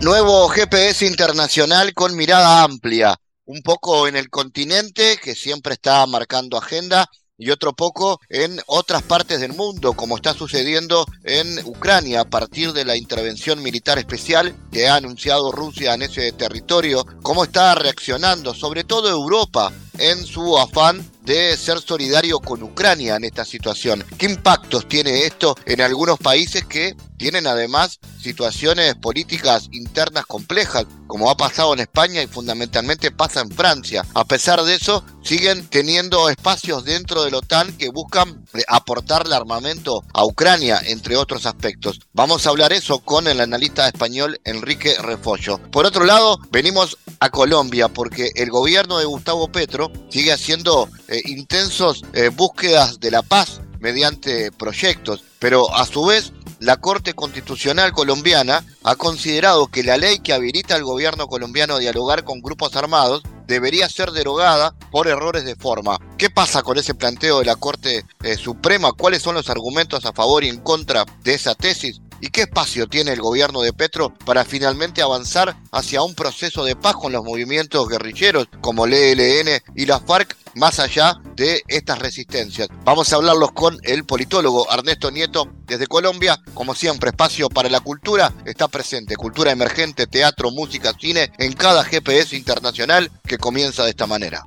Nuevo 0.00 0.48
GPS 0.48 1.06
internacional 1.06 1.94
con 1.94 2.14
mirada 2.16 2.62
amplia, 2.62 3.16
un 3.46 3.62
poco 3.62 4.06
en 4.06 4.16
el 4.16 4.28
continente 4.28 5.18
que 5.22 5.34
siempre 5.34 5.74
está 5.74 6.04
marcando 6.06 6.58
agenda 6.58 7.08
y 7.38 7.50
otro 7.50 7.72
poco 7.72 8.20
en 8.28 8.60
otras 8.66 9.02
partes 9.02 9.40
del 9.40 9.54
mundo, 9.54 9.94
como 9.94 10.16
está 10.16 10.34
sucediendo 10.34 11.06
en 11.24 11.58
Ucrania 11.64 12.20
a 12.20 12.24
partir 12.24 12.72
de 12.72 12.84
la 12.84 12.96
intervención 12.96 13.62
militar 13.62 13.98
especial 13.98 14.54
que 14.70 14.88
ha 14.88 14.96
anunciado 14.96 15.50
Rusia 15.50 15.94
en 15.94 16.02
ese 16.02 16.30
territorio, 16.32 17.04
cómo 17.22 17.44
está 17.44 17.74
reaccionando, 17.74 18.54
sobre 18.54 18.84
todo 18.84 19.08
Europa, 19.08 19.72
en 19.98 20.24
su 20.26 20.58
afán 20.58 21.08
de 21.22 21.56
ser 21.56 21.80
solidario 21.80 22.38
con 22.38 22.62
Ucrania 22.62 23.16
en 23.16 23.24
esta 23.24 23.44
situación. 23.44 24.04
¿Qué 24.18 24.26
impactos 24.26 24.88
tiene 24.88 25.24
esto 25.24 25.56
en 25.64 25.80
algunos 25.80 26.18
países 26.18 26.64
que 26.64 26.94
tienen 27.16 27.46
además 27.46 28.00
situaciones 28.20 28.94
políticas 28.94 29.68
internas 29.72 30.26
complejas, 30.26 30.86
como 31.06 31.30
ha 31.30 31.36
pasado 31.36 31.74
en 31.74 31.80
España 31.80 32.22
y 32.22 32.26
fundamentalmente 32.26 33.10
pasa 33.10 33.40
en 33.40 33.50
Francia? 33.50 34.04
A 34.14 34.24
pesar 34.24 34.62
de 34.62 34.74
eso, 34.74 35.04
siguen 35.22 35.66
teniendo 35.68 36.28
espacios 36.28 36.84
dentro 36.84 37.24
de 37.24 37.30
la 37.30 37.38
OTAN 37.38 37.76
que 37.76 37.88
buscan 37.88 38.44
eh, 38.54 38.62
aportarle 38.68 39.34
armamento 39.34 40.02
a 40.12 40.24
Ucrania, 40.24 40.80
entre 40.84 41.16
otros 41.16 41.46
aspectos. 41.46 42.00
Vamos 42.12 42.46
a 42.46 42.50
hablar 42.50 42.72
eso 42.72 43.00
con 43.00 43.26
el 43.26 43.40
analista 43.40 43.86
español 43.86 44.40
Enrique 44.44 44.96
Refollo. 45.00 45.58
Por 45.70 45.86
otro 45.86 46.04
lado, 46.04 46.38
venimos 46.50 46.98
a 47.20 47.30
Colombia 47.30 47.88
porque 47.88 48.30
el 48.34 48.50
gobierno 48.50 48.98
de 48.98 49.04
Gustavo 49.04 49.48
Petro 49.48 49.90
sigue 50.08 50.32
haciendo 50.32 50.88
eh, 51.08 51.20
intensos 51.26 52.02
eh, 52.12 52.28
búsquedas 52.28 53.00
de 53.00 53.10
la 53.10 53.22
paz 53.22 53.60
mediante 53.80 54.50
proyectos, 54.52 55.22
pero 55.38 55.74
a 55.74 55.86
su 55.86 56.06
vez 56.06 56.32
la 56.60 56.76
Corte 56.76 57.14
Constitucional 57.14 57.92
colombiana 57.92 58.64
ha 58.82 58.96
considerado 58.96 59.66
que 59.68 59.82
la 59.82 59.96
ley 59.96 60.18
que 60.18 60.32
habilita 60.32 60.74
al 60.74 60.84
gobierno 60.84 61.26
colombiano 61.26 61.74
a 61.74 61.78
dialogar 61.78 62.24
con 62.24 62.40
grupos 62.40 62.76
armados 62.76 63.22
debería 63.46 63.88
ser 63.88 64.10
derogada 64.12 64.74
por 64.90 65.08
errores 65.08 65.44
de 65.44 65.56
forma. 65.56 65.98
¿Qué 66.16 66.30
pasa 66.30 66.62
con 66.62 66.78
ese 66.78 66.94
planteo 66.94 67.40
de 67.40 67.44
la 67.44 67.56
Corte 67.56 68.04
eh, 68.22 68.36
Suprema? 68.36 68.92
¿Cuáles 68.92 69.22
son 69.22 69.34
los 69.34 69.50
argumentos 69.50 70.04
a 70.06 70.12
favor 70.12 70.44
y 70.44 70.48
en 70.48 70.60
contra 70.60 71.04
de 71.22 71.34
esa 71.34 71.54
tesis? 71.54 72.00
¿Y 72.24 72.28
qué 72.28 72.40
espacio 72.40 72.86
tiene 72.86 73.12
el 73.12 73.20
gobierno 73.20 73.60
de 73.60 73.74
Petro 73.74 74.14
para 74.24 74.46
finalmente 74.46 75.02
avanzar 75.02 75.58
hacia 75.70 76.00
un 76.00 76.14
proceso 76.14 76.64
de 76.64 76.74
paz 76.74 76.94
con 76.94 77.12
los 77.12 77.22
movimientos 77.22 77.86
guerrilleros 77.86 78.48
como 78.62 78.86
el 78.86 78.94
ELN 78.94 79.60
y 79.76 79.84
la 79.84 80.00
FARC 80.00 80.34
más 80.54 80.80
allá 80.80 81.18
de 81.36 81.62
estas 81.68 81.98
resistencias? 81.98 82.68
Vamos 82.82 83.12
a 83.12 83.16
hablarlos 83.16 83.52
con 83.52 83.76
el 83.82 84.06
politólogo 84.06 84.66
Ernesto 84.72 85.10
Nieto 85.10 85.50
desde 85.66 85.86
Colombia. 85.86 86.40
Como 86.54 86.74
siempre, 86.74 87.10
espacio 87.10 87.50
para 87.50 87.68
la 87.68 87.80
cultura 87.80 88.32
está 88.46 88.68
presente. 88.68 89.16
Cultura 89.16 89.50
emergente, 89.52 90.06
teatro, 90.06 90.50
música, 90.50 90.94
cine 90.98 91.30
en 91.36 91.52
cada 91.52 91.84
GPS 91.84 92.34
internacional 92.34 93.10
que 93.26 93.36
comienza 93.36 93.84
de 93.84 93.90
esta 93.90 94.06
manera. 94.06 94.46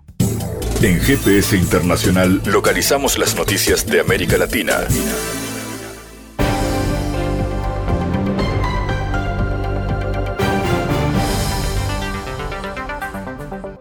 En 0.81 0.99
GPS 0.99 1.55
Internacional 1.55 2.41
localizamos 2.43 3.19
las 3.19 3.35
noticias 3.35 3.85
de 3.85 3.99
América 3.99 4.35
Latina. 4.39 4.87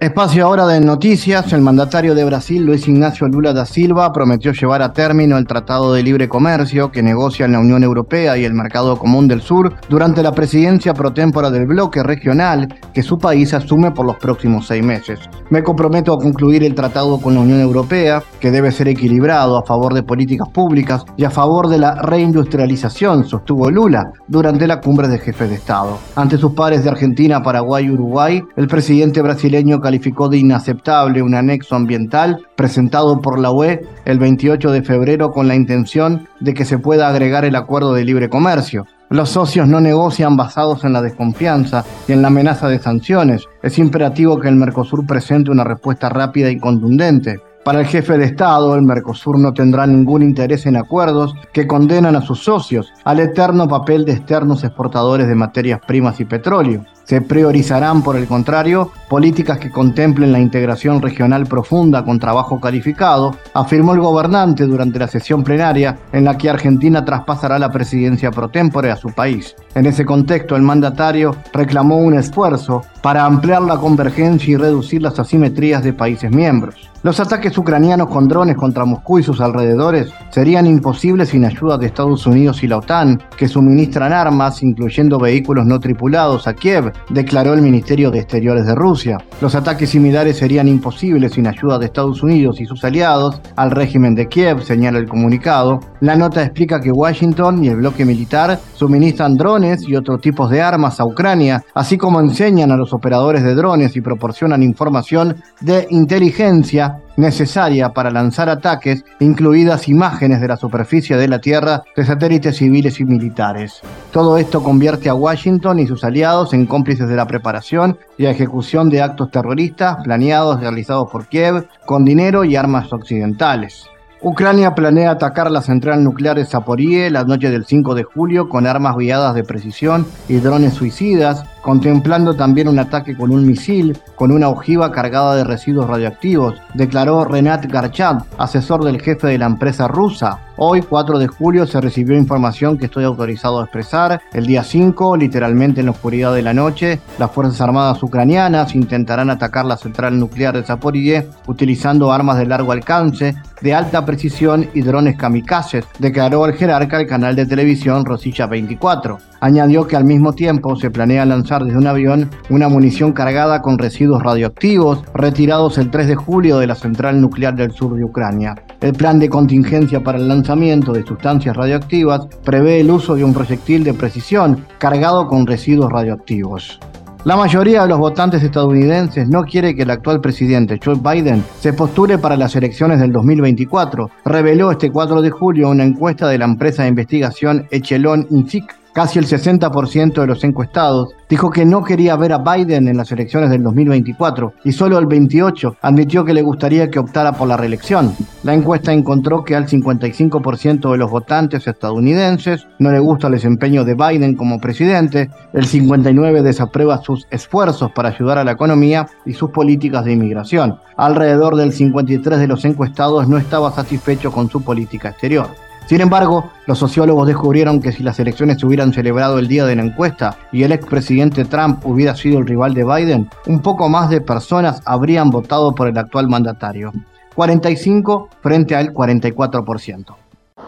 Espacio 0.06 0.46
ahora 0.46 0.68
de 0.68 0.78
noticias. 0.78 1.52
El 1.52 1.62
mandatario 1.62 2.14
de 2.14 2.24
Brasil, 2.24 2.64
Luis 2.64 2.86
Ignacio 2.86 3.26
Lula 3.26 3.52
da 3.52 3.66
Silva, 3.66 4.12
prometió 4.12 4.52
llevar 4.52 4.80
a 4.80 4.92
término 4.92 5.36
el 5.36 5.48
Tratado 5.48 5.92
de 5.92 6.04
Libre 6.04 6.28
Comercio 6.28 6.92
que 6.92 7.02
negocian 7.02 7.50
la 7.50 7.58
Unión 7.58 7.82
Europea 7.82 8.38
y 8.38 8.44
el 8.44 8.54
Mercado 8.54 8.96
Común 8.98 9.26
del 9.26 9.40
Sur 9.40 9.74
durante 9.88 10.22
la 10.22 10.30
presidencia 10.30 10.94
pro 10.94 11.12
tempora 11.12 11.50
del 11.50 11.66
bloque 11.66 12.04
regional 12.04 12.68
que 12.94 13.02
su 13.02 13.18
país 13.18 13.52
asume 13.52 13.90
por 13.90 14.06
los 14.06 14.14
próximos 14.18 14.68
seis 14.68 14.84
meses. 14.84 15.18
Me 15.50 15.64
comprometo 15.64 16.12
a 16.12 16.18
concluir 16.18 16.62
el 16.62 16.76
tratado 16.76 17.20
con 17.20 17.34
la 17.34 17.40
Unión 17.40 17.60
Europea, 17.60 18.22
que 18.38 18.52
debe 18.52 18.70
ser 18.70 18.86
equilibrado 18.86 19.58
a 19.58 19.66
favor 19.66 19.92
de 19.92 20.04
políticas 20.04 20.48
públicas 20.50 21.04
y 21.16 21.24
a 21.24 21.30
favor 21.30 21.66
de 21.66 21.78
la 21.78 21.96
reindustrialización, 21.96 23.24
sostuvo 23.24 23.72
Lula 23.72 24.04
durante 24.28 24.68
la 24.68 24.80
cumbre 24.80 25.08
de 25.08 25.18
jefes 25.18 25.48
de 25.48 25.56
Estado. 25.56 25.98
Ante 26.14 26.38
sus 26.38 26.52
pares 26.52 26.84
de 26.84 26.90
Argentina, 26.90 27.42
Paraguay 27.42 27.86
y 27.86 27.90
Uruguay, 27.90 28.40
el 28.56 28.68
presidente 28.68 29.20
brasileño 29.20 29.80
calificó 29.80 29.95
de 29.98 30.38
inaceptable 30.38 31.22
un 31.22 31.34
anexo 31.34 31.74
ambiental 31.74 32.46
presentado 32.56 33.20
por 33.20 33.38
la 33.38 33.50
UE 33.50 33.80
el 34.04 34.18
28 34.18 34.70
de 34.70 34.82
febrero 34.82 35.30
con 35.30 35.48
la 35.48 35.54
intención 35.54 36.28
de 36.40 36.54
que 36.54 36.64
se 36.64 36.78
pueda 36.78 37.08
agregar 37.08 37.44
el 37.44 37.56
acuerdo 37.56 37.94
de 37.94 38.04
libre 38.04 38.28
comercio. 38.28 38.86
Los 39.08 39.30
socios 39.30 39.68
no 39.68 39.80
negocian 39.80 40.36
basados 40.36 40.84
en 40.84 40.92
la 40.92 41.02
desconfianza 41.02 41.84
y 42.08 42.12
en 42.12 42.22
la 42.22 42.28
amenaza 42.28 42.68
de 42.68 42.78
sanciones. 42.78 43.44
Es 43.62 43.78
imperativo 43.78 44.38
que 44.38 44.48
el 44.48 44.56
Mercosur 44.56 45.06
presente 45.06 45.50
una 45.50 45.64
respuesta 45.64 46.08
rápida 46.08 46.50
y 46.50 46.58
contundente. 46.58 47.40
Para 47.64 47.80
el 47.80 47.86
jefe 47.86 48.18
de 48.18 48.26
Estado, 48.26 48.74
el 48.74 48.82
Mercosur 48.82 49.38
no 49.38 49.52
tendrá 49.52 49.86
ningún 49.86 50.22
interés 50.22 50.66
en 50.66 50.76
acuerdos 50.76 51.34
que 51.52 51.66
condenan 51.66 52.14
a 52.16 52.22
sus 52.22 52.44
socios 52.44 52.92
al 53.04 53.20
eterno 53.20 53.66
papel 53.66 54.04
de 54.04 54.12
externos 54.12 54.62
exportadores 54.62 55.26
de 55.26 55.34
materias 55.34 55.80
primas 55.86 56.20
y 56.20 56.24
petróleo. 56.24 56.84
Se 57.06 57.20
priorizarán, 57.20 58.02
por 58.02 58.16
el 58.16 58.26
contrario, 58.26 58.90
políticas 59.08 59.58
que 59.58 59.70
contemplen 59.70 60.32
la 60.32 60.40
integración 60.40 61.00
regional 61.00 61.46
profunda 61.46 62.04
con 62.04 62.18
trabajo 62.18 62.60
calificado, 62.60 63.36
afirmó 63.54 63.94
el 63.94 64.00
gobernante 64.00 64.64
durante 64.64 64.98
la 64.98 65.06
sesión 65.06 65.44
plenaria 65.44 65.98
en 66.12 66.24
la 66.24 66.36
que 66.36 66.50
Argentina 66.50 67.04
traspasará 67.04 67.60
la 67.60 67.70
presidencia 67.70 68.32
pro 68.32 68.48
tempore 68.48 68.90
a 68.90 68.96
su 68.96 69.10
país. 69.10 69.54
En 69.76 69.86
ese 69.86 70.04
contexto, 70.04 70.56
el 70.56 70.62
mandatario 70.62 71.36
reclamó 71.52 71.98
un 71.98 72.14
esfuerzo 72.14 72.82
para 73.02 73.24
ampliar 73.24 73.62
la 73.62 73.76
convergencia 73.76 74.52
y 74.52 74.56
reducir 74.56 75.00
las 75.00 75.16
asimetrías 75.20 75.84
de 75.84 75.92
países 75.92 76.32
miembros. 76.32 76.90
Los 77.06 77.20
ataques 77.20 77.56
ucranianos 77.56 78.08
con 78.08 78.26
drones 78.26 78.56
contra 78.56 78.84
Moscú 78.84 79.20
y 79.20 79.22
sus 79.22 79.40
alrededores 79.40 80.10
serían 80.30 80.66
imposibles 80.66 81.28
sin 81.28 81.44
ayuda 81.44 81.78
de 81.78 81.86
Estados 81.86 82.26
Unidos 82.26 82.64
y 82.64 82.66
la 82.66 82.78
OTAN, 82.78 83.22
que 83.36 83.46
suministran 83.46 84.12
armas, 84.12 84.60
incluyendo 84.64 85.20
vehículos 85.20 85.66
no 85.66 85.78
tripulados, 85.78 86.48
a 86.48 86.54
Kiev, 86.54 86.92
declaró 87.08 87.54
el 87.54 87.62
Ministerio 87.62 88.10
de 88.10 88.18
Exteriores 88.18 88.66
de 88.66 88.74
Rusia. 88.74 89.18
Los 89.40 89.54
ataques 89.54 89.90
similares 89.90 90.36
serían 90.36 90.68
imposibles 90.68 91.32
sin 91.32 91.46
ayuda 91.46 91.78
de 91.78 91.86
Estados 91.86 92.22
Unidos 92.22 92.60
y 92.60 92.66
sus 92.66 92.84
aliados 92.84 93.40
al 93.56 93.70
régimen 93.70 94.14
de 94.14 94.26
Kiev, 94.26 94.62
señala 94.62 94.98
el 94.98 95.08
comunicado. 95.08 95.80
La 96.00 96.16
nota 96.16 96.42
explica 96.42 96.80
que 96.80 96.90
Washington 96.90 97.64
y 97.64 97.68
el 97.68 97.76
bloque 97.76 98.04
militar 98.04 98.58
suministran 98.74 99.36
drones 99.36 99.88
y 99.88 99.96
otros 99.96 100.20
tipos 100.20 100.50
de 100.50 100.62
armas 100.62 101.00
a 101.00 101.06
Ucrania, 101.06 101.62
así 101.74 101.96
como 101.96 102.20
enseñan 102.20 102.70
a 102.70 102.76
los 102.76 102.92
operadores 102.92 103.42
de 103.42 103.54
drones 103.54 103.96
y 103.96 104.00
proporcionan 104.00 104.62
información 104.62 105.36
de 105.60 105.86
inteligencia 105.90 106.96
necesaria 107.16 107.90
para 107.90 108.10
lanzar 108.10 108.48
ataques, 108.48 109.04
incluidas 109.20 109.88
imágenes 109.88 110.40
de 110.40 110.48
la 110.48 110.56
superficie 110.56 111.16
de 111.16 111.28
la 111.28 111.40
Tierra 111.40 111.82
de 111.96 112.04
satélites 112.04 112.56
civiles 112.56 113.00
y 113.00 113.04
militares. 113.04 113.80
Todo 114.12 114.38
esto 114.38 114.62
convierte 114.62 115.08
a 115.08 115.14
Washington 115.14 115.78
y 115.78 115.86
sus 115.86 116.04
aliados 116.04 116.52
en 116.54 116.66
cómplices 116.66 117.08
de 117.08 117.16
la 117.16 117.26
preparación 117.26 117.98
y 118.18 118.26
ejecución 118.26 118.88
de 118.88 119.02
actos 119.02 119.30
terroristas 119.30 119.96
planeados 120.04 120.60
realizados 120.60 121.10
por 121.10 121.26
Kiev 121.26 121.66
con 121.84 122.04
dinero 122.04 122.44
y 122.44 122.56
armas 122.56 122.92
occidentales. 122.92 123.86
Ucrania 124.22 124.74
planea 124.74 125.10
atacar 125.10 125.50
la 125.50 125.60
central 125.60 126.02
nuclear 126.02 126.36
de 126.36 126.46
Zaporie 126.46 127.10
la 127.10 127.24
noche 127.24 127.50
del 127.50 127.66
5 127.66 127.94
de 127.94 128.02
julio 128.02 128.48
con 128.48 128.66
armas 128.66 128.96
guiadas 128.96 129.34
de 129.34 129.44
precisión 129.44 130.06
y 130.26 130.38
drones 130.38 130.72
suicidas, 130.72 131.44
contemplando 131.66 132.34
también 132.34 132.68
un 132.68 132.78
ataque 132.78 133.16
con 133.16 133.32
un 133.32 133.44
misil 133.44 133.98
con 134.14 134.30
una 134.30 134.48
ojiva 134.48 134.92
cargada 134.92 135.34
de 135.34 135.42
residuos 135.42 135.88
radioactivos, 135.88 136.54
declaró 136.74 137.24
Renat 137.24 137.66
Garchat, 137.66 138.22
asesor 138.38 138.84
del 138.84 139.02
jefe 139.02 139.26
de 139.26 139.38
la 139.38 139.46
empresa 139.46 139.88
rusa. 139.88 140.38
Hoy, 140.58 140.80
4 140.80 141.18
de 141.18 141.26
julio, 141.26 141.66
se 141.66 141.80
recibió 141.80 142.16
información 142.16 142.78
que 142.78 142.86
estoy 142.86 143.04
autorizado 143.04 143.60
a 143.60 143.64
expresar. 143.64 144.22
El 144.32 144.46
día 144.46 144.62
5, 144.62 145.16
literalmente 145.16 145.80
en 145.80 145.86
la 145.86 145.92
oscuridad 145.92 146.32
de 146.32 146.40
la 146.40 146.54
noche, 146.54 147.00
las 147.18 147.30
Fuerzas 147.30 147.60
Armadas 147.60 148.02
ucranianas 148.02 148.74
intentarán 148.74 149.28
atacar 149.28 149.66
la 149.66 149.76
central 149.76 150.18
nuclear 150.18 150.56
de 150.56 150.62
Zaporizhia 150.62 151.26
utilizando 151.46 152.10
armas 152.10 152.38
de 152.38 152.46
largo 152.46 152.72
alcance, 152.72 153.36
de 153.60 153.74
alta 153.74 154.06
precisión 154.06 154.68
y 154.72 154.80
drones 154.80 155.16
kamikazes, 155.16 155.84
declaró 155.98 156.46
el 156.46 156.54
jerarca 156.54 156.96
al 156.96 157.06
canal 157.06 157.36
de 157.36 157.46
televisión 157.46 158.04
Rosilla 158.04 158.46
24. 158.46 159.18
Añadió 159.40 159.86
que 159.86 159.96
al 159.96 160.04
mismo 160.04 160.32
tiempo 160.32 160.74
se 160.76 160.90
planea 160.90 161.26
lanzar 161.26 161.55
lanzar 161.56 161.64
desde 161.64 161.78
un 161.78 161.86
avión 161.86 162.30
una 162.50 162.68
munición 162.68 163.12
cargada 163.12 163.62
con 163.62 163.78
residuos 163.78 164.22
radioactivos 164.22 165.02
retirados 165.14 165.78
el 165.78 165.90
3 165.90 166.08
de 166.08 166.14
julio 166.14 166.58
de 166.58 166.66
la 166.66 166.74
central 166.74 167.20
nuclear 167.20 167.54
del 167.54 167.72
sur 167.72 167.94
de 167.96 168.04
Ucrania. 168.04 168.54
El 168.80 168.92
plan 168.92 169.18
de 169.18 169.28
contingencia 169.28 170.00
para 170.00 170.18
el 170.18 170.28
lanzamiento 170.28 170.92
de 170.92 171.04
sustancias 171.04 171.56
radioactivas 171.56 172.26
prevé 172.44 172.80
el 172.80 172.90
uso 172.90 173.14
de 173.14 173.24
un 173.24 173.32
proyectil 173.32 173.84
de 173.84 173.94
precisión 173.94 174.64
cargado 174.78 175.26
con 175.26 175.46
residuos 175.46 175.90
radioactivos. 175.90 176.78
La 177.24 177.36
mayoría 177.36 177.82
de 177.82 177.88
los 177.88 177.98
votantes 177.98 178.42
estadounidenses 178.44 179.28
no 179.28 179.42
quiere 179.42 179.74
que 179.74 179.82
el 179.82 179.90
actual 179.90 180.20
presidente 180.20 180.78
Joe 180.82 180.94
Biden 180.94 181.42
se 181.58 181.72
postule 181.72 182.18
para 182.18 182.36
las 182.36 182.54
elecciones 182.54 183.00
del 183.00 183.10
2024, 183.10 184.10
reveló 184.24 184.70
este 184.70 184.92
4 184.92 185.22
de 185.22 185.30
julio 185.30 185.70
una 185.70 185.82
encuesta 185.82 186.28
de 186.28 186.38
la 186.38 186.44
empresa 186.44 186.84
de 186.84 186.90
investigación 186.90 187.66
Echelon 187.72 188.28
Insic 188.30 188.85
Casi 188.96 189.18
el 189.18 189.26
60% 189.26 190.22
de 190.22 190.26
los 190.26 190.42
encuestados 190.42 191.10
dijo 191.28 191.50
que 191.50 191.66
no 191.66 191.84
quería 191.84 192.16
ver 192.16 192.32
a 192.32 192.38
Biden 192.38 192.88
en 192.88 192.96
las 192.96 193.12
elecciones 193.12 193.50
del 193.50 193.62
2024 193.62 194.54
y 194.64 194.72
solo 194.72 194.96
el 194.96 195.04
28% 195.04 195.76
admitió 195.82 196.24
que 196.24 196.32
le 196.32 196.40
gustaría 196.40 196.90
que 196.90 196.98
optara 196.98 197.32
por 197.32 197.46
la 197.46 197.58
reelección. 197.58 198.14
La 198.42 198.54
encuesta 198.54 198.94
encontró 198.94 199.44
que 199.44 199.54
al 199.54 199.66
55% 199.66 200.90
de 200.90 200.96
los 200.96 201.10
votantes 201.10 201.66
estadounidenses 201.66 202.66
no 202.78 202.90
le 202.90 202.98
gusta 202.98 203.26
el 203.26 203.34
desempeño 203.34 203.84
de 203.84 203.96
Biden 203.96 204.34
como 204.34 204.58
presidente, 204.60 205.28
el 205.52 205.66
59% 205.66 206.40
desaprueba 206.40 207.02
sus 207.02 207.26
esfuerzos 207.30 207.92
para 207.92 208.08
ayudar 208.08 208.38
a 208.38 208.44
la 208.44 208.52
economía 208.52 209.06
y 209.26 209.34
sus 209.34 209.50
políticas 209.50 210.06
de 210.06 210.12
inmigración. 210.12 210.78
Alrededor 210.96 211.56
del 211.56 211.72
53% 211.74 212.38
de 212.38 212.48
los 212.48 212.64
encuestados 212.64 213.28
no 213.28 213.36
estaba 213.36 213.72
satisfecho 213.72 214.32
con 214.32 214.48
su 214.48 214.62
política 214.62 215.10
exterior. 215.10 215.65
Sin 215.86 216.00
embargo, 216.00 216.50
los 216.66 216.80
sociólogos 216.80 217.28
descubrieron 217.28 217.80
que 217.80 217.92
si 217.92 218.02
las 218.02 218.18
elecciones 218.18 218.58
se 218.58 218.66
hubieran 218.66 218.92
celebrado 218.92 219.38
el 219.38 219.46
día 219.46 219.64
de 219.64 219.76
la 219.76 219.84
encuesta 219.84 220.36
y 220.50 220.64
el 220.64 220.72
expresidente 220.72 221.44
Trump 221.44 221.86
hubiera 221.86 222.16
sido 222.16 222.40
el 222.40 222.46
rival 222.46 222.74
de 222.74 222.82
Biden, 222.82 223.30
un 223.46 223.62
poco 223.62 223.88
más 223.88 224.10
de 224.10 224.20
personas 224.20 224.82
habrían 224.84 225.30
votado 225.30 225.76
por 225.76 225.86
el 225.86 225.96
actual 225.96 226.28
mandatario. 226.28 226.92
45 227.36 228.28
frente 228.40 228.74
al 228.74 228.92
44%. 228.92 230.16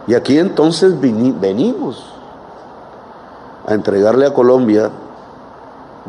Y 0.07 0.15
aquí 0.15 0.39
entonces 0.39 0.95
venimos 1.01 2.15
a 3.67 3.75
entregarle 3.75 4.25
a 4.25 4.33
Colombia, 4.33 4.91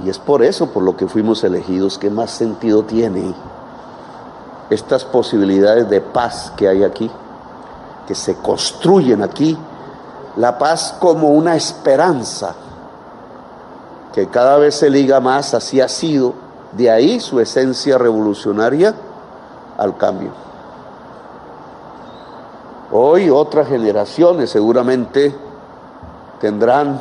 y 0.05 0.09
es 0.09 0.19
por 0.19 0.43
eso 0.43 0.71
por 0.71 0.83
lo 0.83 0.95
que 0.95 1.07
fuimos 1.07 1.43
elegidos, 1.43 1.97
que 1.97 2.11
más 2.11 2.29
sentido 2.29 2.83
tiene 2.83 3.33
estas 4.69 5.03
posibilidades 5.03 5.89
de 5.89 5.99
paz 5.99 6.53
que 6.55 6.67
hay 6.67 6.83
aquí 6.83 7.09
que 8.09 8.15
se 8.15 8.37
construyen 8.37 9.21
aquí, 9.21 9.55
la 10.37 10.57
paz 10.57 10.95
como 10.99 11.29
una 11.29 11.55
esperanza 11.55 12.55
que 14.11 14.27
cada 14.29 14.57
vez 14.57 14.73
se 14.73 14.89
liga 14.89 15.19
más, 15.19 15.53
así 15.53 15.79
ha 15.79 15.87
sido, 15.87 16.33
de 16.71 16.89
ahí 16.89 17.19
su 17.19 17.39
esencia 17.39 17.99
revolucionaria 17.99 18.95
al 19.77 19.95
cambio. 19.95 20.31
Hoy 22.91 23.29
otras 23.29 23.67
generaciones 23.67 24.49
seguramente 24.49 25.35
tendrán 26.41 26.99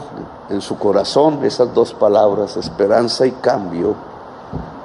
en 0.51 0.61
su 0.61 0.77
corazón 0.79 1.43
esas 1.43 1.73
dos 1.73 1.95
palabras, 1.95 2.59
esperanza 2.59 3.25
y 3.25 3.31
cambio, 3.31 3.95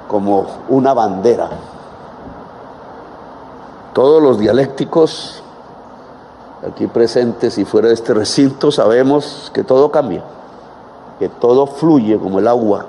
como 0.08 0.46
una 0.70 0.94
bandera. 0.94 1.50
Todos 3.92 4.22
los 4.22 4.38
dialécticos 4.38 5.43
aquí 6.66 6.86
presentes 6.86 7.58
y 7.58 7.64
fuera 7.64 7.88
de 7.88 7.94
este 7.94 8.14
recinto 8.14 8.72
sabemos 8.72 9.50
que 9.52 9.64
todo 9.64 9.90
cambia, 9.90 10.22
que 11.18 11.28
todo 11.28 11.66
fluye 11.66 12.18
como 12.18 12.38
el 12.38 12.48
agua, 12.48 12.86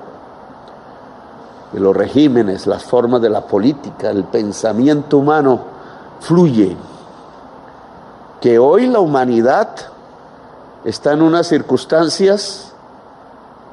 que 1.72 1.80
los 1.80 1.96
regímenes, 1.96 2.68
las 2.68 2.84
formas 2.84 3.22
de 3.22 3.30
la 3.30 3.42
política, 3.42 4.10
el 4.10 4.24
pensamiento 4.24 5.18
humano 5.18 5.60
fluye, 6.22 6.76
que 8.40 8.60
hoy 8.60 8.88
la 8.88 9.00
humanidad 9.00 9.70
está 10.84 11.14
en 11.14 11.22
unas 11.22 11.48
circunstancias 11.48 12.74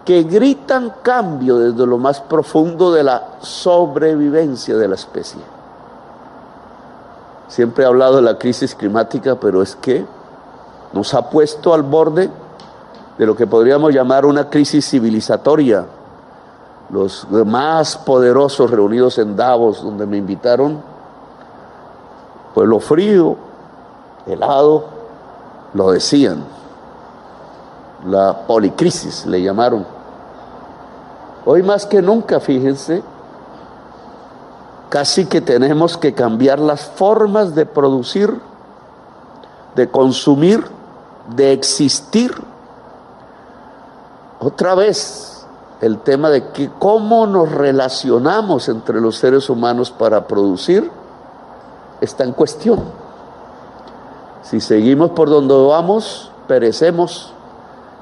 que 0.05 0.25
gritan 0.25 0.95
cambio 1.03 1.59
desde 1.59 1.87
lo 1.87 1.99
más 1.99 2.21
profundo 2.21 2.91
de 2.93 3.05
la 3.05 3.37
sobrevivencia 3.41 4.77
de 4.77 4.89
la 4.89 4.97
especie. 4.97 5.41
Siempre 7.49 7.85
he 7.85 7.87
hablado 7.87 8.17
de 8.17 8.23
la 8.23 8.39
crisis 8.39 8.75
climática, 8.75 9.37
pero 9.37 9.63
es 9.63 9.77
que 9.77 10.07
nos 10.93 11.15
ha 11.15 11.29
puesto 11.31 11.75
al 11.75 11.83
borde 11.83 12.31
de 13.19 13.27
lo 13.27 13.37
que 13.37 13.47
podríamos 13.47 13.93
llamar 13.93 14.25
una 14.25 14.49
crisis 14.49 14.89
civilizatoria. 14.89 15.87
Los 16.91 17.27
más 17.31 17.97
poderosos 17.97 18.71
reunidos 18.71 19.19
en 19.19 19.37
Davos, 19.37 19.83
donde 19.83 20.07
me 20.07 20.19
invitaron, 20.19 20.83
pueblo 22.55 22.81
frío, 22.81 23.37
helado, 24.27 24.85
lo 25.75 25.91
decían. 25.93 26.45
La 28.07 28.47
policrisis 28.47 29.27
le 29.27 29.43
llamaron. 29.43 29.87
Hoy 31.45 31.63
más 31.63 31.87
que 31.87 32.03
nunca, 32.03 32.41
fíjense, 32.41 33.03
casi 34.93 35.25
que 35.25 35.41
tenemos 35.41 35.97
que 35.97 36.13
cambiar 36.13 36.59
las 36.59 36.83
formas 36.83 37.55
de 37.55 37.65
producir, 37.65 38.39
de 39.75 39.89
consumir, 39.89 40.67
de 41.35 41.55
existir. 41.55 42.35
Otra 44.39 44.75
vez 44.75 45.47
el 45.81 45.97
tema 46.01 46.29
de 46.29 46.49
que 46.49 46.71
cómo 46.79 47.27
nos 47.27 47.51
relacionamos 47.51 48.69
entre 48.69 49.01
los 49.01 49.17
seres 49.17 49.49
humanos 49.49 49.91
para 49.91 50.27
producir 50.27 50.91
está 52.03 52.25
en 52.25 52.33
cuestión. 52.33 52.85
Si 54.43 54.61
seguimos 54.61 55.13
por 55.13 55.31
donde 55.31 55.55
vamos, 55.55 56.31
perecemos. 56.47 57.33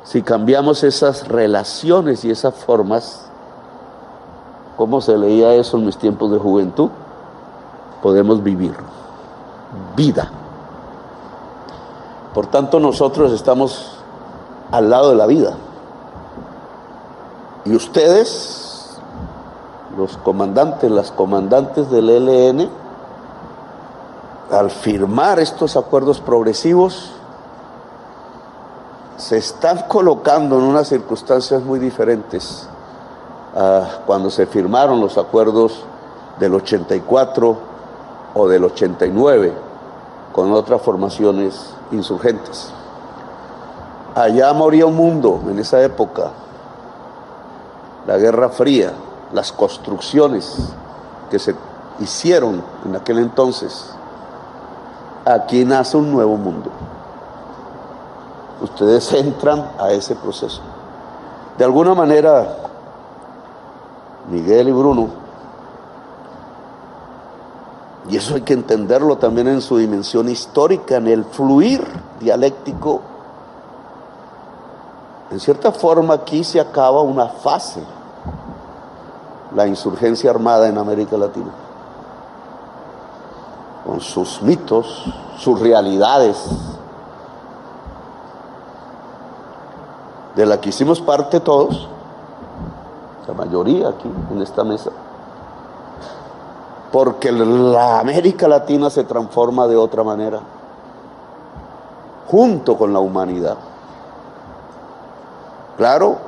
Si 0.02 0.22
cambiamos 0.22 0.82
esas 0.82 1.28
relaciones 1.28 2.24
y 2.24 2.32
esas 2.32 2.52
formas, 2.52 3.29
¿Cómo 4.80 5.02
se 5.02 5.14
leía 5.18 5.52
eso 5.52 5.76
en 5.76 5.84
mis 5.84 5.98
tiempos 5.98 6.32
de 6.32 6.38
juventud? 6.38 6.88
Podemos 8.02 8.42
vivir 8.42 8.74
vida. 9.94 10.30
Por 12.32 12.46
tanto, 12.46 12.80
nosotros 12.80 13.30
estamos 13.32 13.98
al 14.70 14.88
lado 14.88 15.10
de 15.10 15.16
la 15.16 15.26
vida. 15.26 15.52
Y 17.66 17.76
ustedes, 17.76 18.98
los 19.98 20.16
comandantes, 20.16 20.90
las 20.90 21.10
comandantes 21.10 21.90
del 21.90 22.08
ELN, 22.08 22.70
al 24.50 24.70
firmar 24.70 25.40
estos 25.40 25.76
acuerdos 25.76 26.22
progresivos, 26.22 27.10
se 29.18 29.36
están 29.36 29.84
colocando 29.88 30.58
en 30.58 30.64
unas 30.64 30.88
circunstancias 30.88 31.62
muy 31.62 31.78
diferentes 31.78 32.69
cuando 34.06 34.30
se 34.30 34.46
firmaron 34.46 35.00
los 35.00 35.18
acuerdos 35.18 35.84
del 36.38 36.54
84 36.54 37.58
o 38.34 38.48
del 38.48 38.64
89 38.64 39.52
con 40.32 40.52
otras 40.52 40.80
formaciones 40.82 41.74
insurgentes. 41.90 42.72
Allá 44.14 44.52
moría 44.52 44.86
un 44.86 44.96
mundo 44.96 45.40
en 45.48 45.58
esa 45.58 45.82
época, 45.82 46.30
la 48.06 48.16
Guerra 48.16 48.48
Fría, 48.48 48.92
las 49.32 49.52
construcciones 49.52 50.72
que 51.30 51.38
se 51.38 51.54
hicieron 52.00 52.62
en 52.84 52.96
aquel 52.96 53.18
entonces. 53.18 53.94
Aquí 55.24 55.64
nace 55.64 55.96
un 55.96 56.10
nuevo 56.10 56.36
mundo. 56.36 56.70
Ustedes 58.62 59.12
entran 59.12 59.70
a 59.78 59.90
ese 59.90 60.16
proceso. 60.16 60.60
De 61.56 61.64
alguna 61.64 61.94
manera, 61.94 62.56
Miguel 64.30 64.68
y 64.68 64.72
Bruno. 64.72 65.08
Y 68.08 68.16
eso 68.16 68.34
hay 68.34 68.42
que 68.42 68.54
entenderlo 68.54 69.18
también 69.18 69.48
en 69.48 69.60
su 69.60 69.76
dimensión 69.76 70.28
histórica, 70.28 70.96
en 70.96 71.08
el 71.08 71.24
fluir 71.24 71.86
dialéctico. 72.18 73.02
En 75.30 75.38
cierta 75.38 75.70
forma 75.70 76.14
aquí 76.14 76.42
se 76.42 76.58
acaba 76.58 77.02
una 77.02 77.26
fase, 77.26 77.82
la 79.54 79.66
insurgencia 79.66 80.30
armada 80.30 80.68
en 80.68 80.78
América 80.78 81.16
Latina, 81.16 81.52
con 83.86 84.00
sus 84.00 84.42
mitos, 84.42 85.04
sus 85.38 85.60
realidades, 85.60 86.36
de 90.34 90.46
la 90.46 90.60
que 90.60 90.70
hicimos 90.70 91.00
parte 91.00 91.38
todos 91.38 91.88
la 93.30 93.36
mayoría 93.36 93.88
aquí 93.90 94.10
en 94.32 94.42
esta 94.42 94.64
mesa. 94.64 94.90
Porque 96.90 97.30
la 97.30 98.00
América 98.00 98.48
Latina 98.48 98.90
se 98.90 99.04
transforma 99.04 99.68
de 99.68 99.76
otra 99.76 100.02
manera, 100.02 100.40
junto 102.26 102.76
con 102.76 102.92
la 102.92 102.98
humanidad. 102.98 103.56
Claro, 105.76 106.18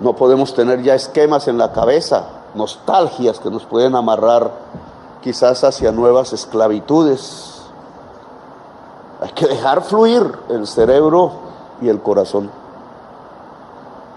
No 0.00 0.16
podemos 0.16 0.52
tener 0.52 0.82
ya 0.82 0.94
esquemas 0.96 1.46
en 1.46 1.58
la 1.58 1.70
cabeza, 1.70 2.24
nostalgias 2.56 3.38
que 3.38 3.50
nos 3.50 3.64
pueden 3.64 3.94
amarrar 3.94 4.50
quizás 5.20 5.62
hacia 5.62 5.92
nuevas 5.92 6.32
esclavitudes. 6.32 7.62
Hay 9.20 9.30
que 9.30 9.46
dejar 9.46 9.82
fluir 9.82 10.32
el 10.48 10.66
cerebro 10.66 11.30
y 11.80 11.88
el 11.88 12.02
corazón. 12.02 12.50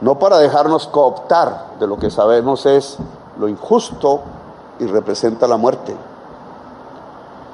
No 0.01 0.19
para 0.19 0.37
dejarnos 0.39 0.87
cooptar 0.87 1.77
de 1.79 1.87
lo 1.87 1.97
que 1.97 2.11
sabemos 2.11 2.65
es 2.65 2.97
lo 3.39 3.47
injusto 3.47 4.21
y 4.79 4.85
representa 4.87 5.47
la 5.47 5.57
muerte, 5.57 5.95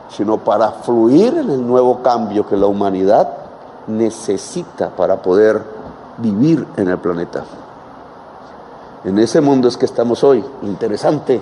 sino 0.09 0.37
para 0.37 0.71
fluir 0.71 1.37
en 1.37 1.49
el 1.51 1.65
nuevo 1.65 2.01
cambio 2.01 2.47
que 2.47 2.57
la 2.57 2.65
humanidad 2.65 3.29
necesita 3.87 4.89
para 4.89 5.21
poder 5.21 5.63
vivir 6.17 6.67
en 6.77 6.87
el 6.89 6.97
planeta. 6.97 7.43
En 9.03 9.19
ese 9.19 9.41
mundo 9.41 9.67
es 9.67 9.77
que 9.77 9.85
estamos 9.85 10.23
hoy, 10.23 10.43
interesante, 10.63 11.41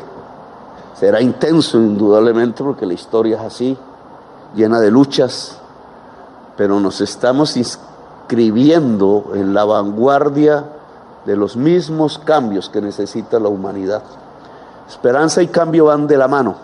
será 0.95 1.21
intenso 1.21 1.77
indudablemente 1.77 2.63
porque 2.63 2.85
la 2.85 2.93
historia 2.93 3.37
es 3.37 3.43
así, 3.43 3.77
llena 4.53 4.79
de 4.79 4.91
luchas, 4.91 5.57
pero 6.57 6.79
nos 6.79 6.99
estamos 6.99 7.55
inscribiendo 7.55 9.31
en 9.33 9.53
la 9.53 9.63
vanguardia 9.63 10.65
de 11.25 11.35
los 11.35 11.55
mismos 11.55 12.17
cambios 12.19 12.69
que 12.69 12.81
necesita 12.81 13.39
la 13.39 13.49
humanidad. 13.49 14.03
Esperanza 14.87 15.41
y 15.41 15.47
cambio 15.47 15.85
van 15.85 16.07
de 16.07 16.17
la 16.17 16.27
mano. 16.27 16.55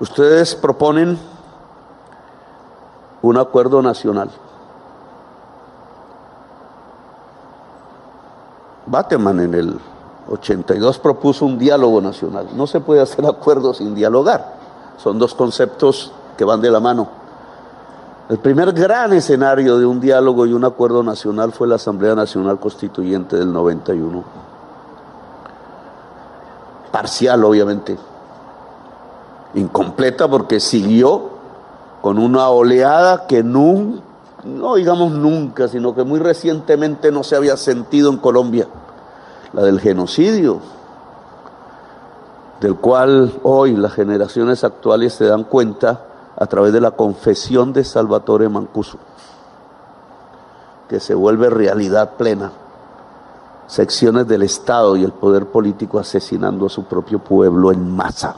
Ustedes 0.00 0.54
proponen 0.54 1.18
un 3.22 3.36
acuerdo 3.36 3.82
nacional. 3.82 4.30
Bateman 8.86 9.40
en 9.40 9.54
el 9.54 9.80
82 10.30 10.98
propuso 10.98 11.44
un 11.44 11.58
diálogo 11.58 12.00
nacional. 12.00 12.48
No 12.54 12.66
se 12.66 12.80
puede 12.80 13.02
hacer 13.02 13.26
acuerdo 13.26 13.74
sin 13.74 13.94
dialogar. 13.94 14.56
Son 14.98 15.18
dos 15.18 15.34
conceptos 15.34 16.12
que 16.36 16.44
van 16.44 16.60
de 16.60 16.70
la 16.70 16.80
mano. 16.80 17.08
El 18.28 18.38
primer 18.40 18.72
gran 18.72 19.14
escenario 19.14 19.78
de 19.78 19.86
un 19.86 20.00
diálogo 20.00 20.44
y 20.44 20.52
un 20.52 20.62
acuerdo 20.62 21.02
nacional 21.02 21.50
fue 21.52 21.66
la 21.66 21.76
Asamblea 21.76 22.14
Nacional 22.14 22.60
Constituyente 22.60 23.36
del 23.36 23.50
91. 23.50 24.22
Parcial, 26.92 27.42
obviamente. 27.42 27.96
Incompleta 29.54 30.28
porque 30.28 30.60
siguió 30.60 31.30
con 32.02 32.18
una 32.18 32.50
oleada 32.50 33.26
que 33.26 33.42
nunca, 33.42 34.02
no 34.44 34.74
digamos 34.74 35.12
nunca, 35.12 35.66
sino 35.66 35.94
que 35.94 36.04
muy 36.04 36.20
recientemente 36.20 37.10
no 37.10 37.22
se 37.22 37.34
había 37.34 37.56
sentido 37.56 38.10
en 38.10 38.18
Colombia, 38.18 38.68
la 39.54 39.62
del 39.62 39.80
genocidio, 39.80 40.60
del 42.60 42.76
cual 42.76 43.32
hoy 43.42 43.74
las 43.74 43.94
generaciones 43.94 44.64
actuales 44.64 45.14
se 45.14 45.24
dan 45.24 45.44
cuenta 45.44 46.07
a 46.40 46.46
través 46.46 46.72
de 46.72 46.80
la 46.80 46.92
confesión 46.92 47.72
de 47.72 47.82
Salvatore 47.82 48.48
Mancuso, 48.48 48.98
que 50.88 51.00
se 51.00 51.14
vuelve 51.14 51.50
realidad 51.50 52.12
plena. 52.16 52.52
Secciones 53.66 54.26
del 54.28 54.42
Estado 54.42 54.96
y 54.96 55.04
el 55.04 55.12
poder 55.12 55.46
político 55.46 55.98
asesinando 55.98 56.66
a 56.66 56.70
su 56.70 56.84
propio 56.84 57.18
pueblo 57.18 57.72
en 57.72 57.90
masa. 57.90 58.36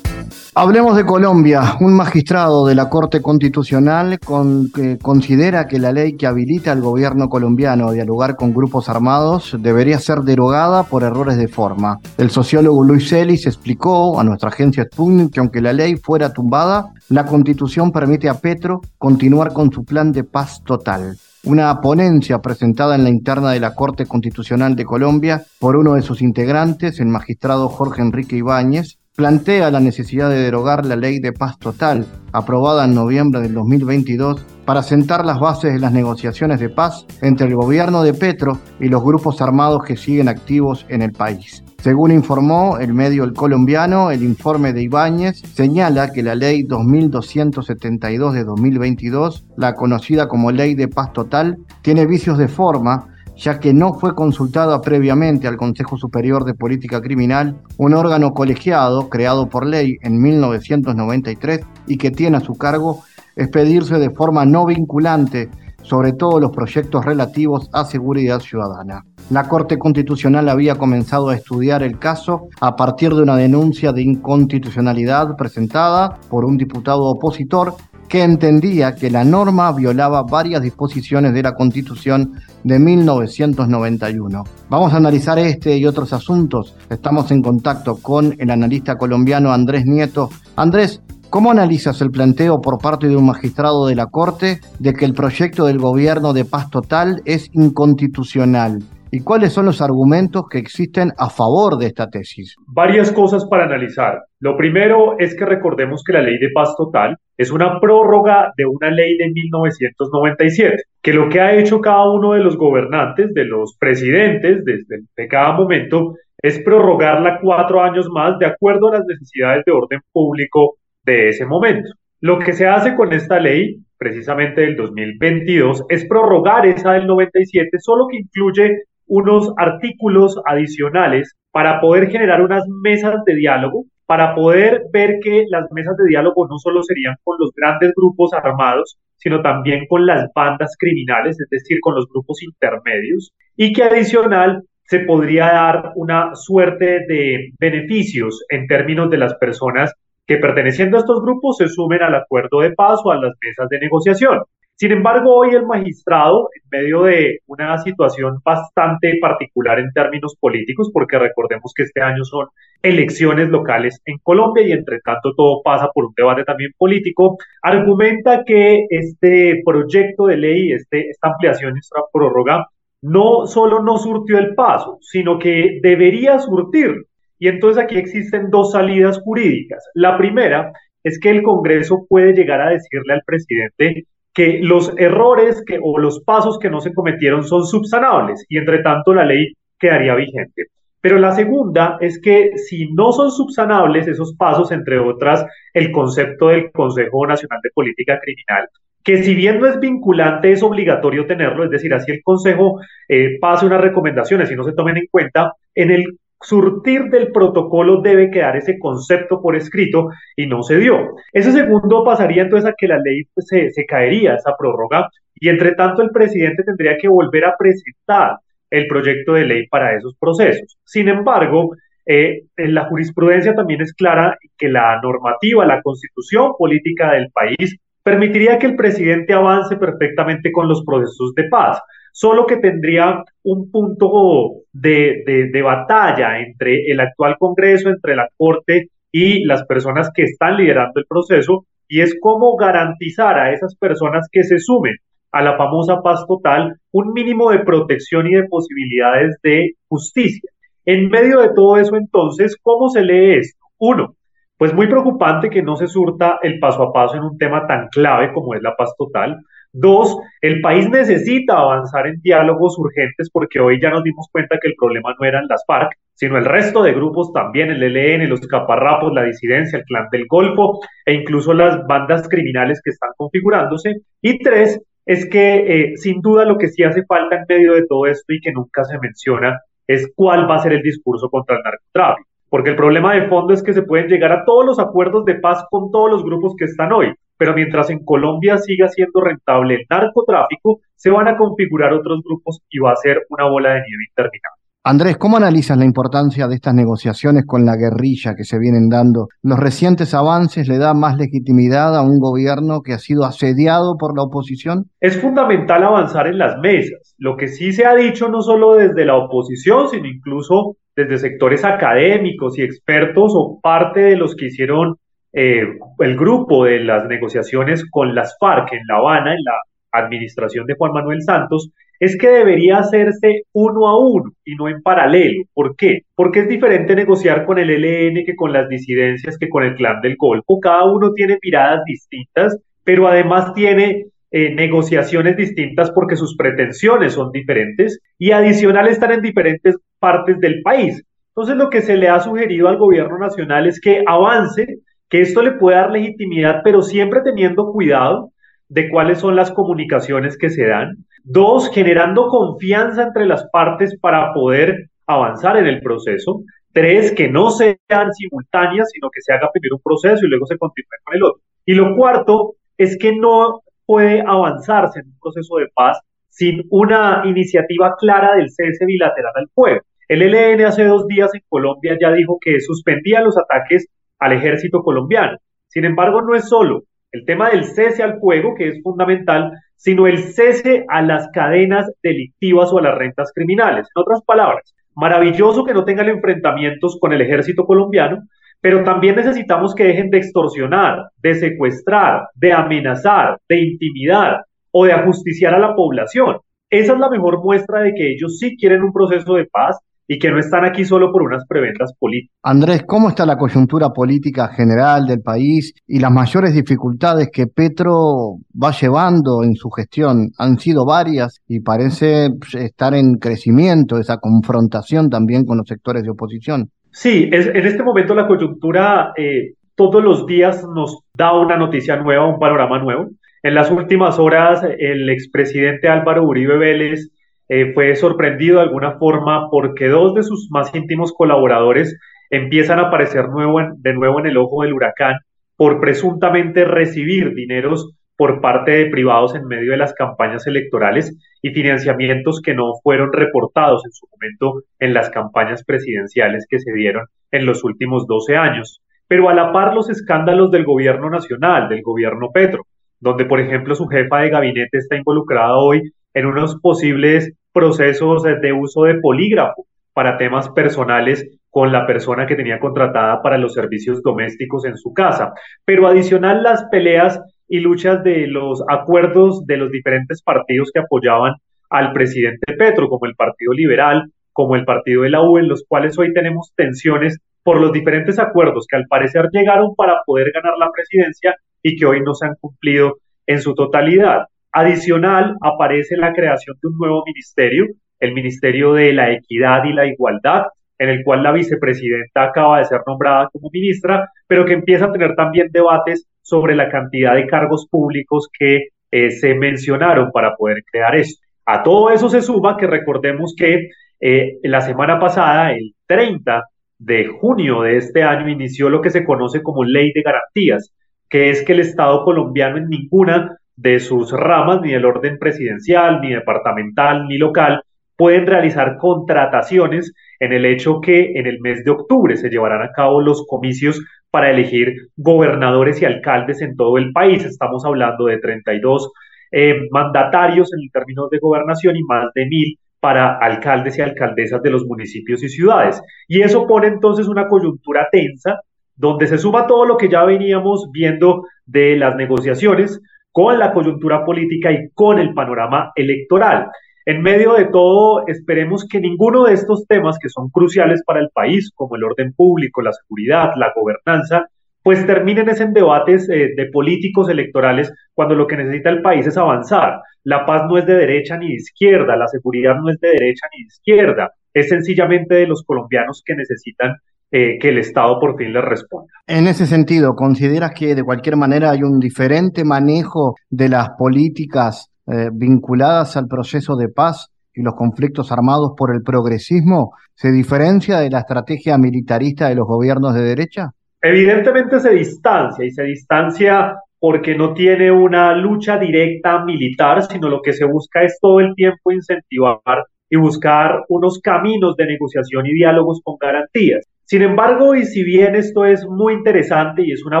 Hablemos 0.54 0.96
de 0.96 1.06
Colombia. 1.06 1.78
Un 1.80 1.94
magistrado 1.94 2.66
de 2.66 2.74
la 2.74 2.90
Corte 2.90 3.22
Constitucional 3.22 4.18
con, 4.18 4.70
que 4.70 4.98
considera 4.98 5.66
que 5.66 5.78
la 5.78 5.92
ley 5.92 6.14
que 6.14 6.26
habilita 6.26 6.72
al 6.72 6.82
gobierno 6.82 7.28
colombiano 7.30 7.88
a 7.88 7.92
dialogar 7.92 8.36
con 8.36 8.52
grupos 8.52 8.90
armados 8.90 9.56
debería 9.58 9.98
ser 9.98 10.18
derogada 10.18 10.82
por 10.82 11.04
errores 11.04 11.38
de 11.38 11.48
forma. 11.48 12.00
El 12.18 12.28
sociólogo 12.28 12.84
Luis 12.84 13.08
Celis 13.08 13.46
explicó 13.46 14.20
a 14.20 14.24
nuestra 14.24 14.50
agencia 14.50 14.84
Sputnik 14.84 15.32
que 15.32 15.40
aunque 15.40 15.62
la 15.62 15.72
ley 15.72 15.96
fuera 15.96 16.34
tumbada, 16.34 16.92
la 17.08 17.24
Constitución 17.24 17.90
permite 17.90 18.28
a 18.28 18.34
Petro 18.34 18.82
continuar 18.98 19.54
con 19.54 19.72
su 19.72 19.84
plan 19.84 20.12
de 20.12 20.24
paz 20.24 20.60
total 20.66 21.16
una 21.44 21.80
ponencia 21.80 22.38
presentada 22.38 22.94
en 22.94 23.02
la 23.02 23.10
interna 23.10 23.50
de 23.50 23.58
la 23.58 23.74
Corte 23.74 24.06
Constitucional 24.06 24.76
de 24.76 24.84
Colombia 24.84 25.42
por 25.58 25.74
uno 25.76 25.94
de 25.94 26.02
sus 26.02 26.22
integrantes, 26.22 27.00
el 27.00 27.08
magistrado 27.08 27.68
Jorge 27.68 28.00
Enrique 28.00 28.36
Ibáñez, 28.36 28.98
plantea 29.14 29.70
la 29.70 29.80
necesidad 29.80 30.30
de 30.30 30.40
derogar 30.40 30.86
la 30.86 30.96
ley 30.96 31.20
de 31.20 31.32
paz 31.32 31.58
total, 31.58 32.06
aprobada 32.32 32.86
en 32.86 32.94
noviembre 32.94 33.42
del 33.42 33.52
2022, 33.52 34.42
para 34.64 34.82
sentar 34.82 35.26
las 35.26 35.38
bases 35.38 35.74
de 35.74 35.80
las 35.80 35.92
negociaciones 35.92 36.60
de 36.60 36.70
paz 36.70 37.04
entre 37.20 37.48
el 37.48 37.54
gobierno 37.54 38.02
de 38.02 38.14
Petro 38.14 38.58
y 38.80 38.88
los 38.88 39.02
grupos 39.02 39.42
armados 39.42 39.82
que 39.84 39.96
siguen 39.96 40.28
activos 40.28 40.86
en 40.88 41.02
el 41.02 41.12
país. 41.12 41.62
Según 41.82 42.12
informó 42.12 42.78
el 42.78 42.94
medio 42.94 43.24
El 43.24 43.34
Colombiano, 43.34 44.12
el 44.12 44.22
informe 44.22 44.72
de 44.72 44.84
Ibáñez 44.84 45.42
señala 45.52 46.12
que 46.12 46.22
la 46.22 46.36
ley 46.36 46.62
2272 46.62 48.34
de 48.34 48.44
2022, 48.44 49.46
la 49.56 49.74
conocida 49.74 50.28
como 50.28 50.52
Ley 50.52 50.74
de 50.74 50.88
Paz 50.88 51.12
Total, 51.12 51.56
tiene 51.82 52.06
vicios 52.06 52.38
de 52.38 52.46
forma 52.46 53.11
ya 53.42 53.58
que 53.58 53.74
no 53.74 53.94
fue 53.94 54.14
consultada 54.14 54.80
previamente 54.80 55.48
al 55.48 55.56
Consejo 55.56 55.96
Superior 55.96 56.44
de 56.44 56.54
Política 56.54 57.00
Criminal, 57.00 57.60
un 57.76 57.92
órgano 57.92 58.34
colegiado 58.34 59.08
creado 59.08 59.48
por 59.48 59.66
ley 59.66 59.96
en 60.02 60.22
1993 60.22 61.60
y 61.88 61.96
que 61.96 62.12
tiene 62.12 62.36
a 62.36 62.40
su 62.40 62.54
cargo 62.54 63.02
expedirse 63.34 63.98
de 63.98 64.10
forma 64.10 64.44
no 64.44 64.64
vinculante 64.64 65.50
sobre 65.82 66.12
todos 66.12 66.40
los 66.40 66.52
proyectos 66.52 67.04
relativos 67.04 67.68
a 67.72 67.84
seguridad 67.84 68.38
ciudadana. 68.38 69.04
La 69.30 69.48
Corte 69.48 69.76
Constitucional 69.76 70.48
había 70.48 70.76
comenzado 70.76 71.30
a 71.30 71.34
estudiar 71.34 71.82
el 71.82 71.98
caso 71.98 72.42
a 72.60 72.76
partir 72.76 73.12
de 73.12 73.22
una 73.22 73.34
denuncia 73.34 73.92
de 73.92 74.02
inconstitucionalidad 74.02 75.34
presentada 75.36 76.20
por 76.30 76.44
un 76.44 76.56
diputado 76.56 77.02
opositor 77.06 77.74
que 78.08 78.22
entendía 78.22 78.94
que 78.94 79.10
la 79.10 79.24
norma 79.24 79.72
violaba 79.72 80.22
varias 80.22 80.62
disposiciones 80.62 81.32
de 81.32 81.42
la 81.42 81.54
Constitución 81.54 82.34
de 82.64 82.78
1991. 82.78 84.44
Vamos 84.68 84.92
a 84.92 84.96
analizar 84.96 85.38
este 85.38 85.76
y 85.76 85.86
otros 85.86 86.12
asuntos. 86.12 86.74
Estamos 86.90 87.30
en 87.30 87.42
contacto 87.42 87.96
con 87.96 88.34
el 88.38 88.50
analista 88.50 88.96
colombiano 88.96 89.52
Andrés 89.52 89.84
Nieto. 89.86 90.30
Andrés, 90.56 91.00
¿Cómo 91.32 91.50
analizas 91.50 91.98
el 92.02 92.10
planteo 92.10 92.60
por 92.60 92.76
parte 92.76 93.08
de 93.08 93.16
un 93.16 93.24
magistrado 93.24 93.86
de 93.86 93.94
la 93.94 94.04
Corte 94.04 94.60
de 94.78 94.92
que 94.92 95.06
el 95.06 95.14
proyecto 95.14 95.64
del 95.64 95.78
gobierno 95.78 96.34
de 96.34 96.44
paz 96.44 96.68
total 96.68 97.22
es 97.24 97.48
inconstitucional? 97.54 98.80
¿Y 99.14 99.22
cuáles 99.22 99.52
son 99.52 99.66
los 99.66 99.82
argumentos 99.82 100.48
que 100.48 100.56
existen 100.56 101.10
a 101.18 101.28
favor 101.28 101.76
de 101.76 101.88
esta 101.88 102.08
tesis? 102.08 102.56
Varias 102.66 103.12
cosas 103.12 103.44
para 103.44 103.64
analizar. 103.64 104.22
Lo 104.40 104.56
primero 104.56 105.18
es 105.18 105.36
que 105.36 105.44
recordemos 105.44 106.02
que 106.02 106.14
la 106.14 106.22
ley 106.22 106.38
de 106.38 106.48
paz 106.54 106.74
total 106.78 107.18
es 107.36 107.50
una 107.50 107.78
prórroga 107.78 108.54
de 108.56 108.64
una 108.64 108.90
ley 108.90 109.18
de 109.18 109.30
1997, 109.30 110.84
que 111.02 111.12
lo 111.12 111.28
que 111.28 111.42
ha 111.42 111.54
hecho 111.54 111.82
cada 111.82 112.10
uno 112.10 112.32
de 112.32 112.40
los 112.40 112.56
gobernantes, 112.56 113.34
de 113.34 113.44
los 113.44 113.76
presidentes 113.78 114.64
desde 114.64 115.02
de 115.14 115.28
cada 115.28 115.52
momento, 115.52 116.14
es 116.38 116.58
prorrogarla 116.60 117.38
cuatro 117.42 117.82
años 117.82 118.08
más 118.10 118.38
de 118.38 118.46
acuerdo 118.46 118.88
a 118.88 118.96
las 118.96 119.04
necesidades 119.06 119.62
de 119.66 119.72
orden 119.72 120.00
público 120.10 120.76
de 121.04 121.28
ese 121.28 121.44
momento. 121.44 121.90
Lo 122.22 122.38
que 122.38 122.54
se 122.54 122.66
hace 122.66 122.94
con 122.94 123.12
esta 123.12 123.38
ley, 123.38 123.76
precisamente 123.98 124.62
del 124.62 124.74
2022, 124.74 125.84
es 125.90 126.06
prorrogar 126.06 126.64
esa 126.64 126.92
del 126.92 127.06
97, 127.06 127.68
solo 127.78 128.06
que 128.10 128.16
incluye 128.16 128.84
unos 129.12 129.52
artículos 129.58 130.40
adicionales 130.46 131.36
para 131.50 131.82
poder 131.82 132.10
generar 132.10 132.40
unas 132.40 132.64
mesas 132.82 133.16
de 133.26 133.36
diálogo, 133.36 133.84
para 134.06 134.34
poder 134.34 134.84
ver 134.90 135.18
que 135.22 135.44
las 135.50 135.70
mesas 135.70 135.98
de 135.98 136.08
diálogo 136.08 136.48
no 136.48 136.56
solo 136.56 136.82
serían 136.82 137.16
con 137.22 137.36
los 137.38 137.50
grandes 137.54 137.92
grupos 137.94 138.32
armados, 138.32 138.98
sino 139.18 139.42
también 139.42 139.84
con 139.86 140.06
las 140.06 140.30
bandas 140.34 140.74
criminales, 140.78 141.38
es 141.38 141.48
decir, 141.50 141.76
con 141.82 141.94
los 141.94 142.06
grupos 142.08 142.42
intermedios, 142.42 143.34
y 143.54 143.74
que 143.74 143.82
adicional 143.82 144.62
se 144.84 145.00
podría 145.00 145.44
dar 145.44 145.92
una 145.96 146.34
suerte 146.34 147.04
de 147.06 147.50
beneficios 147.60 148.42
en 148.48 148.66
términos 148.66 149.10
de 149.10 149.18
las 149.18 149.34
personas 149.34 149.92
que 150.26 150.38
perteneciendo 150.38 150.96
a 150.96 151.00
estos 151.00 151.20
grupos 151.20 151.58
se 151.58 151.68
sumen 151.68 152.00
al 152.00 152.14
acuerdo 152.14 152.60
de 152.60 152.70
paz 152.70 152.98
o 153.04 153.12
a 153.12 153.16
las 153.16 153.34
mesas 153.42 153.68
de 153.68 153.78
negociación. 153.78 154.38
Sin 154.82 154.90
embargo, 154.90 155.36
hoy 155.36 155.54
el 155.54 155.64
magistrado, 155.64 156.48
en 156.56 156.80
medio 156.80 157.02
de 157.04 157.38
una 157.46 157.78
situación 157.78 158.38
bastante 158.44 159.16
particular 159.20 159.78
en 159.78 159.92
términos 159.92 160.34
políticos, 160.40 160.90
porque 160.92 161.20
recordemos 161.20 161.72
que 161.72 161.84
este 161.84 162.02
año 162.02 162.24
son 162.24 162.48
elecciones 162.82 163.48
locales 163.48 164.02
en 164.06 164.18
Colombia 164.24 164.66
y 164.66 164.72
entre 164.72 164.98
tanto 164.98 165.34
todo 165.36 165.62
pasa 165.62 165.88
por 165.94 166.06
un 166.06 166.14
debate 166.16 166.42
también 166.42 166.72
político, 166.76 167.36
argumenta 167.62 168.42
que 168.44 168.86
este 168.90 169.62
proyecto 169.64 170.26
de 170.26 170.36
ley, 170.38 170.72
este, 170.72 171.10
esta 171.10 171.28
ampliación, 171.28 171.78
esta 171.78 172.00
prórroga, 172.12 172.66
no 173.02 173.46
solo 173.46 173.84
no 173.84 173.98
surtió 173.98 174.36
el 174.38 174.56
paso, 174.56 174.98
sino 175.00 175.38
que 175.38 175.78
debería 175.80 176.40
surtir. 176.40 177.06
Y 177.38 177.46
entonces 177.46 177.80
aquí 177.80 177.98
existen 177.98 178.50
dos 178.50 178.72
salidas 178.72 179.20
jurídicas. 179.22 179.88
La 179.94 180.18
primera 180.18 180.72
es 181.04 181.20
que 181.20 181.30
el 181.30 181.44
Congreso 181.44 182.04
puede 182.08 182.32
llegar 182.32 182.60
a 182.60 182.70
decirle 182.70 183.14
al 183.14 183.22
presidente 183.24 184.06
que 184.34 184.60
los 184.62 184.92
errores 184.96 185.62
que, 185.66 185.78
o 185.82 185.98
los 185.98 186.22
pasos 186.24 186.58
que 186.58 186.70
no 186.70 186.80
se 186.80 186.94
cometieron 186.94 187.44
son 187.44 187.66
subsanables 187.66 188.44
y 188.48 188.58
entre 188.58 188.82
tanto 188.82 189.12
la 189.12 189.24
ley 189.24 189.52
quedaría 189.78 190.14
vigente. 190.14 190.66
Pero 191.00 191.18
la 191.18 191.32
segunda 191.32 191.98
es 192.00 192.20
que 192.20 192.52
si 192.56 192.92
no 192.92 193.12
son 193.12 193.32
subsanables 193.32 194.06
esos 194.06 194.36
pasos, 194.36 194.70
entre 194.70 194.98
otras, 194.98 195.44
el 195.74 195.90
concepto 195.90 196.48
del 196.48 196.70
Consejo 196.70 197.26
Nacional 197.26 197.58
de 197.62 197.70
Política 197.74 198.20
Criminal, 198.22 198.68
que 199.02 199.22
si 199.24 199.34
bien 199.34 199.58
no 199.58 199.66
es 199.66 199.80
vinculante, 199.80 200.52
es 200.52 200.62
obligatorio 200.62 201.26
tenerlo, 201.26 201.64
es 201.64 201.70
decir, 201.70 201.92
así 201.92 202.12
el 202.12 202.22
Consejo 202.22 202.80
eh, 203.08 203.38
pase 203.40 203.66
unas 203.66 203.80
recomendaciones 203.80 204.50
y 204.50 204.54
no 204.54 204.62
se 204.62 204.74
tomen 204.74 204.96
en 204.96 205.06
cuenta, 205.10 205.52
en 205.74 205.90
el 205.90 206.04
surtir 206.42 207.04
del 207.04 207.32
protocolo 207.32 208.00
debe 208.00 208.30
quedar 208.30 208.56
ese 208.56 208.78
concepto 208.78 209.40
por 209.40 209.56
escrito 209.56 210.10
y 210.36 210.46
no 210.46 210.62
se 210.62 210.78
dio. 210.78 211.14
Ese 211.32 211.52
segundo 211.52 212.04
pasaría 212.04 212.42
entonces 212.42 212.68
a 212.70 212.74
que 212.76 212.88
la 212.88 212.98
ley 212.98 213.24
pues, 213.34 213.46
se, 213.48 213.86
caería, 213.86 214.34
esa 214.34 214.56
prórroga, 214.56 215.08
y 215.34 215.48
entre 215.48 215.74
tanto 215.74 216.02
el 216.02 216.10
presidente 216.10 216.62
tendría 216.64 216.96
que 216.98 217.08
volver 217.08 217.44
a 217.44 217.56
presentar 217.58 218.36
el 218.70 218.86
proyecto 218.86 219.34
de 219.34 219.44
ley 219.44 219.66
para 219.68 219.96
esos 219.96 220.14
procesos. 220.18 220.78
Sin 220.84 221.08
embargo, 221.08 221.74
eh, 222.06 222.42
en 222.56 222.74
la 222.74 222.86
jurisprudencia 222.86 223.54
también 223.54 223.80
es 223.82 223.92
clara 223.94 224.36
que 224.56 224.68
la 224.68 225.00
normativa, 225.02 225.64
la 225.66 225.82
constitución 225.82 226.52
política 226.58 227.12
del 227.12 227.30
país 227.30 227.76
permitiría 228.02 228.58
que 228.58 228.66
el 228.66 228.76
presidente 228.76 229.32
avance 229.32 229.76
perfectamente 229.76 230.50
con 230.50 230.68
los 230.68 230.84
procesos 230.84 231.34
de 231.34 231.44
paz, 231.44 231.80
solo 232.12 232.46
que 232.46 232.58
tendría 232.58 233.24
un 233.42 233.70
punto 233.70 234.62
de, 234.72 235.22
de, 235.52 235.62
batalla 235.62 236.40
entre 236.40 236.90
el 236.90 237.00
actual 237.00 237.36
Congreso, 237.38 237.88
entre 237.88 238.14
la 238.14 238.28
Corte 238.36 238.88
y 239.10 239.44
las 239.44 239.64
personas 239.64 240.10
que 240.14 240.22
están 240.22 240.56
liderando 240.56 241.00
el 241.00 241.06
proceso, 241.08 241.66
y 241.88 242.00
es 242.00 242.16
cómo 242.20 242.56
garantizar 242.56 243.38
a 243.38 243.52
esas 243.52 243.74
personas 243.76 244.28
que 244.30 244.44
se 244.44 244.58
sumen 244.58 244.94
a 245.32 245.42
la 245.42 245.56
famosa 245.56 246.02
paz 246.02 246.24
total 246.28 246.76
un 246.92 247.12
mínimo 247.12 247.50
de 247.50 247.60
protección 247.60 248.26
y 248.26 248.34
de 248.34 248.44
posibilidades 248.44 249.38
de 249.42 249.72
justicia. 249.88 250.50
En 250.84 251.08
medio 251.08 251.40
de 251.40 251.50
todo 251.54 251.76
eso, 251.78 251.96
entonces, 251.96 252.56
¿cómo 252.62 252.88
se 252.88 253.02
lee 253.02 253.38
esto? 253.38 253.64
Uno, 253.78 254.14
pues 254.58 254.74
muy 254.74 254.86
preocupante 254.86 255.50
que 255.50 255.62
no 255.62 255.76
se 255.76 255.86
surta 255.86 256.38
el 256.42 256.58
paso 256.58 256.82
a 256.82 256.92
paso 256.92 257.16
en 257.16 257.24
un 257.24 257.38
tema 257.38 257.66
tan 257.66 257.88
clave 257.88 258.32
como 258.32 258.54
es 258.54 258.62
la 258.62 258.74
paz 258.76 258.94
total. 258.96 259.38
Dos, 259.72 260.16
el 260.42 260.60
país 260.60 260.88
necesita 260.90 261.58
avanzar 261.58 262.06
en 262.06 262.20
diálogos 262.20 262.78
urgentes 262.78 263.30
porque 263.32 263.58
hoy 263.58 263.80
ya 263.80 263.90
nos 263.90 264.02
dimos 264.02 264.28
cuenta 264.30 264.58
que 264.60 264.68
el 264.68 264.74
problema 264.78 265.14
no 265.18 265.26
eran 265.26 265.46
las 265.48 265.64
FARC, 265.66 265.92
sino 266.14 266.36
el 266.36 266.44
resto 266.44 266.82
de 266.82 266.92
grupos 266.92 267.32
también, 267.32 267.70
el 267.70 267.82
ELN, 267.82 268.28
los 268.28 268.46
caparrapos, 268.46 269.12
la 269.14 269.24
disidencia, 269.24 269.78
el 269.78 269.84
clan 269.84 270.08
del 270.12 270.26
Golfo 270.28 270.80
e 271.06 271.14
incluso 271.14 271.54
las 271.54 271.86
bandas 271.86 272.28
criminales 272.28 272.80
que 272.84 272.90
están 272.90 273.10
configurándose. 273.16 274.02
Y 274.20 274.38
tres, 274.40 274.78
es 275.06 275.28
que 275.28 275.54
eh, 275.56 275.96
sin 275.96 276.20
duda 276.20 276.44
lo 276.44 276.58
que 276.58 276.68
sí 276.68 276.84
hace 276.84 277.04
falta 277.04 277.36
en 277.36 277.44
medio 277.48 277.74
de 277.74 277.86
todo 277.86 278.06
esto 278.06 278.32
y 278.32 278.40
que 278.40 278.52
nunca 278.52 278.84
se 278.84 278.98
menciona 278.98 279.58
es 279.86 280.12
cuál 280.14 280.48
va 280.48 280.56
a 280.56 280.62
ser 280.62 280.74
el 280.74 280.82
discurso 280.82 281.28
contra 281.28 281.56
el 281.56 281.62
narcotráfico. 281.62 282.28
Porque 282.48 282.70
el 282.70 282.76
problema 282.76 283.14
de 283.14 283.28
fondo 283.28 283.54
es 283.54 283.62
que 283.62 283.72
se 283.72 283.82
pueden 283.82 284.08
llegar 284.08 284.30
a 284.32 284.44
todos 284.44 284.64
los 284.64 284.78
acuerdos 284.78 285.24
de 285.24 285.36
paz 285.36 285.64
con 285.70 285.90
todos 285.90 286.10
los 286.10 286.22
grupos 286.22 286.54
que 286.56 286.66
están 286.66 286.92
hoy, 286.92 287.12
pero 287.42 287.54
mientras 287.56 287.90
en 287.90 288.04
Colombia 288.04 288.56
siga 288.56 288.86
siendo 288.86 289.20
rentable 289.20 289.74
el 289.74 289.86
narcotráfico, 289.90 290.78
se 290.94 291.10
van 291.10 291.26
a 291.26 291.36
configurar 291.36 291.92
otros 291.92 292.20
grupos 292.24 292.60
y 292.70 292.78
va 292.78 292.92
a 292.92 293.02
ser 293.02 293.16
una 293.30 293.50
bola 293.50 293.70
de 293.70 293.80
nieve 293.80 294.04
interminable. 294.10 294.62
Andrés, 294.84 295.16
¿cómo 295.16 295.38
analizas 295.38 295.76
la 295.76 295.84
importancia 295.84 296.46
de 296.46 296.54
estas 296.54 296.72
negociaciones 296.72 297.42
con 297.44 297.64
la 297.64 297.74
guerrilla 297.74 298.36
que 298.36 298.44
se 298.44 298.60
vienen 298.60 298.88
dando? 298.88 299.26
¿Los 299.42 299.58
recientes 299.58 300.14
avances 300.14 300.68
le 300.68 300.78
dan 300.78 301.00
más 301.00 301.16
legitimidad 301.16 301.96
a 301.96 302.02
un 302.02 302.20
gobierno 302.20 302.80
que 302.80 302.92
ha 302.92 302.98
sido 302.98 303.24
asediado 303.24 303.96
por 303.98 304.16
la 304.16 304.22
oposición? 304.22 304.84
Es 305.00 305.20
fundamental 305.20 305.82
avanzar 305.82 306.28
en 306.28 306.38
las 306.38 306.58
mesas. 306.62 307.16
Lo 307.18 307.36
que 307.36 307.48
sí 307.48 307.72
se 307.72 307.86
ha 307.86 307.96
dicho 307.96 308.28
no 308.28 308.40
solo 308.40 308.76
desde 308.76 309.04
la 309.04 309.16
oposición, 309.16 309.88
sino 309.88 310.06
incluso 310.06 310.76
desde 310.94 311.18
sectores 311.18 311.64
académicos 311.64 312.56
y 312.56 312.62
expertos 312.62 313.32
o 313.34 313.58
parte 313.60 314.00
de 314.00 314.16
los 314.16 314.36
que 314.36 314.46
hicieron 314.46 314.94
eh, 315.32 315.62
el 315.98 316.16
grupo 316.16 316.64
de 316.64 316.80
las 316.80 317.06
negociaciones 317.06 317.84
con 317.90 318.14
las 318.14 318.36
FARC 318.38 318.72
en 318.72 318.82
La 318.88 318.96
Habana, 318.96 319.32
en 319.32 319.44
la 319.44 319.54
administración 319.92 320.66
de 320.66 320.74
Juan 320.74 320.92
Manuel 320.92 321.22
Santos, 321.22 321.70
es 322.00 322.18
que 322.18 322.28
debería 322.28 322.78
hacerse 322.78 323.42
uno 323.52 323.86
a 323.86 323.96
uno 323.96 324.32
y 324.44 324.56
no 324.56 324.68
en 324.68 324.82
paralelo. 324.82 325.44
¿Por 325.54 325.76
qué? 325.76 326.00
Porque 326.16 326.40
es 326.40 326.48
diferente 326.48 326.96
negociar 326.96 327.46
con 327.46 327.58
el 327.58 327.70
ELN 327.70 328.24
que 328.26 328.34
con 328.34 328.52
las 328.52 328.68
disidencias, 328.68 329.38
que 329.38 329.48
con 329.48 329.62
el 329.62 329.76
clan 329.76 330.00
del 330.00 330.16
Golfo. 330.16 330.58
Cada 330.60 330.90
uno 330.92 331.12
tiene 331.12 331.38
miradas 331.40 331.84
distintas, 331.86 332.58
pero 332.82 333.06
además 333.06 333.54
tiene 333.54 334.06
eh, 334.32 334.54
negociaciones 334.54 335.36
distintas 335.36 335.90
porque 335.92 336.16
sus 336.16 336.36
pretensiones 336.36 337.12
son 337.12 337.30
diferentes 337.30 338.00
y 338.18 338.32
adicional 338.32 338.88
están 338.88 339.12
en 339.12 339.20
diferentes 339.20 339.76
partes 339.98 340.40
del 340.40 340.62
país. 340.62 341.04
Entonces 341.28 341.56
lo 341.56 341.70
que 341.70 341.82
se 341.82 341.96
le 341.96 342.08
ha 342.08 342.18
sugerido 342.18 342.68
al 342.68 342.78
gobierno 342.78 343.18
nacional 343.18 343.66
es 343.66 343.80
que 343.80 344.02
avance, 344.06 344.78
que 345.12 345.20
esto 345.20 345.42
le 345.42 345.52
pueda 345.52 345.82
dar 345.82 345.90
legitimidad, 345.92 346.62
pero 346.64 346.80
siempre 346.80 347.20
teniendo 347.22 347.70
cuidado 347.70 348.30
de 348.68 348.88
cuáles 348.88 349.18
son 349.18 349.36
las 349.36 349.50
comunicaciones 349.50 350.38
que 350.38 350.48
se 350.48 350.66
dan, 350.66 351.04
Dos, 351.24 351.70
generando 351.72 352.26
confianza 352.26 353.04
entre 353.04 353.26
las 353.26 353.48
partes 353.50 353.96
para 354.00 354.34
poder 354.34 354.88
avanzar 355.06 355.56
en 355.56 355.66
el 355.66 355.80
proceso. 355.80 356.42
Tres, 356.72 357.12
que 357.12 357.28
no 357.28 357.50
sean 357.50 358.12
simultáneas, 358.12 358.88
sino 358.90 359.08
que 359.08 359.20
se 359.20 359.32
haga 359.32 359.50
primero 359.52 359.76
un 359.76 359.82
proceso 359.82 360.26
y 360.26 360.28
luego 360.28 360.46
se 360.46 360.58
continúe 360.58 360.98
con 361.04 361.14
el 361.14 361.22
otro. 361.22 361.42
Y 361.64 361.74
lo 361.74 361.94
cuarto 361.94 362.54
es 362.76 362.98
que 362.98 363.14
no 363.14 363.60
puede 363.86 364.20
avanzarse 364.26 365.00
en 365.00 365.08
un 365.08 365.18
proceso 365.20 365.56
de 365.58 365.66
paz 365.72 366.00
sin 366.28 366.62
una 366.70 367.22
iniciativa 367.24 367.94
clara 367.98 368.34
del 368.34 368.50
cese 368.50 368.84
bilateral 368.84 369.32
al 369.36 369.48
fuego. 369.54 369.82
El 370.08 370.22
ELN 370.22 370.64
hace 370.64 370.84
dos 370.84 371.06
días 371.06 371.30
en 371.34 371.42
Colombia 371.48 371.96
ya 372.00 372.10
dijo 372.10 372.38
que 372.40 372.60
suspendía 372.60 373.22
los 373.22 373.38
ataques 373.38 373.86
al 374.22 374.32
ejército 374.32 374.82
colombiano. 374.82 375.36
Sin 375.68 375.84
embargo, 375.84 376.22
no 376.22 376.34
es 376.34 376.48
solo 376.48 376.82
el 377.12 377.24
tema 377.26 377.50
del 377.50 377.64
cese 377.64 378.02
al 378.02 378.18
fuego, 378.18 378.54
que 378.56 378.68
es 378.68 378.82
fundamental, 378.82 379.52
sino 379.76 380.06
el 380.06 380.18
cese 380.18 380.84
a 380.88 381.02
las 381.02 381.28
cadenas 381.32 381.90
delictivas 382.02 382.72
o 382.72 382.78
a 382.78 382.82
las 382.82 382.96
rentas 382.96 383.32
criminales. 383.34 383.86
En 383.94 384.00
otras 384.00 384.22
palabras, 384.24 384.74
maravilloso 384.94 385.64
que 385.64 385.74
no 385.74 385.84
tengan 385.84 386.08
enfrentamientos 386.08 386.98
con 387.00 387.12
el 387.12 387.20
ejército 387.20 387.64
colombiano, 387.64 388.18
pero 388.60 388.84
también 388.84 389.16
necesitamos 389.16 389.74
que 389.74 389.84
dejen 389.84 390.08
de 390.08 390.18
extorsionar, 390.18 391.08
de 391.22 391.34
secuestrar, 391.34 392.28
de 392.34 392.52
amenazar, 392.52 393.38
de 393.48 393.60
intimidar 393.60 394.44
o 394.70 394.86
de 394.86 394.92
ajusticiar 394.92 395.54
a 395.54 395.58
la 395.58 395.74
población. 395.74 396.38
Esa 396.70 396.94
es 396.94 396.98
la 396.98 397.10
mejor 397.10 397.42
muestra 397.42 397.80
de 397.80 397.92
que 397.92 398.12
ellos 398.12 398.38
sí 398.38 398.56
quieren 398.56 398.82
un 398.82 398.92
proceso 398.92 399.34
de 399.34 399.46
paz 399.46 399.78
y 400.06 400.18
que 400.18 400.30
no 400.30 400.38
están 400.38 400.64
aquí 400.64 400.84
solo 400.84 401.10
por 401.12 401.22
unas 401.22 401.44
preventas 401.46 401.92
políticas. 401.98 402.36
Andrés, 402.42 402.82
¿cómo 402.86 403.08
está 403.08 403.24
la 403.24 403.36
coyuntura 403.36 403.88
política 403.90 404.48
general 404.48 405.06
del 405.06 405.20
país 405.20 405.72
y 405.86 406.00
las 406.00 406.10
mayores 406.10 406.54
dificultades 406.54 407.28
que 407.32 407.46
Petro 407.46 408.36
va 408.52 408.72
llevando 408.72 409.42
en 409.44 409.54
su 409.54 409.70
gestión? 409.70 410.30
Han 410.38 410.58
sido 410.58 410.84
varias 410.84 411.40
y 411.48 411.60
parece 411.60 412.28
estar 412.54 412.94
en 412.94 413.14
crecimiento 413.14 413.98
esa 413.98 414.18
confrontación 414.18 415.08
también 415.08 415.44
con 415.44 415.58
los 415.58 415.66
sectores 415.68 416.02
de 416.02 416.10
oposición. 416.10 416.70
Sí, 416.90 417.28
es, 417.32 417.46
en 417.46 417.66
este 417.66 417.82
momento 417.82 418.14
la 418.14 418.26
coyuntura 418.26 419.12
eh, 419.16 419.54
todos 419.74 420.02
los 420.02 420.26
días 420.26 420.62
nos 420.74 421.00
da 421.16 421.32
una 421.38 421.56
noticia 421.56 421.96
nueva, 421.96 422.28
un 422.28 422.38
panorama 422.38 422.78
nuevo. 422.78 423.08
En 423.42 423.54
las 423.54 423.70
últimas 423.70 424.18
horas, 424.18 424.62
el 424.78 425.08
expresidente 425.10 425.88
Álvaro 425.88 426.24
Uribe 426.24 426.58
Vélez 426.58 427.10
eh, 427.54 427.74
fue 427.74 427.94
sorprendido 427.96 428.56
de 428.56 428.62
alguna 428.62 428.96
forma 428.96 429.50
porque 429.50 429.86
dos 429.86 430.14
de 430.14 430.22
sus 430.22 430.48
más 430.50 430.74
íntimos 430.74 431.12
colaboradores 431.12 431.98
empiezan 432.30 432.78
a 432.78 432.84
aparecer 432.84 433.26
de 433.26 433.92
nuevo 433.92 434.20
en 434.20 434.26
el 434.26 434.38
ojo 434.38 434.62
del 434.62 434.72
huracán 434.72 435.16
por 435.54 435.78
presuntamente 435.78 436.64
recibir 436.64 437.34
dineros 437.34 437.92
por 438.16 438.40
parte 438.40 438.70
de 438.70 438.86
privados 438.86 439.34
en 439.34 439.44
medio 439.44 439.72
de 439.72 439.76
las 439.76 439.92
campañas 439.92 440.46
electorales 440.46 441.14
y 441.42 441.50
financiamientos 441.50 442.40
que 442.42 442.54
no 442.54 442.72
fueron 442.82 443.12
reportados 443.12 443.84
en 443.84 443.92
su 443.92 444.06
momento 444.10 444.62
en 444.78 444.94
las 444.94 445.10
campañas 445.10 445.62
presidenciales 445.62 446.46
que 446.48 446.58
se 446.58 446.72
dieron 446.72 447.04
en 447.32 447.44
los 447.44 447.64
últimos 447.64 448.06
12 448.06 448.34
años. 448.34 448.80
Pero 449.08 449.28
a 449.28 449.34
la 449.34 449.52
par 449.52 449.74
los 449.74 449.90
escándalos 449.90 450.50
del 450.50 450.64
gobierno 450.64 451.10
nacional, 451.10 451.68
del 451.68 451.82
gobierno 451.82 452.30
Petro, 452.32 452.62
donde 452.98 453.26
por 453.26 453.40
ejemplo 453.40 453.74
su 453.74 453.88
jefa 453.88 454.20
de 454.20 454.30
gabinete 454.30 454.78
está 454.78 454.96
involucrada 454.96 455.58
hoy 455.58 455.82
en 456.14 456.24
unos 456.24 456.58
posibles 456.62 457.34
procesos 457.52 458.22
de 458.22 458.52
uso 458.52 458.84
de 458.84 459.00
polígrafo 459.00 459.66
para 459.92 460.16
temas 460.16 460.48
personales 460.50 461.38
con 461.50 461.70
la 461.70 461.86
persona 461.86 462.26
que 462.26 462.34
tenía 462.34 462.58
contratada 462.58 463.20
para 463.22 463.36
los 463.36 463.52
servicios 463.52 464.02
domésticos 464.02 464.64
en 464.64 464.76
su 464.76 464.92
casa. 464.94 465.32
Pero 465.64 465.86
adicional 465.86 466.42
las 466.42 466.64
peleas 466.70 467.20
y 467.46 467.60
luchas 467.60 468.02
de 468.02 468.26
los 468.26 468.64
acuerdos 468.68 469.44
de 469.44 469.58
los 469.58 469.70
diferentes 469.70 470.22
partidos 470.22 470.70
que 470.72 470.80
apoyaban 470.80 471.34
al 471.68 471.92
presidente 471.92 472.54
Petro, 472.56 472.88
como 472.88 473.06
el 473.06 473.14
Partido 473.14 473.52
Liberal, 473.52 474.10
como 474.32 474.56
el 474.56 474.64
Partido 474.64 475.02
de 475.02 475.10
la 475.10 475.22
U, 475.22 475.38
en 475.38 475.48
los 475.48 475.64
cuales 475.68 475.98
hoy 475.98 476.12
tenemos 476.14 476.52
tensiones 476.56 477.18
por 477.42 477.60
los 477.60 477.72
diferentes 477.72 478.18
acuerdos 478.18 478.66
que 478.68 478.76
al 478.76 478.86
parecer 478.88 479.28
llegaron 479.32 479.74
para 479.74 480.00
poder 480.06 480.32
ganar 480.32 480.54
la 480.58 480.70
presidencia 480.70 481.34
y 481.62 481.76
que 481.76 481.86
hoy 481.86 482.00
no 482.00 482.14
se 482.14 482.26
han 482.26 482.34
cumplido 482.40 482.98
en 483.26 483.40
su 483.40 483.54
totalidad. 483.54 484.26
Adicional, 484.52 485.36
aparece 485.40 485.96
la 485.96 486.12
creación 486.12 486.56
de 486.62 486.68
un 486.68 486.76
nuevo 486.78 487.02
ministerio, 487.06 487.66
el 488.00 488.12
Ministerio 488.12 488.74
de 488.74 488.92
la 488.92 489.10
Equidad 489.10 489.64
y 489.64 489.72
la 489.72 489.86
Igualdad, 489.86 490.44
en 490.78 490.88
el 490.90 491.04
cual 491.04 491.22
la 491.22 491.32
vicepresidenta 491.32 492.24
acaba 492.24 492.58
de 492.58 492.66
ser 492.66 492.80
nombrada 492.86 493.28
como 493.32 493.48
ministra, 493.52 494.08
pero 494.26 494.44
que 494.44 494.54
empieza 494.54 494.86
a 494.86 494.92
tener 494.92 495.14
también 495.14 495.48
debates 495.52 496.06
sobre 496.20 496.54
la 496.54 496.68
cantidad 496.68 497.14
de 497.14 497.26
cargos 497.26 497.66
públicos 497.70 498.28
que 498.38 498.68
eh, 498.90 499.10
se 499.10 499.34
mencionaron 499.34 500.10
para 500.12 500.34
poder 500.36 500.58
crear 500.70 500.96
esto. 500.96 501.24
A 501.46 501.62
todo 501.62 501.90
eso 501.90 502.08
se 502.10 502.20
suma 502.20 502.56
que 502.56 502.66
recordemos 502.66 503.34
que 503.36 503.70
eh, 504.00 504.38
la 504.42 504.60
semana 504.60 504.98
pasada, 504.98 505.52
el 505.52 505.72
30 505.86 506.42
de 506.78 507.06
junio 507.06 507.62
de 507.62 507.76
este 507.76 508.02
año, 508.02 508.28
inició 508.28 508.68
lo 508.68 508.82
que 508.82 508.90
se 508.90 509.04
conoce 509.04 509.42
como 509.42 509.64
Ley 509.64 509.92
de 509.94 510.02
Garantías, 510.02 510.74
que 511.08 511.30
es 511.30 511.44
que 511.44 511.52
el 511.52 511.60
Estado 511.60 512.04
colombiano 512.04 512.58
en 512.58 512.68
ninguna 512.68 513.38
de 513.56 513.80
sus 513.80 514.12
ramas, 514.12 514.60
ni 514.62 514.72
el 514.72 514.84
orden 514.84 515.18
presidencial, 515.18 516.00
ni 516.00 516.12
departamental, 516.12 517.06
ni 517.06 517.18
local, 517.18 517.62
pueden 517.96 518.26
realizar 518.26 518.76
contrataciones 518.78 519.92
en 520.18 520.32
el 520.32 520.44
hecho 520.44 520.80
que 520.80 521.12
en 521.14 521.26
el 521.26 521.40
mes 521.40 521.64
de 521.64 521.70
octubre 521.70 522.16
se 522.16 522.30
llevarán 522.30 522.62
a 522.62 522.72
cabo 522.72 523.00
los 523.00 523.24
comicios 523.26 523.80
para 524.10 524.30
elegir 524.30 524.74
gobernadores 524.96 525.80
y 525.80 525.84
alcaldes 525.84 526.42
en 526.42 526.56
todo 526.56 526.78
el 526.78 526.92
país. 526.92 527.24
Estamos 527.24 527.64
hablando 527.64 528.06
de 528.06 528.18
32 528.18 528.92
eh, 529.30 529.68
mandatarios 529.70 530.50
en 530.52 530.68
términos 530.70 531.08
de 531.10 531.18
gobernación 531.18 531.76
y 531.76 531.82
más 531.82 532.06
de 532.14 532.26
mil 532.26 532.58
para 532.80 533.16
alcaldes 533.18 533.78
y 533.78 533.80
alcaldesas 533.80 534.42
de 534.42 534.50
los 534.50 534.64
municipios 534.66 535.22
y 535.22 535.28
ciudades. 535.28 535.80
Y 536.08 536.20
eso 536.22 536.46
pone 536.46 536.66
entonces 536.66 537.08
una 537.08 537.28
coyuntura 537.28 537.88
tensa 537.90 538.40
donde 538.74 539.06
se 539.06 539.18
suma 539.18 539.46
todo 539.46 539.64
lo 539.64 539.76
que 539.76 539.88
ya 539.88 540.04
veníamos 540.04 540.68
viendo 540.72 541.22
de 541.46 541.76
las 541.76 541.94
negociaciones 541.94 542.80
con 543.12 543.38
la 543.38 543.52
coyuntura 543.52 544.04
política 544.04 544.50
y 544.50 544.70
con 544.74 544.98
el 544.98 545.14
panorama 545.14 545.70
electoral. 545.76 546.48
En 546.84 547.02
medio 547.02 547.34
de 547.34 547.44
todo, 547.44 548.06
esperemos 548.08 548.66
que 548.68 548.80
ninguno 548.80 549.24
de 549.24 549.34
estos 549.34 549.66
temas 549.68 549.98
que 550.00 550.08
son 550.08 550.30
cruciales 550.30 550.82
para 550.84 550.98
el 550.98 551.10
país, 551.14 551.52
como 551.54 551.76
el 551.76 551.84
orden 551.84 552.12
público, 552.12 552.60
la 552.60 552.72
seguridad, 552.72 553.30
la 553.36 553.52
gobernanza, 553.54 554.26
pues 554.62 554.84
terminen 554.86 555.28
en 555.28 555.52
debates 555.52 556.08
eh, 556.08 556.30
de 556.36 556.46
políticos 556.46 557.08
electorales 557.08 557.72
cuando 557.94 558.14
lo 558.14 558.26
que 558.26 558.36
necesita 558.36 558.70
el 558.70 558.82
país 558.82 559.06
es 559.06 559.16
avanzar. 559.16 559.80
La 560.04 560.24
paz 560.24 560.42
no 560.48 560.58
es 560.58 560.66
de 560.66 560.74
derecha 560.74 561.16
ni 561.18 561.28
de 561.28 561.34
izquierda, 561.34 561.96
la 561.96 562.08
seguridad 562.08 562.56
no 562.56 562.70
es 562.70 562.78
de 562.80 562.88
derecha 562.88 563.26
ni 563.32 563.42
de 563.42 563.46
izquierda, 563.46 564.12
es 564.34 564.48
sencillamente 564.48 565.14
de 565.14 565.26
los 565.26 565.44
colombianos 565.44 566.02
que 566.04 566.14
necesitan 566.14 566.76
eh, 567.14 567.38
que 567.38 567.50
el 567.50 567.58
Estado 567.58 568.00
por 568.00 568.16
fin 568.16 568.32
les 568.32 568.42
responda. 568.42 568.90
En 569.06 569.26
ese 569.26 569.44
sentido, 569.44 569.92
¿consideras 569.94 570.52
que 570.58 570.74
de 570.74 570.82
cualquier 570.82 571.16
manera 571.16 571.50
hay 571.50 571.62
un 571.62 571.78
diferente 571.78 572.42
manejo 572.42 573.16
de 573.28 573.50
las 573.50 573.68
políticas 573.78 574.70
eh, 574.86 575.10
vinculadas 575.12 575.98
al 575.98 576.06
proceso 576.08 576.56
de 576.56 576.68
paz 576.68 577.10
y 577.34 577.42
los 577.42 577.54
conflictos 577.54 578.10
armados 578.12 578.52
por 578.56 578.74
el 578.74 578.80
progresismo 578.82 579.72
se 579.94 580.10
diferencia 580.10 580.78
de 580.78 580.88
la 580.88 581.00
estrategia 581.00 581.58
militarista 581.58 582.30
de 582.30 582.34
los 582.34 582.46
gobiernos 582.46 582.94
de 582.94 583.02
derecha? 583.02 583.50
Evidentemente 583.82 584.58
se 584.58 584.70
distancia 584.70 585.44
y 585.44 585.50
se 585.50 585.64
distancia 585.64 586.54
porque 586.80 587.14
no 587.14 587.34
tiene 587.34 587.70
una 587.70 588.16
lucha 588.16 588.58
directa 588.58 589.22
militar, 589.22 589.82
sino 589.82 590.08
lo 590.08 590.22
que 590.22 590.32
se 590.32 590.46
busca 590.46 590.82
es 590.82 590.98
todo 590.98 591.20
el 591.20 591.34
tiempo 591.34 591.72
incentivar 591.72 592.64
y 592.88 592.96
buscar 592.96 593.64
unos 593.68 594.00
caminos 594.02 594.56
de 594.56 594.66
negociación 594.66 595.26
y 595.26 595.34
diálogos 595.34 595.80
con 595.84 595.96
garantías. 596.00 596.66
Sin 596.92 597.00
embargo, 597.00 597.54
y 597.54 597.64
si 597.64 597.82
bien 597.84 598.14
esto 598.16 598.44
es 598.44 598.66
muy 598.66 598.92
interesante 598.92 599.62
y 599.64 599.72
es 599.72 599.82
una 599.82 600.00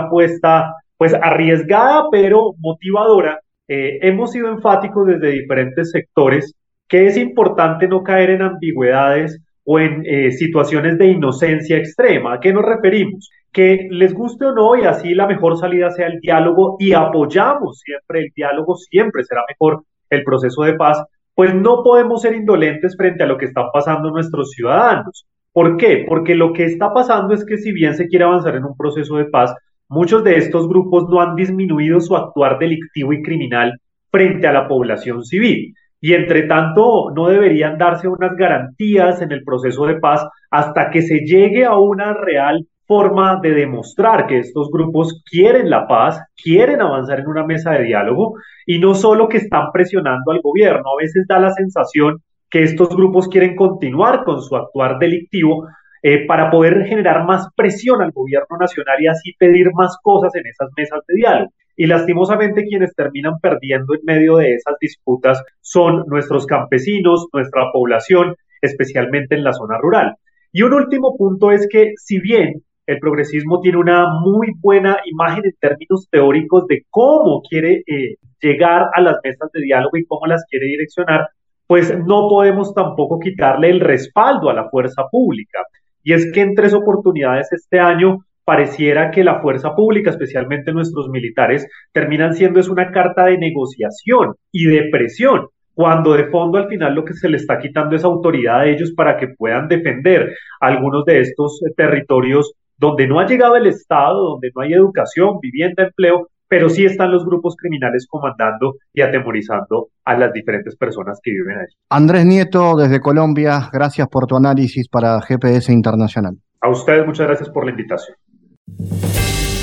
apuesta 0.00 0.74
pues 0.98 1.14
arriesgada 1.14 2.04
pero 2.12 2.52
motivadora, 2.58 3.40
eh, 3.66 3.98
hemos 4.02 4.32
sido 4.32 4.48
enfáticos 4.48 5.06
desde 5.06 5.30
diferentes 5.30 5.90
sectores 5.90 6.54
que 6.86 7.06
es 7.06 7.16
importante 7.16 7.88
no 7.88 8.02
caer 8.02 8.28
en 8.28 8.42
ambigüedades 8.42 9.40
o 9.64 9.80
en 9.80 10.02
eh, 10.04 10.32
situaciones 10.32 10.98
de 10.98 11.06
inocencia 11.06 11.78
extrema. 11.78 12.34
¿A 12.34 12.40
qué 12.40 12.52
nos 12.52 12.66
referimos? 12.66 13.30
Que 13.50 13.88
les 13.90 14.12
guste 14.12 14.44
o 14.44 14.52
no 14.52 14.76
y 14.76 14.84
así 14.84 15.14
la 15.14 15.26
mejor 15.26 15.56
salida 15.56 15.88
sea 15.92 16.08
el 16.08 16.20
diálogo 16.20 16.76
y 16.78 16.92
apoyamos 16.92 17.78
siempre 17.78 18.20
el 18.20 18.32
diálogo, 18.36 18.76
siempre 18.76 19.24
será 19.24 19.40
mejor 19.48 19.84
el 20.10 20.24
proceso 20.24 20.60
de 20.64 20.74
paz, 20.74 21.02
pues 21.34 21.54
no 21.54 21.82
podemos 21.82 22.20
ser 22.20 22.34
indolentes 22.34 22.94
frente 22.98 23.22
a 23.22 23.26
lo 23.26 23.38
que 23.38 23.46
están 23.46 23.68
pasando 23.72 24.10
nuestros 24.10 24.50
ciudadanos. 24.50 25.26
¿Por 25.52 25.76
qué? 25.76 26.04
Porque 26.08 26.34
lo 26.34 26.52
que 26.52 26.64
está 26.64 26.92
pasando 26.92 27.34
es 27.34 27.44
que 27.44 27.58
si 27.58 27.72
bien 27.72 27.94
se 27.94 28.06
quiere 28.06 28.24
avanzar 28.24 28.56
en 28.56 28.64
un 28.64 28.76
proceso 28.76 29.16
de 29.16 29.26
paz, 29.26 29.54
Muchos 29.94 30.24
de 30.24 30.38
estos 30.38 30.66
grupos 30.68 31.06
no 31.10 31.20
han 31.20 31.34
disminuido 31.36 32.00
su 32.00 32.16
actuar 32.16 32.58
delictivo 32.58 33.12
y 33.12 33.20
criminal 33.20 33.74
frente 34.10 34.46
a 34.46 34.52
la 34.54 34.66
población 34.66 35.22
civil. 35.22 35.74
Y 36.00 36.14
entre 36.14 36.44
tanto, 36.44 37.10
no 37.14 37.28
deberían 37.28 37.76
darse 37.76 38.08
unas 38.08 38.34
garantías 38.34 39.20
en 39.20 39.32
el 39.32 39.44
proceso 39.44 39.84
de 39.84 40.00
paz 40.00 40.26
hasta 40.50 40.88
que 40.88 41.02
se 41.02 41.18
llegue 41.26 41.66
a 41.66 41.76
una 41.76 42.14
real 42.14 42.66
forma 42.86 43.38
de 43.42 43.50
demostrar 43.50 44.26
que 44.26 44.38
estos 44.38 44.70
grupos 44.70 45.22
quieren 45.30 45.68
la 45.68 45.86
paz, 45.86 46.22
quieren 46.42 46.80
avanzar 46.80 47.20
en 47.20 47.26
una 47.26 47.44
mesa 47.44 47.72
de 47.72 47.84
diálogo 47.84 48.36
y 48.64 48.78
no 48.78 48.94
solo 48.94 49.28
que 49.28 49.36
están 49.36 49.66
presionando 49.74 50.32
al 50.32 50.40
gobierno. 50.40 50.84
A 50.88 51.02
veces 51.02 51.26
da 51.28 51.38
la 51.38 51.52
sensación 51.52 52.22
que 52.52 52.62
estos 52.62 52.90
grupos 52.90 53.28
quieren 53.28 53.56
continuar 53.56 54.24
con 54.24 54.42
su 54.42 54.54
actuar 54.54 54.98
delictivo 54.98 55.66
eh, 56.02 56.26
para 56.26 56.50
poder 56.50 56.84
generar 56.84 57.24
más 57.24 57.48
presión 57.56 58.02
al 58.02 58.12
gobierno 58.12 58.58
nacional 58.60 58.96
y 59.00 59.06
así 59.06 59.32
pedir 59.38 59.70
más 59.72 59.96
cosas 60.02 60.34
en 60.34 60.46
esas 60.46 60.68
mesas 60.76 61.00
de 61.08 61.14
diálogo. 61.14 61.52
Y 61.76 61.86
lastimosamente 61.86 62.64
quienes 62.64 62.94
terminan 62.94 63.38
perdiendo 63.40 63.94
en 63.94 64.00
medio 64.04 64.36
de 64.36 64.52
esas 64.52 64.74
disputas 64.78 65.42
son 65.62 66.04
nuestros 66.08 66.44
campesinos, 66.44 67.26
nuestra 67.32 67.72
población, 67.72 68.36
especialmente 68.60 69.34
en 69.34 69.44
la 69.44 69.54
zona 69.54 69.78
rural. 69.78 70.16
Y 70.52 70.60
un 70.60 70.74
último 70.74 71.16
punto 71.16 71.52
es 71.52 71.66
que 71.70 71.92
si 71.96 72.20
bien 72.20 72.62
el 72.86 72.98
progresismo 72.98 73.60
tiene 73.60 73.78
una 73.78 74.04
muy 74.22 74.48
buena 74.60 74.98
imagen 75.06 75.46
en 75.46 75.54
términos 75.58 76.06
teóricos 76.10 76.66
de 76.66 76.84
cómo 76.90 77.40
quiere 77.48 77.82
eh, 77.86 78.16
llegar 78.42 78.88
a 78.92 79.00
las 79.00 79.16
mesas 79.24 79.50
de 79.54 79.62
diálogo 79.62 79.96
y 79.96 80.04
cómo 80.04 80.26
las 80.26 80.44
quiere 80.50 80.66
direccionar, 80.66 81.28
pues 81.66 81.96
no 81.96 82.28
podemos 82.28 82.74
tampoco 82.74 83.18
quitarle 83.18 83.70
el 83.70 83.80
respaldo 83.80 84.50
a 84.50 84.54
la 84.54 84.68
fuerza 84.68 85.04
pública. 85.10 85.60
Y 86.02 86.12
es 86.12 86.30
que 86.32 86.40
en 86.40 86.54
tres 86.54 86.74
oportunidades 86.74 87.48
este 87.52 87.78
año 87.78 88.18
pareciera 88.44 89.10
que 89.10 89.24
la 89.24 89.40
fuerza 89.40 89.74
pública, 89.74 90.10
especialmente 90.10 90.72
nuestros 90.72 91.08
militares, 91.08 91.66
terminan 91.92 92.34
siendo 92.34 92.60
es 92.60 92.68
una 92.68 92.90
carta 92.90 93.26
de 93.26 93.38
negociación 93.38 94.34
y 94.50 94.66
de 94.66 94.88
presión, 94.90 95.46
cuando 95.74 96.14
de 96.14 96.28
fondo 96.28 96.58
al 96.58 96.68
final 96.68 96.94
lo 96.94 97.04
que 97.04 97.14
se 97.14 97.28
le 97.28 97.36
está 97.36 97.58
quitando 97.58 97.96
es 97.96 98.04
autoridad 98.04 98.60
a 98.60 98.66
ellos 98.66 98.92
para 98.96 99.16
que 99.16 99.28
puedan 99.28 99.68
defender 99.68 100.34
algunos 100.60 101.04
de 101.04 101.20
estos 101.20 101.60
eh, 101.62 101.72
territorios 101.76 102.52
donde 102.76 103.06
no 103.06 103.20
ha 103.20 103.26
llegado 103.26 103.56
el 103.56 103.66
Estado, 103.66 104.30
donde 104.30 104.50
no 104.54 104.62
hay 104.62 104.72
educación, 104.72 105.38
vivienda, 105.40 105.84
empleo, 105.84 106.28
pero 106.52 106.68
sí 106.68 106.84
están 106.84 107.10
los 107.10 107.24
grupos 107.24 107.56
criminales 107.56 108.06
comandando 108.06 108.74
y 108.92 109.00
atemorizando 109.00 109.88
a 110.04 110.18
las 110.18 110.34
diferentes 110.34 110.76
personas 110.76 111.18
que 111.22 111.30
viven 111.30 111.56
allí. 111.56 111.74
Andrés 111.88 112.26
Nieto, 112.26 112.76
desde 112.76 113.00
Colombia, 113.00 113.70
gracias 113.72 114.06
por 114.08 114.26
tu 114.26 114.36
análisis 114.36 114.86
para 114.86 115.18
GPS 115.22 115.72
Internacional. 115.72 116.36
A 116.60 116.68
ustedes 116.68 117.06
muchas 117.06 117.26
gracias 117.26 117.48
por 117.48 117.64
la 117.64 117.70
invitación. 117.70 118.18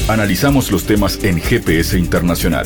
Analizamos 0.10 0.72
los 0.72 0.88
temas 0.88 1.24
en 1.24 1.38
GPS 1.38 1.96
Internacional. 1.96 2.66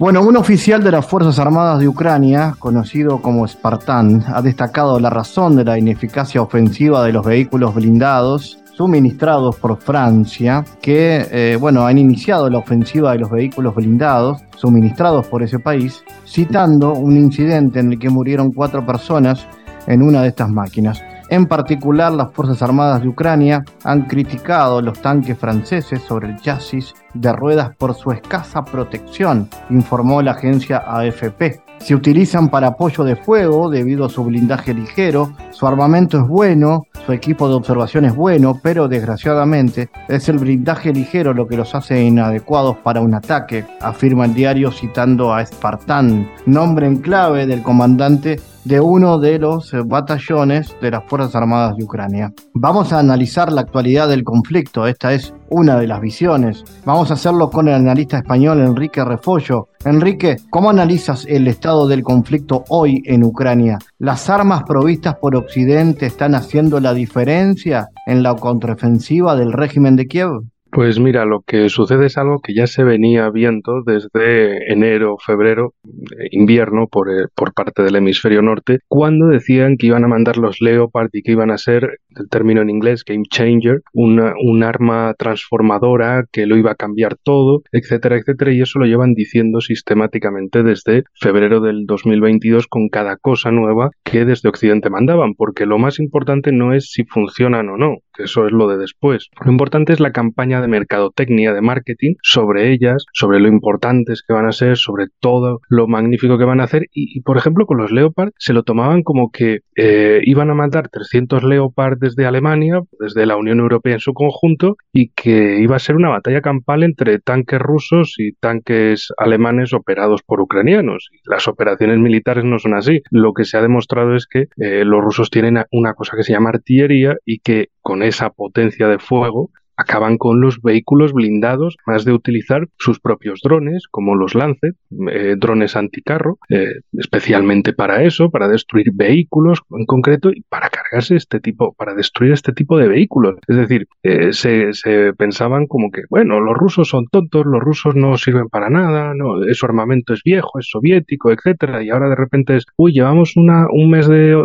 Bueno, 0.00 0.22
un 0.22 0.34
oficial 0.38 0.82
de 0.82 0.92
las 0.92 1.04
Fuerzas 1.04 1.38
Armadas 1.38 1.78
de 1.78 1.86
Ucrania, 1.86 2.54
conocido 2.58 3.20
como 3.20 3.46
Spartan, 3.46 4.24
ha 4.28 4.40
destacado 4.40 4.98
la 4.98 5.10
razón 5.10 5.56
de 5.56 5.64
la 5.64 5.78
ineficacia 5.78 6.40
ofensiva 6.40 7.04
de 7.04 7.12
los 7.12 7.22
vehículos 7.22 7.74
blindados 7.74 8.58
suministrados 8.72 9.56
por 9.56 9.76
Francia, 9.76 10.64
que 10.80 11.26
eh, 11.30 11.58
bueno, 11.60 11.84
han 11.84 11.98
iniciado 11.98 12.48
la 12.48 12.56
ofensiva 12.56 13.12
de 13.12 13.18
los 13.18 13.30
vehículos 13.30 13.74
blindados 13.74 14.40
suministrados 14.56 15.26
por 15.26 15.42
ese 15.42 15.58
país, 15.58 16.02
citando 16.26 16.94
un 16.94 17.18
incidente 17.18 17.80
en 17.80 17.92
el 17.92 17.98
que 17.98 18.08
murieron 18.08 18.52
cuatro 18.52 18.86
personas 18.86 19.46
en 19.86 20.00
una 20.00 20.22
de 20.22 20.28
estas 20.28 20.48
máquinas. 20.48 20.98
En 21.30 21.46
particular, 21.46 22.12
las 22.12 22.32
Fuerzas 22.32 22.60
Armadas 22.60 23.02
de 23.02 23.08
Ucrania 23.08 23.64
han 23.84 24.02
criticado 24.06 24.82
los 24.82 25.00
tanques 25.00 25.38
franceses 25.38 26.02
sobre 26.02 26.28
el 26.28 26.40
chasis 26.40 26.92
de 27.14 27.32
ruedas 27.32 27.70
por 27.76 27.94
su 27.94 28.10
escasa 28.10 28.64
protección, 28.64 29.48
informó 29.70 30.22
la 30.22 30.32
agencia 30.32 30.78
AFP. 30.78 31.62
Se 31.78 31.94
utilizan 31.94 32.48
para 32.48 32.66
apoyo 32.66 33.04
de 33.04 33.14
fuego 33.14 33.70
debido 33.70 34.06
a 34.06 34.10
su 34.10 34.24
blindaje 34.24 34.74
ligero, 34.74 35.32
su 35.52 35.68
armamento 35.68 36.18
es 36.18 36.26
bueno, 36.26 36.82
su 37.06 37.12
equipo 37.12 37.48
de 37.48 37.54
observación 37.54 38.04
es 38.06 38.14
bueno, 38.14 38.58
pero 38.60 38.88
desgraciadamente 38.88 39.88
es 40.08 40.28
el 40.28 40.38
blindaje 40.38 40.92
ligero 40.92 41.32
lo 41.32 41.46
que 41.46 41.56
los 41.56 41.76
hace 41.76 42.02
inadecuados 42.02 42.76
para 42.78 43.00
un 43.00 43.14
ataque, 43.14 43.64
afirma 43.80 44.24
el 44.24 44.34
diario 44.34 44.72
citando 44.72 45.32
a 45.32 45.46
Spartan, 45.46 46.28
nombre 46.44 46.86
en 46.86 46.96
clave 46.96 47.46
del 47.46 47.62
comandante 47.62 48.40
de 48.64 48.80
uno 48.80 49.18
de 49.18 49.38
los 49.38 49.72
batallones 49.86 50.74
de 50.80 50.90
las 50.90 51.04
Fuerzas 51.06 51.34
Armadas 51.34 51.76
de 51.76 51.84
Ucrania. 51.84 52.32
Vamos 52.54 52.92
a 52.92 52.98
analizar 52.98 53.52
la 53.52 53.62
actualidad 53.62 54.08
del 54.08 54.24
conflicto, 54.24 54.86
esta 54.86 55.12
es 55.12 55.34
una 55.48 55.78
de 55.78 55.86
las 55.86 56.00
visiones. 56.00 56.64
Vamos 56.84 57.10
a 57.10 57.14
hacerlo 57.14 57.50
con 57.50 57.68
el 57.68 57.74
analista 57.74 58.18
español 58.18 58.60
Enrique 58.60 59.04
Refollo. 59.04 59.68
Enrique, 59.84 60.36
¿cómo 60.50 60.70
analizas 60.70 61.26
el 61.26 61.48
estado 61.48 61.88
del 61.88 62.02
conflicto 62.02 62.64
hoy 62.68 63.02
en 63.06 63.24
Ucrania? 63.24 63.78
¿Las 63.98 64.28
armas 64.30 64.62
provistas 64.64 65.16
por 65.16 65.36
Occidente 65.36 66.06
están 66.06 66.34
haciendo 66.34 66.80
la 66.80 66.94
diferencia 66.94 67.88
en 68.06 68.22
la 68.22 68.34
contraofensiva 68.34 69.34
del 69.36 69.52
régimen 69.52 69.96
de 69.96 70.06
Kiev? 70.06 70.42
Pues 70.72 71.00
mira, 71.00 71.24
lo 71.24 71.40
que 71.40 71.68
sucede 71.68 72.06
es 72.06 72.16
algo 72.16 72.38
que 72.40 72.54
ya 72.54 72.68
se 72.68 72.84
venía 72.84 73.28
viendo 73.28 73.82
desde 73.84 74.72
enero, 74.72 75.16
febrero, 75.18 75.74
eh, 75.84 76.28
invierno 76.30 76.86
por, 76.86 77.10
eh, 77.10 77.26
por 77.34 77.52
parte 77.52 77.82
del 77.82 77.96
hemisferio 77.96 78.40
norte, 78.40 78.78
cuando 78.86 79.26
decían 79.26 79.76
que 79.76 79.88
iban 79.88 80.04
a 80.04 80.08
mandar 80.08 80.36
los 80.36 80.60
Leopard 80.60 81.08
y 81.12 81.22
que 81.22 81.32
iban 81.32 81.50
a 81.50 81.58
ser, 81.58 81.98
el 82.14 82.28
término 82.28 82.62
en 82.62 82.70
inglés, 82.70 83.02
game 83.04 83.24
changer, 83.28 83.80
una, 83.92 84.32
un 84.40 84.62
arma 84.62 85.12
transformadora 85.18 86.26
que 86.30 86.46
lo 86.46 86.56
iba 86.56 86.70
a 86.70 86.76
cambiar 86.76 87.16
todo, 87.20 87.62
etcétera, 87.72 88.16
etcétera, 88.16 88.52
y 88.52 88.60
eso 88.60 88.78
lo 88.78 88.86
llevan 88.86 89.14
diciendo 89.14 89.60
sistemáticamente 89.60 90.62
desde 90.62 91.02
febrero 91.14 91.60
del 91.60 91.84
2022 91.86 92.68
con 92.68 92.88
cada 92.90 93.16
cosa 93.16 93.50
nueva 93.50 93.90
que 94.04 94.24
desde 94.24 94.48
Occidente 94.48 94.88
mandaban, 94.88 95.34
porque 95.34 95.66
lo 95.66 95.78
más 95.78 95.98
importante 95.98 96.52
no 96.52 96.72
es 96.74 96.92
si 96.92 97.02
funcionan 97.04 97.68
o 97.70 97.76
no, 97.76 97.96
que 98.14 98.24
eso 98.24 98.46
es 98.46 98.52
lo 98.52 98.68
de 98.68 98.78
después. 98.78 99.30
Lo 99.44 99.50
importante 99.50 99.92
es 99.92 100.00
la 100.00 100.12
campaña 100.12 100.60
de 100.60 100.68
mercadotecnia, 100.68 101.52
de 101.52 101.60
marketing, 101.60 102.14
sobre 102.22 102.72
ellas, 102.72 103.04
sobre 103.12 103.40
lo 103.40 103.48
importantes 103.48 104.22
que 104.26 104.34
van 104.34 104.46
a 104.46 104.52
ser, 104.52 104.76
sobre 104.76 105.06
todo 105.20 105.60
lo 105.68 105.86
magnífico 105.86 106.38
que 106.38 106.44
van 106.44 106.60
a 106.60 106.64
hacer. 106.64 106.86
Y, 106.92 107.20
por 107.22 107.36
ejemplo, 107.36 107.66
con 107.66 107.78
los 107.78 107.92
Leopard 107.92 108.30
se 108.38 108.52
lo 108.52 108.62
tomaban 108.62 109.02
como 109.02 109.30
que 109.30 109.60
eh, 109.76 110.20
iban 110.24 110.50
a 110.50 110.54
mandar 110.54 110.88
300 110.88 111.44
Leopard 111.44 111.98
desde 111.98 112.26
Alemania, 112.26 112.80
desde 112.98 113.26
la 113.26 113.36
Unión 113.36 113.60
Europea 113.60 113.94
en 113.94 114.00
su 114.00 114.12
conjunto, 114.12 114.76
y 114.92 115.10
que 115.10 115.60
iba 115.60 115.76
a 115.76 115.80
ser 115.80 115.96
una 115.96 116.08
batalla 116.08 116.40
campal 116.40 116.82
entre 116.82 117.18
tanques 117.18 117.58
rusos 117.58 118.14
y 118.18 118.32
tanques 118.32 119.12
alemanes 119.16 119.72
operados 119.72 120.22
por 120.22 120.40
ucranianos. 120.40 121.10
Las 121.24 121.48
operaciones 121.48 121.98
militares 121.98 122.44
no 122.44 122.58
son 122.58 122.74
así. 122.74 123.02
Lo 123.10 123.32
que 123.32 123.44
se 123.44 123.56
ha 123.56 123.62
demostrado 123.62 124.14
es 124.14 124.26
que 124.26 124.46
eh, 124.56 124.84
los 124.84 125.02
rusos 125.02 125.30
tienen 125.30 125.58
una 125.70 125.94
cosa 125.94 126.16
que 126.16 126.22
se 126.22 126.32
llama 126.32 126.50
artillería 126.50 127.16
y 127.24 127.38
que 127.40 127.68
con 127.82 128.02
esa 128.02 128.30
potencia 128.30 128.88
de 128.88 128.98
fuego 128.98 129.50
acaban 129.80 130.18
con 130.18 130.40
los 130.40 130.60
vehículos 130.60 131.12
blindados, 131.12 131.76
más 131.86 132.04
de 132.04 132.12
utilizar 132.12 132.68
sus 132.78 133.00
propios 133.00 133.40
drones, 133.42 133.88
como 133.90 134.14
los 134.14 134.34
Lancet, 134.34 134.76
eh, 135.10 135.36
drones 135.38 135.74
anticarro, 135.74 136.38
eh, 136.50 136.80
especialmente 136.92 137.72
para 137.72 138.04
eso, 138.04 138.30
para 138.30 138.48
destruir 138.48 138.90
vehículos 138.92 139.62
en 139.70 139.86
concreto 139.86 140.30
y 140.30 140.42
para 140.42 140.68
cargarse 140.68 141.16
este 141.16 141.40
tipo, 141.40 141.72
para 141.72 141.94
destruir 141.94 142.32
este 142.32 142.52
tipo 142.52 142.76
de 142.78 142.88
vehículos. 142.88 143.36
Es 143.48 143.56
decir, 143.56 143.86
eh, 144.02 144.32
se, 144.32 144.70
pensaban 145.16 145.66
como 145.66 145.90
que, 145.90 146.02
bueno, 146.10 146.40
los 146.40 146.56
rusos 146.56 146.88
son 146.88 147.06
tontos, 147.10 147.46
los 147.46 147.60
rusos 147.60 147.94
no 147.96 148.16
sirven 148.18 148.48
para 148.48 148.68
nada, 148.68 149.14
no, 149.14 149.34
su 149.52 149.66
armamento 149.66 150.12
es 150.12 150.22
viejo, 150.22 150.58
es 150.58 150.68
soviético, 150.68 151.32
etcétera, 151.32 151.82
y 151.82 151.90
ahora 151.90 152.10
de 152.10 152.16
repente 152.16 152.56
es, 152.56 152.66
uy, 152.76 152.92
llevamos 152.92 153.36
una, 153.36 153.66
un 153.72 153.90
mes 153.90 154.06
de 154.08 154.36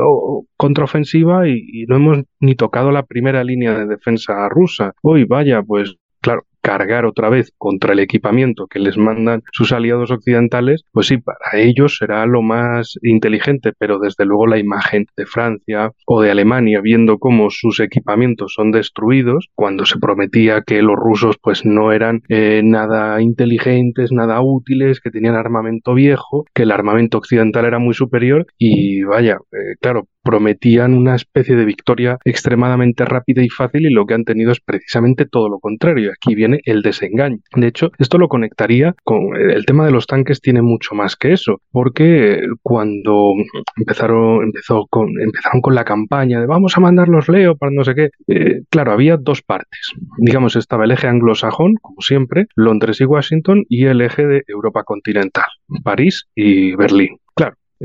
contraofensiva 0.57 1.47
y, 1.47 1.65
y 1.73 1.85
no 1.87 1.97
hemos 1.97 2.23
ni 2.39 2.55
tocado 2.55 2.91
la 2.91 3.03
primera 3.03 3.43
línea 3.43 3.77
de 3.77 3.85
defensa 3.85 4.47
rusa. 4.49 4.93
Uy, 5.01 5.24
vaya, 5.25 5.61
pues 5.63 5.95
claro, 6.21 6.43
cargar 6.65 7.05
otra 7.05 7.29
vez 7.29 7.53
contra 7.59 7.93
el 7.93 7.99
equipamiento 7.99 8.65
que 8.65 8.79
les 8.79 8.97
mandan 8.97 9.43
sus 9.51 9.71
aliados 9.71 10.09
occidentales, 10.09 10.83
pues 10.91 11.05
sí, 11.05 11.19
para 11.19 11.61
ellos 11.61 11.97
será 11.99 12.25
lo 12.25 12.41
más 12.41 12.97
inteligente, 13.03 13.73
pero 13.77 13.99
desde 13.99 14.25
luego 14.25 14.47
la 14.47 14.57
imagen 14.57 15.05
de 15.15 15.27
Francia 15.27 15.91
o 16.07 16.21
de 16.23 16.31
Alemania 16.31 16.81
viendo 16.81 17.19
cómo 17.19 17.51
sus 17.51 17.79
equipamientos 17.79 18.53
son 18.55 18.71
destruidos, 18.71 19.49
cuando 19.53 19.85
se 19.85 19.99
prometía 19.99 20.63
que 20.65 20.81
los 20.81 20.95
rusos 20.95 21.37
pues 21.39 21.65
no 21.65 21.91
eran 21.91 22.23
eh, 22.29 22.61
nada 22.63 23.21
inteligentes, 23.21 24.11
nada 24.11 24.41
útiles, 24.41 25.01
que 25.01 25.11
tenían 25.11 25.35
armamento 25.35 25.93
viejo, 25.93 26.45
que 26.55 26.63
el 26.63 26.71
armamento 26.71 27.19
occidental 27.19 27.65
era 27.65 27.77
muy 27.77 27.93
superior 27.93 28.47
y 28.57 29.03
vaya, 29.03 29.37
eh, 29.51 29.75
claro, 29.79 30.07
prometían 30.25 30.95
una 30.95 31.15
especie 31.15 31.55
de 31.55 31.65
victoria 31.65 32.17
extremadamente 32.25 33.05
rápida 33.05 33.43
y 33.43 33.49
fácil 33.49 33.85
y 33.85 33.93
lo 33.93 34.05
que 34.05 34.15
han 34.15 34.25
tenido 34.25 34.51
es 34.51 34.59
precisamente 34.59 35.25
todo 35.25 35.47
lo 35.47 35.59
contrario. 35.59 36.11
Aquí 36.11 36.33
viene 36.33 36.59
el 36.65 36.81
desengaño. 36.81 37.37
De 37.55 37.67
hecho, 37.67 37.91
esto 37.99 38.17
lo 38.17 38.27
conectaría 38.27 38.95
con 39.03 39.35
el 39.37 39.65
tema 39.65 39.85
de 39.85 39.91
los 39.91 40.07
tanques 40.07 40.41
tiene 40.41 40.63
mucho 40.63 40.95
más 40.95 41.15
que 41.15 41.31
eso, 41.31 41.61
porque 41.71 42.39
cuando 42.63 43.33
empezaron, 43.77 44.43
empezó 44.43 44.87
con, 44.89 45.09
empezaron 45.21 45.61
con 45.61 45.75
la 45.75 45.85
campaña 45.85 46.39
de 46.39 46.47
vamos 46.47 46.75
a 46.75 46.81
mandar 46.81 47.07
los 47.07 47.29
Leopard, 47.29 47.71
no 47.71 47.83
sé 47.83 47.93
qué, 47.93 48.09
eh, 48.27 48.61
claro, 48.69 48.91
había 48.93 49.17
dos 49.17 49.43
partes. 49.43 49.93
Digamos, 50.17 50.55
estaba 50.55 50.85
el 50.85 50.91
eje 50.91 51.07
anglosajón, 51.07 51.75
como 51.81 52.01
siempre, 52.01 52.45
Londres 52.55 52.99
y 52.99 53.05
Washington, 53.05 53.63
y 53.69 53.85
el 53.85 54.01
eje 54.01 54.25
de 54.25 54.43
Europa 54.47 54.83
continental, 54.83 55.45
París 55.83 56.25
y 56.33 56.75
Berlín. 56.75 57.19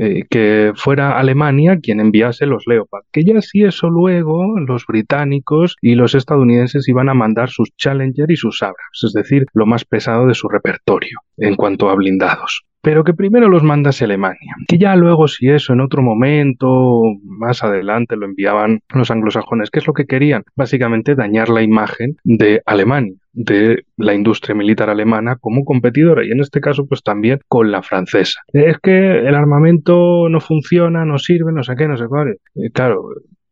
Eh, 0.03 0.23
que 0.31 0.71
fuera 0.73 1.19
Alemania 1.19 1.77
quien 1.79 1.99
enviase 1.99 2.47
los 2.47 2.63
Leopard. 2.65 3.03
Que 3.11 3.23
ya 3.23 3.39
si 3.39 3.63
eso 3.63 3.87
luego 3.87 4.59
los 4.59 4.87
británicos 4.87 5.75
y 5.79 5.93
los 5.93 6.15
estadounidenses 6.15 6.89
iban 6.89 7.07
a 7.07 7.13
mandar 7.13 7.51
sus 7.51 7.69
Challenger 7.77 8.31
y 8.31 8.35
sus 8.35 8.63
Abrams, 8.63 9.03
es 9.03 9.13
decir, 9.13 9.45
lo 9.53 9.67
más 9.67 9.85
pesado 9.85 10.25
de 10.25 10.33
su 10.33 10.49
repertorio 10.49 11.19
en 11.37 11.55
cuanto 11.55 11.91
a 11.91 11.93
blindados 11.93 12.63
pero 12.81 13.03
que 13.03 13.13
primero 13.13 13.49
los 13.49 13.63
mandase 13.63 14.05
Alemania, 14.05 14.55
que 14.67 14.77
ya 14.77 14.95
luego 14.95 15.27
si 15.27 15.49
eso 15.49 15.73
en 15.73 15.81
otro 15.81 16.01
momento, 16.01 17.01
más 17.23 17.63
adelante 17.63 18.15
lo 18.15 18.25
enviaban 18.25 18.79
los 18.93 19.11
anglosajones, 19.11 19.69
¿qué 19.69 19.79
es 19.79 19.87
lo 19.87 19.93
que 19.93 20.05
querían? 20.05 20.43
Básicamente 20.55 21.15
dañar 21.15 21.49
la 21.49 21.61
imagen 21.61 22.17
de 22.23 22.61
Alemania 22.65 23.15
de 23.33 23.85
la 23.97 24.13
industria 24.13 24.55
militar 24.55 24.89
alemana 24.89 25.37
como 25.39 25.63
competidora 25.63 26.25
y 26.25 26.31
en 26.31 26.41
este 26.41 26.59
caso 26.59 26.85
pues 26.85 27.01
también 27.01 27.39
con 27.47 27.71
la 27.71 27.81
francesa. 27.81 28.41
Es 28.51 28.77
que 28.79 29.19
el 29.19 29.35
armamento 29.35 30.27
no 30.29 30.39
funciona, 30.39 31.05
no 31.05 31.17
sirve, 31.17 31.53
no 31.53 31.63
sé 31.63 31.75
qué, 31.77 31.87
no 31.87 31.97
sé 31.97 32.07
cuál. 32.07 32.37
Eh, 32.55 32.71
claro, 32.73 33.03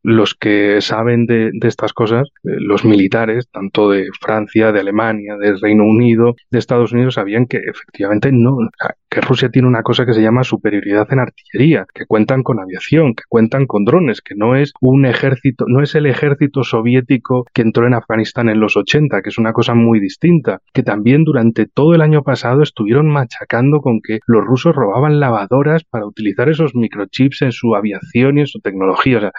los 0.04 0.36
que 0.36 0.82
saben 0.82 1.26
de, 1.26 1.52
estas 1.62 1.94
cosas, 1.94 2.30
eh, 2.44 2.56
los 2.60 2.86
militares, 2.86 3.50
tanto 3.52 3.90
de 3.90 4.08
Francia, 4.20 4.72
de 4.72 4.80
Alemania, 4.80 5.36
del 5.38 5.60
Reino 5.60 5.84
Unido, 5.84 6.36
de 6.50 6.60
Estados 6.60 6.94
Unidos, 6.94 7.16
sabían 7.16 7.46
que 7.46 7.58
efectivamente 7.58 8.32
no, 8.32 8.58
que 9.10 9.22
Rusia 9.22 9.50
tiene 9.50 9.68
una 9.68 9.82
cosa 9.82 10.06
que 10.06 10.14
se 10.14 10.22
llama 10.22 10.44
superioridad 10.44 11.08
en 11.12 11.20
artillería, 11.20 11.86
que 11.94 12.06
cuentan 12.06 12.44
con 12.44 12.60
aviación, 12.60 13.16
que 13.16 13.24
cuentan 13.28 13.66
con 13.66 13.84
drones, 13.84 14.22
que 14.22 14.36
no 14.36 14.56
es 14.56 14.72
un 14.82 15.06
ejército, 15.06 15.66
no 15.68 15.82
es 15.82 15.96
el 15.96 16.06
ejército 16.06 16.64
soviético 16.64 17.46
que 17.54 17.64
entró 17.64 17.88
en 17.88 17.96
Afganistán 17.96 18.50
en 18.50 18.60
los 18.60 18.78
80, 18.78 19.22
que 19.22 19.30
es 19.30 19.38
una 19.38 19.52
cosa 19.52 19.74
muy 19.74 20.00
distinta, 20.00 20.60
que 20.74 20.84
también 20.84 21.24
durante 21.24 21.66
todo 21.66 21.96
el 21.96 22.02
año 22.02 22.22
pasado 22.22 22.62
estuvieron 22.62 23.08
machacando 23.08 23.80
con 23.80 24.00
que 24.02 24.20
los 24.28 24.46
rusos 24.46 24.76
robaban 24.76 25.20
lavadoras 25.20 25.84
para 25.84 26.06
utilizar 26.06 26.50
esos 26.50 26.76
microchips 26.76 27.42
en 27.42 27.52
su 27.52 27.76
aviación 27.76 28.38
y 28.38 28.42
en 28.42 28.48
su 28.48 28.60
tecnología. 28.60 29.32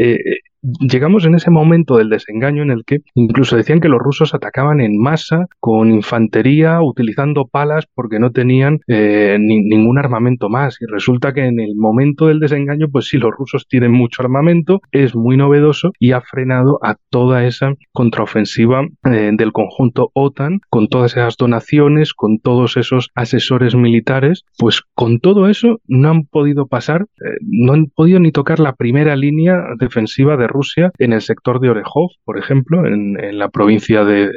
Eh, 0.00 0.18
llegamos 0.62 1.24
en 1.24 1.34
ese 1.34 1.50
momento 1.50 1.96
del 1.96 2.08
desengaño 2.08 2.62
en 2.62 2.70
el 2.70 2.84
que 2.84 2.98
incluso 3.14 3.56
decían 3.56 3.80
que 3.80 3.88
los 3.88 4.00
rusos 4.00 4.34
atacaban 4.34 4.80
en 4.80 4.96
masa 4.98 5.46
con 5.60 5.90
infantería 5.90 6.80
utilizando 6.82 7.46
palas 7.46 7.86
porque 7.94 8.18
no 8.18 8.30
tenían 8.30 8.80
eh, 8.86 9.36
ningún 9.38 9.98
armamento 9.98 10.48
más. 10.48 10.78
Y 10.80 10.86
resulta 10.86 11.32
que 11.32 11.44
en 11.44 11.60
el 11.60 11.74
momento 11.76 12.26
del 12.26 12.40
desengaño 12.40 12.88
pues 12.90 13.06
sí 13.06 13.18
los 13.18 13.32
rusos 13.36 13.66
tienen 13.68 13.92
mucho 13.92 14.22
armamento 14.22 14.80
es 14.92 15.14
muy 15.14 15.36
novedoso 15.36 15.90
y 15.98 16.12
ha 16.12 16.20
frenado 16.20 16.78
a 16.82 16.96
toda 17.10 17.44
esa 17.44 17.74
contraofensiva 17.92 18.86
eh, 19.04 19.30
del 19.32 19.52
conjunto 19.52 20.10
OTAN 20.14 20.60
con 20.68 20.88
todas 20.88 21.12
esas 21.12 21.36
donaciones 21.36 22.14
con 22.14 22.38
todos 22.38 22.76
esos 22.76 23.10
asesores 23.14 23.74
militares. 23.74 24.44
Pues 24.58 24.82
con 24.94 25.18
todo 25.18 25.48
eso 25.48 25.80
no 25.86 26.10
han 26.10 26.24
podido 26.24 26.66
pasar 26.66 27.02
eh, 27.02 27.36
no 27.40 27.72
han 27.72 27.86
podido 27.86 28.20
ni 28.20 28.30
tocar 28.30 28.60
la 28.60 28.74
primera 28.74 29.16
línea 29.16 29.56
defensiva 29.82 30.36
de 30.36 30.46
Rusia 30.46 30.90
en 30.98 31.12
el 31.12 31.20
sector 31.20 31.60
de 31.60 31.70
Orejov, 31.70 32.10
por 32.24 32.38
ejemplo, 32.38 32.86
en, 32.86 33.12
la 33.38 33.48
provincia 33.48 34.04
de, 34.04 34.30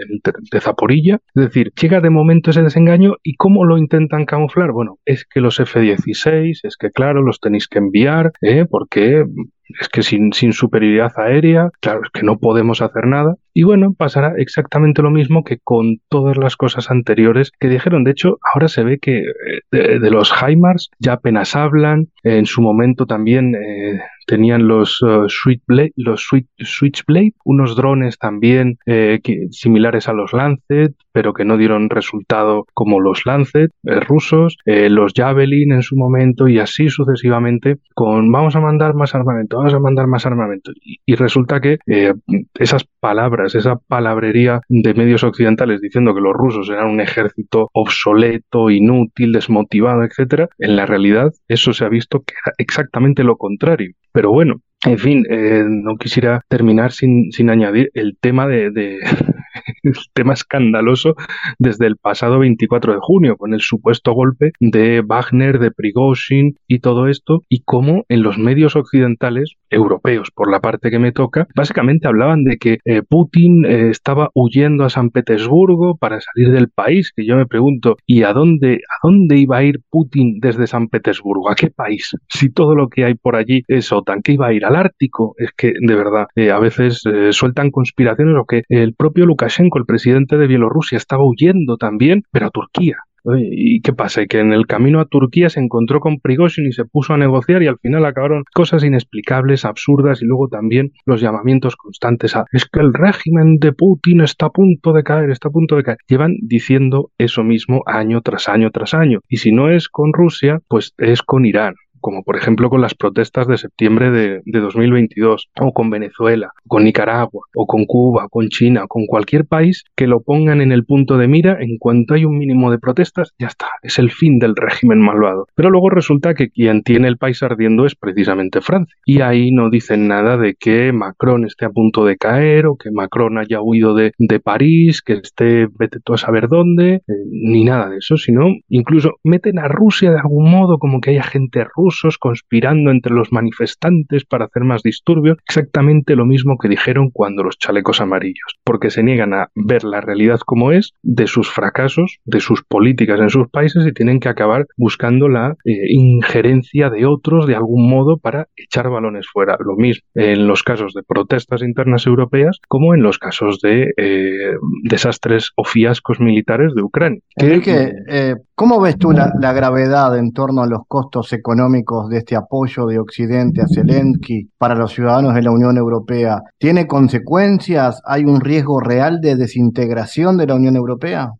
de, 0.51 0.61
Zaporilla. 0.61 1.19
Es 1.35 1.45
decir, 1.45 1.71
llega 1.79 2.01
de 2.01 2.09
momento 2.09 2.51
ese 2.51 2.63
desengaño 2.63 3.15
y 3.23 3.35
¿cómo 3.35 3.65
lo 3.65 3.77
intentan 3.77 4.25
camuflar? 4.25 4.71
Bueno, 4.71 4.97
es 5.05 5.25
que 5.25 5.41
los 5.41 5.59
F-16, 5.59 6.59
es 6.63 6.77
que 6.77 6.91
claro, 6.91 7.21
los 7.21 7.39
tenéis 7.39 7.67
que 7.67 7.79
enviar, 7.79 8.31
¿eh? 8.41 8.65
porque 8.69 9.25
es 9.67 9.89
que 9.89 10.03
sin, 10.03 10.33
sin, 10.33 10.53
superioridad 10.53 11.11
aérea, 11.17 11.69
claro, 11.81 12.01
es 12.03 12.09
que 12.11 12.23
no 12.23 12.37
podemos 12.37 12.81
hacer 12.81 13.07
nada. 13.07 13.35
Y 13.53 13.63
bueno, 13.63 13.93
pasará 13.93 14.33
exactamente 14.37 15.01
lo 15.01 15.11
mismo 15.11 15.43
que 15.43 15.59
con 15.63 15.97
todas 16.09 16.37
las 16.37 16.55
cosas 16.57 16.91
anteriores 16.91 17.51
que 17.59 17.69
dijeron. 17.69 18.03
De 18.03 18.11
hecho, 18.11 18.37
ahora 18.53 18.67
se 18.67 18.83
ve 18.83 18.99
que 18.99 19.19
eh, 19.19 19.99
de, 19.99 20.11
los 20.11 20.31
HIMARS 20.31 20.91
ya 20.99 21.13
apenas 21.13 21.55
hablan. 21.55 22.07
En 22.23 22.45
su 22.45 22.61
momento 22.61 23.05
también 23.05 23.55
eh, 23.55 24.01
tenían 24.25 24.67
los, 24.67 25.01
uh, 25.01 25.27
Switchblade, 25.29 25.93
los 25.95 26.27
Switchblade, 26.57 27.33
unos 27.43 27.75
drones 27.75 28.17
también 28.17 28.77
eh, 28.85 29.19
similares 29.51 30.07
a 30.07 30.13
los 30.13 30.33
Lancet, 30.33 30.93
pero 31.15 31.33
que 31.33 31.45
no 31.45 31.55
dieron 31.55 31.89
resultado 31.89 32.65
como 32.73 32.99
los 32.99 33.25
Lancet 33.25 33.71
eh, 33.85 34.01
rusos, 34.01 34.57
eh, 34.65 34.89
los 34.89 35.13
Javelin 35.15 35.71
en 35.71 35.81
su 35.81 35.95
momento 35.95 36.49
y 36.49 36.59
así 36.59 36.89
sucesivamente 36.89 37.77
con 37.93 38.29
vamos 38.33 38.57
a 38.57 38.59
mandar 38.59 38.95
más 38.95 39.15
armamento, 39.15 39.55
vamos 39.55 39.73
a 39.73 39.79
mandar 39.79 40.07
más 40.07 40.25
armamento. 40.25 40.73
Y, 40.83 41.15
resulta 41.15 41.61
que 41.61 41.77
eh, 41.87 42.13
esas 42.59 42.83
palabras, 42.99 43.55
esa 43.55 43.77
palabrería 43.77 44.59
de 44.67 44.93
medios 44.93 45.23
occidentales 45.23 45.79
diciendo 45.79 46.13
que 46.13 46.19
los 46.19 46.33
rusos 46.33 46.69
eran 46.69 46.89
un 46.89 46.99
ejército 46.99 47.69
obsoleto, 47.71 48.69
inútil, 48.69 49.31
desmotivado, 49.31 50.03
etcétera, 50.03 50.49
en 50.59 50.75
la 50.75 50.85
realidad 50.85 51.31
eso 51.47 51.71
se 51.71 51.85
ha 51.85 51.89
visto 51.89 52.23
que 52.23 52.33
era 52.45 52.53
exactamente 52.57 53.23
lo 53.23 53.37
contrario. 53.37 53.93
Pero 54.11 54.31
bueno, 54.31 54.55
en 54.85 54.99
fin, 54.99 55.25
no 55.29 55.95
quisiera 55.95 56.41
terminar 56.49 56.91
sin, 56.91 57.31
sin 57.31 57.49
añadir 57.49 57.89
el 57.93 58.17
tema 58.19 58.47
de, 58.47 58.99
el 59.85 59.93
tema 60.13 60.33
escandaloso 60.33 61.15
desde 61.59 61.87
el 61.87 61.97
pasado 61.97 62.39
24 62.39 62.93
de 62.93 62.99
junio, 63.01 63.37
con 63.37 63.53
el 63.53 63.61
supuesto 63.61 64.13
golpe 64.13 64.51
de 64.59 65.01
Wagner, 65.01 65.59
de 65.59 65.71
Prigozhin 65.71 66.55
y 66.67 66.79
todo 66.79 67.07
esto, 67.07 67.43
y 67.49 67.61
cómo 67.63 68.03
en 68.09 68.23
los 68.23 68.37
medios 68.37 68.75
occidentales, 68.75 69.53
europeos 69.69 70.31
por 70.31 70.49
la 70.49 70.59
parte 70.59 70.89
que 70.89 70.99
me 70.99 71.11
toca, 71.11 71.47
básicamente 71.55 72.07
hablaban 72.07 72.43
de 72.43 72.57
que 72.57 72.77
eh, 72.85 73.01
Putin 73.07 73.65
eh, 73.65 73.89
estaba 73.89 74.29
huyendo 74.33 74.85
a 74.85 74.89
San 74.89 75.09
Petersburgo 75.09 75.97
para 75.97 76.19
salir 76.21 76.51
del 76.51 76.69
país, 76.69 77.11
que 77.15 77.25
yo 77.25 77.35
me 77.35 77.45
pregunto, 77.45 77.97
¿y 78.05 78.23
a 78.23 78.33
dónde, 78.33 78.75
a 78.75 79.07
dónde 79.07 79.37
iba 79.37 79.57
a 79.57 79.63
ir 79.63 79.81
Putin 79.89 80.39
desde 80.39 80.67
San 80.67 80.87
Petersburgo? 80.87 81.49
¿A 81.49 81.55
qué 81.55 81.69
país? 81.69 82.11
Si 82.35 82.51
todo 82.51 82.75
lo 82.75 82.89
que 82.89 83.05
hay 83.05 83.13
por 83.13 83.37
allí 83.37 83.63
es 83.67 83.91
OTAN, 83.93 84.21
¿qué 84.21 84.33
iba 84.33 84.47
a 84.47 84.53
ir 84.53 84.65
al 84.65 84.75
Ártico? 84.75 85.35
Es 85.37 85.51
que, 85.55 85.71
de 85.79 85.95
verdad, 85.95 86.27
eh, 86.35 86.51
a 86.51 86.59
veces 86.59 87.01
sueltan 87.31 87.71
conspiraciones 87.71 88.35
o 88.37 88.45
que 88.45 88.63
el 88.67 88.93
propio 88.93 89.25
Lukashenko 89.25 89.74
el 89.79 89.85
presidente 89.85 90.37
de 90.37 90.47
Bielorrusia, 90.47 90.97
estaba 90.97 91.25
huyendo 91.25 91.77
también, 91.77 92.23
pero 92.31 92.47
a 92.47 92.51
Turquía. 92.51 92.97
¿Y 93.33 93.81
qué 93.81 93.93
pasa? 93.93 94.25
Que 94.27 94.39
en 94.39 94.53
el 94.53 94.67
camino 94.67 94.99
a 94.99 95.05
Turquía 95.05 95.49
se 95.49 95.59
encontró 95.59 95.99
con 95.99 96.19
Prigozhin 96.19 96.67
y 96.67 96.73
se 96.73 96.85
puso 96.85 97.13
a 97.13 97.17
negociar 97.17 97.63
y 97.63 97.67
al 97.67 97.79
final 97.79 98.05
acabaron 98.05 98.43
cosas 98.53 98.83
inexplicables, 98.83 99.65
absurdas 99.65 100.21
y 100.21 100.25
luego 100.25 100.47
también 100.47 100.91
los 101.05 101.21
llamamientos 101.21 101.75
constantes 101.75 102.35
a 102.35 102.45
es 102.51 102.65
que 102.65 102.79
el 102.79 102.93
régimen 102.93 103.57
de 103.57 103.73
Putin 103.73 104.21
está 104.21 104.47
a 104.47 104.51
punto 104.51 104.93
de 104.93 105.03
caer, 105.03 105.31
está 105.31 105.47
a 105.47 105.51
punto 105.51 105.75
de 105.75 105.83
caer. 105.83 105.97
Llevan 106.07 106.35
diciendo 106.41 107.09
eso 107.17 107.43
mismo 107.43 107.81
año 107.87 108.21
tras 108.21 108.47
año 108.47 108.69
tras 108.69 108.93
año. 108.93 109.21
Y 109.27 109.37
si 109.37 109.51
no 109.51 109.71
es 109.71 109.89
con 109.89 110.13
Rusia, 110.13 110.59
pues 110.67 110.93
es 110.97 111.23
con 111.23 111.45
Irán 111.45 111.73
como 112.05 112.21
por 112.21 112.37
ejemplo 112.37 112.69
con 112.69 112.81
las 112.81 112.93
protestas 112.93 113.47
de 113.47 113.57
septiembre 113.57 114.11
de, 114.11 114.41
2022, 114.45 115.49
o 115.59 115.73
con 115.73 115.89
Venezuela, 115.89 116.51
con 116.67 116.83
Nicaragua, 116.83 117.47
o 117.55 117.65
con 117.65 117.85
Cuba, 117.85 118.27
con 118.29 118.49
China, 118.49 118.85
con 118.87 119.07
cualquier 119.07 119.45
país 119.45 119.83
que 119.95 120.05
lo 120.05 120.21
pongan 120.21 120.61
en 120.61 120.71
el 120.71 120.85
punto 120.85 121.17
de 121.17 121.27
mira, 121.27 121.57
en 121.59 121.79
cuanto 121.79 122.13
hay 122.13 122.23
un 122.23 122.37
mínimo 122.37 122.69
de 122.69 122.77
protestas, 122.77 123.33
ya 123.39 123.47
está, 123.47 123.65
es 123.81 123.97
el 123.97 124.11
fin 124.11 124.37
del 124.37 124.55
régimen 124.55 125.01
malvado. 125.01 125.47
Pero 125.55 125.71
luego 125.71 125.89
resulta 125.89 126.35
que 126.35 126.51
quien 126.51 126.83
tiene 126.83 127.07
el 127.07 127.17
país 127.17 127.41
ardiendo 127.41 127.87
es 127.87 127.95
precisamente 127.95 128.61
Francia. 128.61 128.95
Y 129.03 129.21
ahí 129.21 129.51
no 129.51 129.71
dicen 129.71 130.07
nada 130.07 130.37
de 130.37 130.53
que 130.53 130.93
Macron 130.93 131.43
esté 131.43 131.65
a 131.65 131.71
punto 131.71 132.05
de 132.05 132.17
caer, 132.17 132.67
o 132.67 132.75
que 132.75 132.91
Macron 132.91 133.39
haya 133.39 133.61
huido 133.63 133.95
de, 133.95 134.11
París, 134.43 135.01
que 135.01 135.13
esté, 135.13 135.67
vete 135.79 135.99
tú 136.03 136.13
a 136.13 136.17
saber 136.17 136.49
dónde, 136.49 136.95
eh, 136.97 137.01
ni 137.31 137.63
nada 137.63 137.89
de 137.89 137.97
eso, 137.97 138.15
sino 138.15 138.45
incluso 138.69 139.15
meten 139.23 139.57
a 139.57 139.67
Rusia 139.67 140.11
de 140.11 140.19
algún 140.19 140.51
modo, 140.51 140.77
como 140.77 141.01
que 141.01 141.09
haya 141.09 141.23
gente 141.23 141.65
rusa 141.75 141.94
conspirando 142.19 142.91
entre 142.91 143.13
los 143.13 143.31
manifestantes 143.31 144.25
para 144.25 144.45
hacer 144.45 144.63
más 144.63 144.83
disturbios, 144.83 145.37
exactamente 145.47 146.15
lo 146.15 146.25
mismo 146.25 146.57
que 146.57 146.69
dijeron 146.69 147.09
cuando 147.11 147.43
los 147.43 147.57
chalecos 147.57 148.01
amarillos, 148.01 148.59
porque 148.63 148.89
se 148.89 149.03
niegan 149.03 149.33
a 149.33 149.49
ver 149.55 149.83
la 149.83 150.01
realidad 150.01 150.39
como 150.45 150.71
es, 150.71 150.93
de 151.03 151.27
sus 151.27 151.49
fracasos, 151.49 152.17
de 152.25 152.39
sus 152.39 152.63
políticas 152.63 153.19
en 153.19 153.29
sus 153.29 153.49
países 153.49 153.85
y 153.85 153.93
tienen 153.93 154.19
que 154.19 154.29
acabar 154.29 154.65
buscando 154.77 155.29
la 155.29 155.55
eh, 155.65 155.71
injerencia 155.89 156.89
de 156.89 157.05
otros 157.05 157.47
de 157.47 157.55
algún 157.55 157.89
modo 157.89 158.17
para 158.17 158.47
echar 158.55 158.89
balones 158.89 159.27
fuera. 159.31 159.57
Lo 159.59 159.75
mismo 159.75 160.05
en 160.15 160.47
los 160.47 160.63
casos 160.63 160.93
de 160.93 161.03
protestas 161.03 161.61
internas 161.61 162.05
europeas 162.07 162.59
como 162.67 162.93
en 162.93 163.03
los 163.03 163.17
casos 163.17 163.59
de 163.61 163.91
eh, 163.97 164.53
desastres 164.83 165.51
o 165.55 165.63
fiascos 165.63 166.19
militares 166.19 166.73
de 166.75 166.81
Ucrania. 166.81 167.21
Que, 167.37 167.91
eh, 168.09 168.35
¿cómo 168.55 168.79
ves 168.79 168.97
tú 168.97 169.11
la, 169.11 169.31
la 169.39 169.53
gravedad 169.53 170.17
en 170.17 170.31
torno 170.31 170.63
a 170.63 170.67
los 170.67 170.81
costos 170.87 171.31
económicos 171.33 172.09
de 172.09 172.19
este 172.19 172.35
apoyo 172.35 172.85
de 172.85 172.99
Occidente 172.99 173.61
a 173.61 173.65
Zelensky 173.67 174.49
para 174.57 174.75
los 174.75 174.93
ciudadanos 174.93 175.35
de 175.35 175.43
la 175.43 175.51
Unión 175.51 175.77
Europea 175.77 176.41
tiene 176.57 176.87
consecuencias? 176.87 178.01
¿Hay 178.05 178.23
un 178.23 178.41
riesgo 178.41 178.79
real 178.79 179.19
de 179.21 179.35
desintegración 179.35 180.37
de 180.37 180.47
la 180.47 180.55
Unión 180.55 180.75
Europea? 180.75 181.31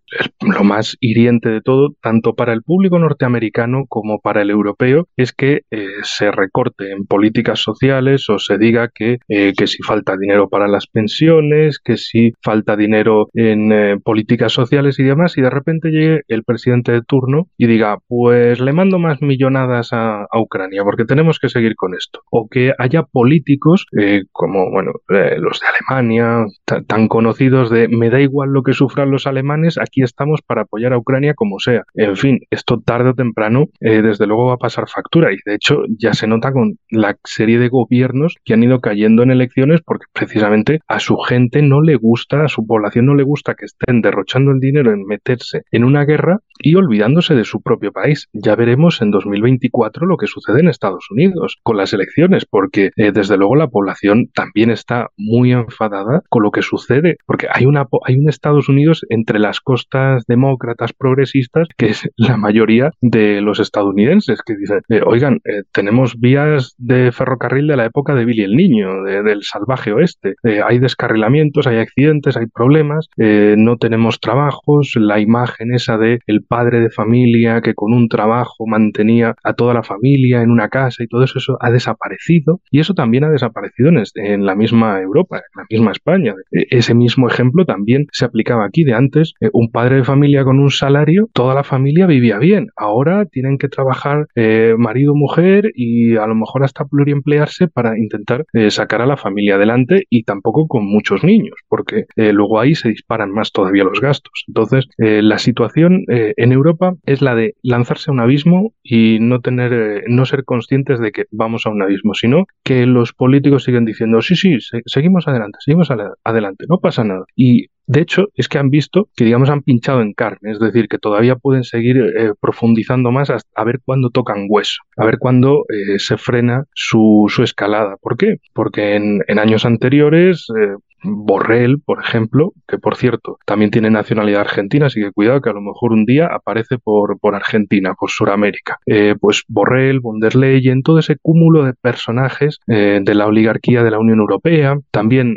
Lo 0.42 0.64
más 0.64 0.98
hiriente 1.00 1.50
de 1.50 1.62
todo, 1.62 1.96
tanto 2.02 2.34
para 2.34 2.54
el 2.54 2.62
público 2.62 3.00
norteamericano 3.00 3.86
como 3.88 4.20
para 4.20 4.42
el 4.42 4.50
europeo, 4.50 5.08
es 5.16 5.32
que 5.32 5.62
eh, 5.72 5.88
se 6.04 6.32
recorte 6.32 6.92
en 6.92 7.06
políticas 7.06 7.60
sociales 7.60 8.30
o 8.30 8.38
se 8.38 8.58
diga 8.58 8.90
que, 8.94 9.18
eh, 9.30 9.54
que 9.58 9.68
si 9.68 9.82
falta 9.82 10.16
dinero 10.20 10.50
para 10.50 10.68
las 10.68 10.88
pensiones, 10.88 11.80
que 11.80 11.98
si 11.98 12.34
falta 12.44 12.76
dinero 12.76 13.30
en 13.34 13.72
eh, 13.72 13.96
políticas 14.04 14.52
sociales 14.52 15.00
y 15.00 15.04
demás, 15.04 15.38
y 15.38 15.42
de 15.42 15.50
repente 15.50 15.90
llegue 15.90 16.22
el 16.28 16.44
presidente 16.44 16.92
de 16.92 17.02
turno 17.02 17.48
y 17.58 17.68
diga, 17.68 17.98
pues 18.08 18.60
le 18.60 18.74
mando 18.74 19.00
más 19.00 19.22
millonadas 19.22 19.94
a, 19.94 20.24
a 20.24 20.42
Ucrania, 20.42 20.84
porque 20.84 21.06
tenemos 21.06 21.40
que 21.40 21.50
seguir 21.50 21.76
con 21.76 21.94
esto. 21.96 22.22
O 22.30 22.48
que 22.50 22.74
haya 22.78 23.04
políticos 23.04 23.86
como 24.32 24.70
bueno, 24.72 24.92
los 25.08 25.60
de 25.60 25.68
Alemania, 25.68 26.46
tan 26.88 27.08
conocidos 27.08 27.70
de 27.70 27.88
me 27.88 28.10
da 28.10 28.20
igual 28.20 28.50
lo 28.50 28.64
que 28.64 28.74
sufran 28.74 29.12
los 29.12 29.28
alemanes, 29.28 29.78
aquí 29.78 30.02
para 30.46 30.64
apoyar 30.64 30.94
a 30.94 30.98
Ucrania 30.98 31.34
como 31.34 31.60
sea. 31.60 31.84
En 31.94 32.16
fin, 32.16 32.40
esto 32.50 32.82
tarde 32.84 33.10
o 33.10 33.14
temprano, 33.14 33.66
eh, 33.80 34.02
desde 34.02 34.28
luego 34.28 34.48
va 34.48 34.54
a 34.54 34.58
pasar 34.58 34.88
factura 34.88 35.34
y 35.34 35.38
de 35.46 35.56
hecho 35.56 35.84
ya 35.98 36.14
se 36.14 36.28
nota 36.28 36.52
con 36.52 36.78
la 36.90 37.18
serie 37.24 37.60
de 37.60 37.70
gobiernos 37.70 38.36
que 38.44 38.54
han 38.54 38.64
ido 38.64 38.80
cayendo 38.80 39.24
en 39.24 39.32
elecciones 39.32 39.82
porque 39.86 40.06
precisamente 40.14 40.80
a 40.88 41.00
su 41.00 41.18
gente 41.18 41.62
no 41.62 41.82
le 41.82 41.96
gusta, 41.96 42.44
a 42.44 42.48
su 42.48 42.66
población 42.66 43.06
no 43.06 43.16
le 43.16 43.24
gusta 43.24 43.56
que 43.56 43.66
estén 43.66 44.02
derrochando 44.02 44.52
el 44.52 44.60
dinero 44.60 44.92
en 44.92 45.06
meterse 45.06 45.62
en 45.72 45.84
una 45.84 46.06
guerra 46.06 46.40
y 46.60 46.76
olvidándose 46.76 47.36
de 47.36 47.44
su 47.44 47.62
propio 47.62 47.92
país. 47.92 48.28
Ya 48.34 48.56
veremos 48.56 49.02
en 49.02 49.12
2024 49.12 50.06
lo 50.06 50.18
que 50.18 50.28
sucede 50.28 50.60
en 50.60 50.70
Estados 50.70 51.08
Unidos 51.12 51.58
con 51.64 51.78
las 51.78 51.94
elecciones, 51.94 52.46
porque 52.46 52.92
eh, 52.96 53.12
desde 53.12 53.38
luego 53.38 53.56
la 53.56 53.68
población 53.68 54.30
también 54.34 54.70
está 54.70 55.10
muy 55.18 55.52
enfadada 55.52 56.22
con 56.30 56.44
lo 56.44 56.52
que 56.52 56.62
sucede, 56.62 57.18
porque 57.26 57.48
hay, 57.52 57.66
una, 57.66 57.88
hay 58.06 58.16
un 58.16 58.30
Estados 58.30 58.70
Unidos 58.70 59.06
entre 59.10 59.40
las 59.40 59.60
costas 59.60 60.15
demócratas 60.28 60.94
progresistas 60.94 61.68
que 61.78 61.88
es 61.88 62.10
la 62.16 62.38
mayoría 62.38 62.92
de 63.02 63.42
los 63.42 63.60
estadounidenses 63.60 64.42
que 64.46 64.56
dicen, 64.56 64.82
eh, 64.90 65.02
oigan, 65.06 65.40
eh, 65.46 65.64
tenemos 65.72 66.20
vías 66.20 66.76
de 66.78 67.12
ferrocarril 67.12 67.68
de 67.68 67.78
la 67.78 67.86
época 67.86 68.16
de 68.16 68.26
Billy 68.26 68.44
el 68.44 68.56
Niño, 68.56 69.04
del 69.04 69.44
salvaje 69.44 69.92
oeste, 69.92 70.36
hay 70.44 70.80
descarrilamientos, 70.80 71.68
hay 71.68 71.78
accidentes, 71.78 72.38
hay 72.38 72.46
problemas, 72.48 73.08
no 73.18 73.78
tenemos 73.78 74.20
trabajos, 74.20 74.94
la 74.96 75.20
imagen 75.20 75.74
esa 75.74 75.98
de 75.98 76.20
el 76.28 76.44
padre 76.44 76.80
de 76.80 76.90
familia 76.90 77.62
que 77.62 77.74
con 77.74 77.94
un 77.94 78.08
trabajo 78.08 78.66
mantenía 78.68 79.36
a 79.44 79.54
toda 79.54 79.74
la 79.74 79.84
familia, 79.84 80.42
en 80.42 80.52
una 80.52 80.70
casa 80.70 81.04
y 81.04 81.08
todo 81.08 81.24
eso, 81.24 81.40
eso 81.40 81.58
ha 81.60 81.72
desaparecido. 81.72 82.62
Y 82.72 82.80
eso 82.80 82.94
también 82.94 83.24
ha 83.24 83.30
desaparecido 83.30 83.90
en, 84.16 84.46
la 84.46 84.56
misma 84.56 85.02
Europa, 85.02 85.38
en 85.38 85.62
la 85.62 85.66
misma 85.70 85.92
España. 85.92 86.34
E, 86.52 86.66
ese 86.70 86.94
mismo 86.94 87.28
ejemplo 87.28 87.66
también 87.66 88.06
se 88.12 88.26
aplicaba 88.26 88.66
aquí 88.66 88.84
de 88.84 88.94
antes, 88.94 89.34
eh, 89.42 89.50
un 89.54 89.72
padre 89.72 89.98
familia 90.06 90.44
con 90.44 90.60
un 90.60 90.72
salario, 90.72 91.28
toda 91.34 91.54
la 91.54 91.64
familia 91.64 92.06
vivía 92.08 92.38
bien, 92.38 92.68
ahora 92.76 93.26
tienen 93.26 93.58
que 93.58 93.68
trabajar 93.68 94.28
eh, 94.36 94.76
marido, 94.78 95.14
mujer 95.16 95.72
y 95.76 96.16
a 96.16 96.28
lo 96.28 96.36
mejor 96.36 96.64
hasta 96.64 96.86
pluriemplearse 96.86 97.68
para 97.68 97.98
intentar 97.98 98.46
eh, 98.54 98.72
sacar 98.72 99.02
a 99.02 99.06
la 99.06 99.18
familia 99.18 99.56
adelante 99.56 100.04
y 100.10 100.24
tampoco 100.24 100.68
con 100.68 100.86
muchos 100.86 101.24
niños, 101.24 101.56
porque 101.68 102.06
luego 102.16 102.60
ahí 102.60 102.76
se 102.76 102.90
disparan 102.90 103.32
más 103.32 103.52
todavía 103.52 103.84
los 103.84 104.00
gastos. 104.00 104.46
Entonces, 104.48 104.88
la 104.98 105.38
situación 105.38 106.04
en 106.08 106.52
Europa 106.52 106.94
es 107.06 107.22
la 107.22 107.36
de 107.36 107.54
lanzarse 107.62 108.10
a 108.10 108.14
un 108.14 108.20
abismo 108.20 108.74
y 108.84 109.20
no 109.20 109.42
tener 109.42 110.04
no 110.08 110.26
ser 110.26 110.44
conscientes 110.44 111.00
de 111.00 111.12
que 111.12 111.26
vamos 111.32 111.66
a 111.66 111.70
un 111.70 111.82
abismo, 111.82 112.14
sino 112.14 112.46
que 112.64 112.86
los 112.86 113.14
políticos 113.14 113.64
siguen 113.64 113.86
diciendo, 113.86 114.22
sí, 114.22 114.36
sí, 114.36 114.58
seguimos 114.86 115.28
adelante, 115.28 115.58
seguimos 115.64 115.90
adelante, 116.24 116.66
no 116.70 116.80
pasa 116.80 117.04
nada. 117.04 117.26
Y 117.36 117.68
de 117.88 118.02
hecho, 118.02 118.26
es 118.34 118.48
que 118.48 118.58
han 118.58 118.70
visto 118.70 119.10
que, 119.16 119.26
digamos, 119.26 119.50
han 119.50 119.62
pinchado 119.62 120.02
en 120.02 120.14
carne, 120.14 120.52
es 120.52 120.60
decir, 120.60 120.88
que 120.88 120.98
todavía 120.98 121.36
pueden 121.36 121.64
seguir 121.64 121.98
eh, 121.98 122.34
profundizando 122.40 123.12
más 123.12 123.30
a 123.30 123.64
ver 123.64 123.80
cuándo 123.84 124.10
tocan 124.10 124.48
hueso, 124.50 124.82
a 124.98 125.06
ver 125.06 125.18
cuándo 125.20 125.66
eh, 125.70 126.00
se 126.00 126.18
frena 126.18 126.64
su, 126.74 127.32
escalada. 127.44 127.98
¿Por 128.02 128.18
qué? 128.18 128.38
Porque 128.54 128.96
en, 128.96 129.20
en 129.28 129.40
años 129.40 129.66
anteriores, 129.66 130.48
eh, 130.60 130.76
Borrell, 131.06 131.82
por 131.84 132.02
ejemplo, 132.02 132.54
que 132.68 132.78
por 132.78 132.96
cierto 132.96 133.38
también 133.46 133.72
tiene 133.72 133.90
nacionalidad 133.90 134.42
argentina, 134.42 134.88
así 134.88 135.02
que 135.02 135.12
cuidado 135.12 135.42
que 135.42 135.50
a 135.50 135.54
lo 135.54 135.62
mejor 135.62 135.92
un 135.92 136.06
día 136.06 136.28
aparece 136.28 136.78
por, 136.78 137.20
por 137.20 137.36
Argentina, 137.36 137.94
por 138.00 138.10
Sudamérica. 138.10 138.80
Eh, 138.86 139.16
pues 139.20 139.44
Borrell, 139.48 140.00
von 140.00 140.20
der 140.20 140.36
Leyen, 140.36 140.82
todo 140.82 141.00
ese 141.00 141.18
cúmulo 141.22 141.64
de 141.64 141.74
personajes 141.74 142.60
eh, 142.68 143.00
de 143.02 143.16
la 143.16 143.28
oligarquía 143.28 143.84
de 143.84 143.92
la 143.92 144.00
Unión 144.00 144.20
Europea, 144.20 144.78
también 144.92 145.36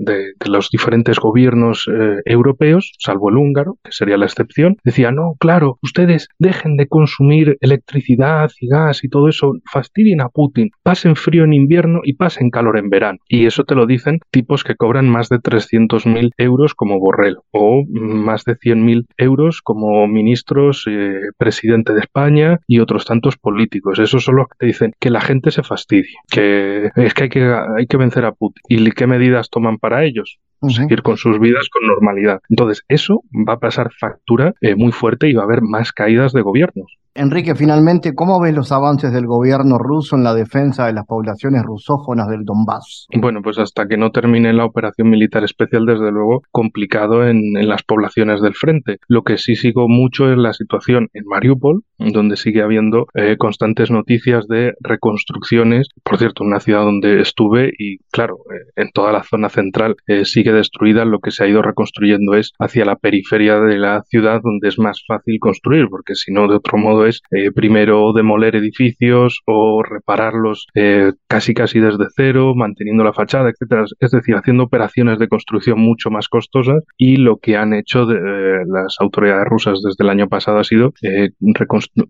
de, 0.00 0.32
los 0.46 0.70
diferentes 0.70 1.18
gobiernos 1.18 1.88
europeos, 2.24 2.92
salvo 2.98 3.30
el 3.30 3.36
húngaro, 3.36 3.76
que 3.84 3.92
sería 3.92 4.16
la 4.16 4.26
excepción, 4.26 4.76
decía, 4.84 5.12
no, 5.12 5.34
claro, 5.38 5.78
ustedes 5.82 6.28
dejen 6.38 6.76
de 6.76 6.88
consumir 6.88 7.56
electricidad 7.60 8.50
y 8.60 8.68
gas 8.68 9.04
y 9.04 9.08
todo 9.08 9.28
eso, 9.28 9.52
fastidien 9.70 10.20
a 10.20 10.28
Putin, 10.28 10.70
pasen 10.82 11.16
frío 11.16 11.44
en 11.44 11.52
invierno 11.52 12.00
y 12.02 12.14
pasen 12.14 12.50
calor 12.50 12.78
en 12.78 12.90
verano. 12.90 13.18
Y 13.28 13.46
eso 13.46 13.64
te 13.64 13.74
lo 13.74 13.86
dicen 13.86 14.20
tipos 14.30 14.64
que 14.64 14.76
cobran 14.76 15.08
más 15.10 15.28
de 15.28 15.38
300.000 15.38 16.32
euros 16.38 16.74
como 16.74 16.98
Borrell 16.98 17.38
o 17.50 17.84
más 17.88 18.44
de 18.44 18.56
100.000 18.56 19.06
euros 19.18 19.60
como 19.62 20.06
ministros, 20.06 20.84
eh, 20.88 21.20
presidente 21.36 21.92
de 21.92 22.00
España 22.00 22.60
y 22.66 22.80
otros 22.80 23.04
tantos 23.04 23.36
políticos. 23.36 23.98
Esos 23.98 24.24
son 24.24 24.36
los 24.36 24.48
que 24.48 24.56
te 24.58 24.66
dicen 24.66 24.92
que 24.98 25.10
la 25.10 25.20
gente 25.20 25.50
se 25.50 25.62
fastidie, 25.62 26.14
que 26.30 26.90
es 26.96 27.14
que 27.14 27.24
hay 27.24 27.28
que, 27.28 27.54
hay 27.78 27.86
que 27.86 27.96
vencer 27.96 28.24
a 28.24 28.32
Putin. 28.32 28.62
¿Y 28.68 28.90
qué 28.92 29.06
medidas 29.06 29.50
toman 29.50 29.78
para 29.78 30.04
ellos? 30.04 30.38
seguir 30.68 31.02
con 31.02 31.16
sus 31.16 31.40
vidas 31.40 31.68
con 31.70 31.86
normalidad. 31.86 32.40
Entonces, 32.50 32.84
eso 32.88 33.22
va 33.32 33.54
a 33.54 33.58
pasar 33.60 33.92
factura 33.98 34.52
eh, 34.60 34.74
muy 34.74 34.92
fuerte 34.92 35.28
y 35.28 35.32
va 35.32 35.42
a 35.42 35.46
haber 35.46 35.62
más 35.62 35.92
caídas 35.92 36.32
de 36.32 36.42
gobiernos. 36.42 36.98
Enrique, 37.14 37.56
finalmente, 37.56 38.14
¿cómo 38.14 38.40
ves 38.40 38.54
los 38.54 38.70
avances 38.70 39.12
del 39.12 39.26
gobierno 39.26 39.78
ruso 39.78 40.14
en 40.14 40.22
la 40.22 40.32
defensa 40.32 40.86
de 40.86 40.92
las 40.92 41.06
poblaciones 41.06 41.64
rusófonas 41.64 42.28
del 42.28 42.44
Donbass? 42.44 43.08
Bueno, 43.18 43.42
pues 43.42 43.58
hasta 43.58 43.88
que 43.88 43.96
no 43.96 44.12
termine 44.12 44.52
la 44.52 44.64
operación 44.64 45.10
militar 45.10 45.42
especial, 45.42 45.86
desde 45.86 46.12
luego, 46.12 46.42
complicado 46.52 47.26
en, 47.26 47.40
las 47.66 47.82
poblaciones 47.82 48.40
del 48.40 48.54
frente. 48.54 48.98
Lo 49.08 49.22
que 49.22 49.38
sí 49.38 49.56
sigo 49.56 49.88
mucho 49.88 50.30
es 50.30 50.38
la 50.38 50.52
situación 50.52 51.08
en 51.12 51.24
Mariupol, 51.26 51.82
donde 51.98 52.36
sigue 52.36 52.62
habiendo 52.62 53.06
eh, 53.14 53.36
constantes 53.36 53.90
noticias 53.90 54.46
de 54.46 54.74
reconstrucciones. 54.80 55.88
Por 56.04 56.18
cierto, 56.18 56.44
una 56.44 56.60
ciudad 56.60 56.82
donde 56.82 57.20
estuve 57.20 57.72
y, 57.76 57.98
claro, 58.12 58.38
eh, 58.52 58.70
en 58.76 58.90
toda 58.92 59.10
la 59.12 59.24
zona 59.24 59.48
central 59.48 59.96
eh, 60.06 60.24
sigue 60.24 60.52
destruida. 60.52 61.04
Lo 61.04 61.18
que 61.18 61.32
se 61.32 61.42
ha 61.42 61.48
ido 61.48 61.60
reconstruyendo 61.60 62.34
es 62.34 62.52
hacia 62.60 62.84
la 62.84 62.96
periferia 62.96 63.60
de 63.60 63.78
la 63.78 64.02
ciudad, 64.04 64.40
donde 64.42 64.68
es 64.68 64.78
más 64.78 65.02
fácil 65.06 65.38
construir, 65.40 65.88
porque 65.90 66.14
si 66.14 66.32
no, 66.32 66.46
de 66.46 66.56
otro 66.56 66.78
modo, 66.78 66.99
es 67.06 67.22
eh, 67.30 67.50
primero 67.52 68.12
demoler 68.12 68.56
edificios 68.56 69.40
o 69.46 69.82
repararlos 69.82 70.66
eh, 70.74 71.12
casi 71.28 71.54
casi 71.54 71.80
desde 71.80 72.06
cero, 72.14 72.54
manteniendo 72.54 73.04
la 73.04 73.12
fachada, 73.12 73.50
etcétera. 73.50 73.84
Es 73.98 74.10
decir, 74.10 74.34
haciendo 74.34 74.64
operaciones 74.64 75.18
de 75.18 75.28
construcción 75.28 75.80
mucho 75.80 76.10
más 76.10 76.28
costosas 76.28 76.82
y 76.96 77.16
lo 77.16 77.36
que 77.36 77.56
han 77.56 77.74
hecho 77.74 78.10
eh, 78.10 78.64
las 78.66 78.96
autoridades 79.00 79.46
rusas 79.46 79.80
desde 79.82 80.04
el 80.04 80.10
año 80.10 80.28
pasado 80.28 80.58
ha 80.58 80.64
sido 80.64 80.92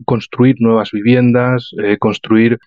construir 0.05 0.57
nuevas 0.61 0.91
viviendas, 0.93 1.71
construir 1.99 2.59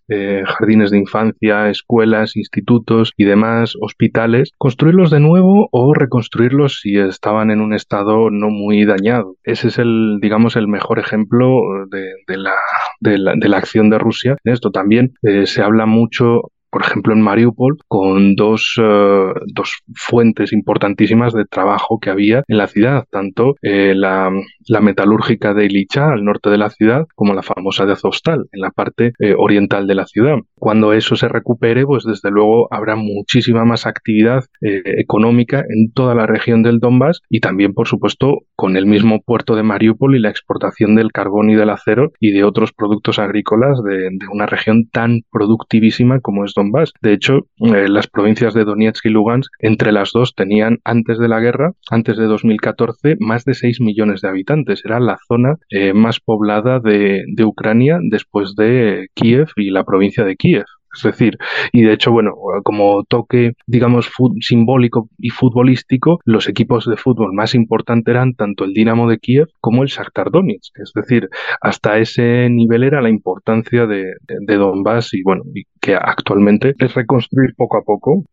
jardines 0.46 0.92
de 0.92 0.98
infancia, 0.98 1.70
escuelas, 1.70 2.36
institutos 2.36 3.12
y 3.18 3.26
demás, 3.26 3.74
hospitales, 3.80 4.52
construirlos 4.58 5.12
de 5.12 5.20
nuevo 5.20 5.68
o 5.72 5.94
reconstruirlos 5.94 6.80
si 6.82 6.98
estaban 6.98 7.52
en 7.52 7.62
un 7.62 7.74
estado 7.74 8.30
no 8.30 8.50
muy 8.50 8.86
dañado. 8.86 9.36
Ese 9.44 9.68
es 9.68 9.80
el, 9.80 10.20
digamos, 10.22 10.56
el 10.56 10.68
mejor 10.68 11.00
ejemplo 11.00 11.62
de, 11.90 12.13
de, 12.28 12.38
la, 12.38 12.56
de, 13.00 13.18
la, 13.18 13.34
de 13.36 13.50
la 13.50 13.58
acción 13.58 13.90
de 13.90 13.98
Rusia. 13.98 14.36
En 14.44 14.54
esto 14.54 14.72
también 14.72 15.14
eh, 15.22 15.46
se 15.46 15.62
habla 15.62 15.86
mucho 15.86 16.52
por 16.74 16.82
ejemplo, 16.82 17.14
en 17.14 17.22
Mariupol, 17.22 17.78
con 17.88 18.34
dos, 18.34 18.74
eh, 18.82 19.34
dos, 19.54 19.84
fuentes 19.94 20.54
importantísimas 20.54 21.32
de 21.32 21.46
trabajo 21.46 22.00
que 22.00 22.10
había 22.10 22.44
en 22.48 22.58
la 22.58 22.68
ciudad, 22.68 23.06
tanto 23.12 23.54
eh, 23.62 23.94
la, 23.96 24.32
la, 24.68 24.82
metalúrgica 24.82 25.54
de 25.54 25.66
Ilicha, 25.66 26.10
al 26.10 26.26
norte 26.26 26.50
de 26.50 26.58
la 26.58 26.72
ciudad, 26.72 27.06
como 27.14 27.36
la 27.36 27.44
famosa 27.44 27.86
de 27.86 27.94
Azovstal, 27.94 28.46
en 28.52 28.62
la 28.62 28.72
parte 28.72 29.12
oriental 29.38 29.86
de 29.86 29.96
la 29.96 30.08
ciudad. 30.08 30.38
Cuando 30.56 30.94
eso 30.94 31.16
se 31.16 31.28
recupere, 31.28 31.86
pues 31.86 32.06
desde 32.06 32.32
luego 32.32 32.68
habrá 32.72 32.96
muchísima 32.96 33.66
más 33.66 33.86
actividad 33.86 34.44
económica 34.62 35.60
en 35.60 35.92
toda 35.94 36.16
la 36.16 36.26
región 36.26 36.64
del 36.64 36.80
Donbass 36.80 37.22
y 37.30 37.40
también, 37.40 37.74
por 37.74 37.88
supuesto, 37.88 38.40
con 38.56 38.78
el 38.78 38.86
mismo 38.86 39.22
puerto 39.22 39.56
de 39.56 39.64
Mariupol 39.64 40.16
y 40.16 40.20
la 40.20 40.30
exportación 40.30 40.96
del 40.96 41.12
carbón 41.12 41.50
y 41.50 41.56
del 41.56 41.70
acero 41.70 42.12
y 42.20 42.32
de 42.32 42.44
otros 42.44 42.72
productos 42.74 43.20
agrícolas 43.20 43.78
de, 43.84 44.10
una 44.32 44.46
región 44.46 44.88
tan 44.92 45.22
productivísima 45.32 46.20
como 46.22 46.46
es 46.46 46.54
Donbass. 46.56 46.63
De 47.02 47.14
hecho, 47.14 47.48
eh, 47.58 47.88
las 47.88 48.08
provincias 48.08 48.54
de 48.54 48.66
Donetsk 48.66 49.06
y 49.06 49.10
Lugansk, 49.10 49.52
entre 49.60 49.92
las 49.92 50.12
dos, 50.14 50.36
tenían 50.36 50.80
antes 50.84 51.18
de 51.18 51.28
la 51.28 51.40
guerra, 51.40 51.74
antes 51.90 52.18
de 52.18 52.26
2014, 52.26 53.16
más 53.20 53.46
de 53.46 53.54
6 53.54 53.82
millones 53.82 54.22
de 54.22 54.30
habitantes. 54.30 54.84
Era 54.86 55.00
la 55.00 55.18
zona 55.28 55.56
eh, 55.70 55.94
más 55.94 56.20
poblada 56.20 56.80
de, 56.80 57.24
de 57.28 57.46
Ucrania 57.46 58.00
después 58.02 58.56
de 58.56 59.08
Kiev 59.14 59.50
y 59.56 59.70
la 59.70 59.84
provincia 59.84 60.24
de 60.24 60.36
Kiev. 60.36 60.66
Es 60.96 61.04
decir, 61.04 61.38
y 61.72 61.84
de 61.84 61.94
hecho, 61.94 62.12
bueno, 62.12 62.34
como 62.64 63.04
toque, 63.04 63.54
digamos, 63.68 64.10
simbólico 64.40 65.10
y 65.18 65.30
futbolístico, 65.30 66.20
los 66.26 66.48
equipos 66.48 66.86
de 66.86 66.98
fútbol 66.98 67.34
más 67.34 67.56
importantes 67.56 68.12
eran 68.12 68.34
tanto 68.34 68.64
el 68.64 68.74
Dinamo 68.74 69.10
de 69.10 69.20
Kiev 69.20 69.48
como 69.60 69.84
el 69.84 69.90
Shakhtar 69.90 70.32
Donetsk. 70.32 70.80
Es 70.80 70.92
decir, 70.94 71.30
hasta 71.62 71.98
ese 71.98 72.50
nivel 72.50 72.84
era 72.84 73.02
la 73.02 73.10
importancia 73.10 73.86
de, 73.86 74.06
de 74.28 74.56
Donbass 74.56 75.14
y, 75.14 75.24
bueno, 75.24 75.44
y 75.54 75.64
que 75.82 75.96
actualmente 75.96 76.74
es 76.78 76.94
reconstruir 76.94 77.54
poco 77.58 77.78
a 77.78 77.82
poco 77.82 78.24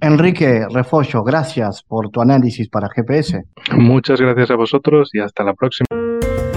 Enrique 0.00 0.66
Refollo, 0.70 1.24
gracias 1.24 1.82
por 1.82 2.10
tu 2.10 2.20
análisis 2.20 2.68
para 2.68 2.88
GPS. 2.88 3.42
Muchas 3.76 4.20
gracias 4.20 4.50
a 4.50 4.54
vosotros 4.54 5.10
y 5.12 5.20
hasta 5.20 5.42
la 5.42 5.54
próxima. 5.54 5.86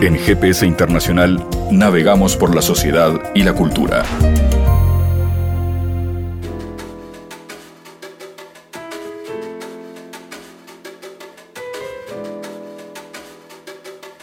En 0.01 0.15
GPS 0.15 0.65
Internacional 0.65 1.43
navegamos 1.71 2.38
por 2.38 2.55
la 2.55 2.61
sociedad 2.61 3.11
y 3.34 3.43
la 3.43 3.53
cultura. 3.53 4.03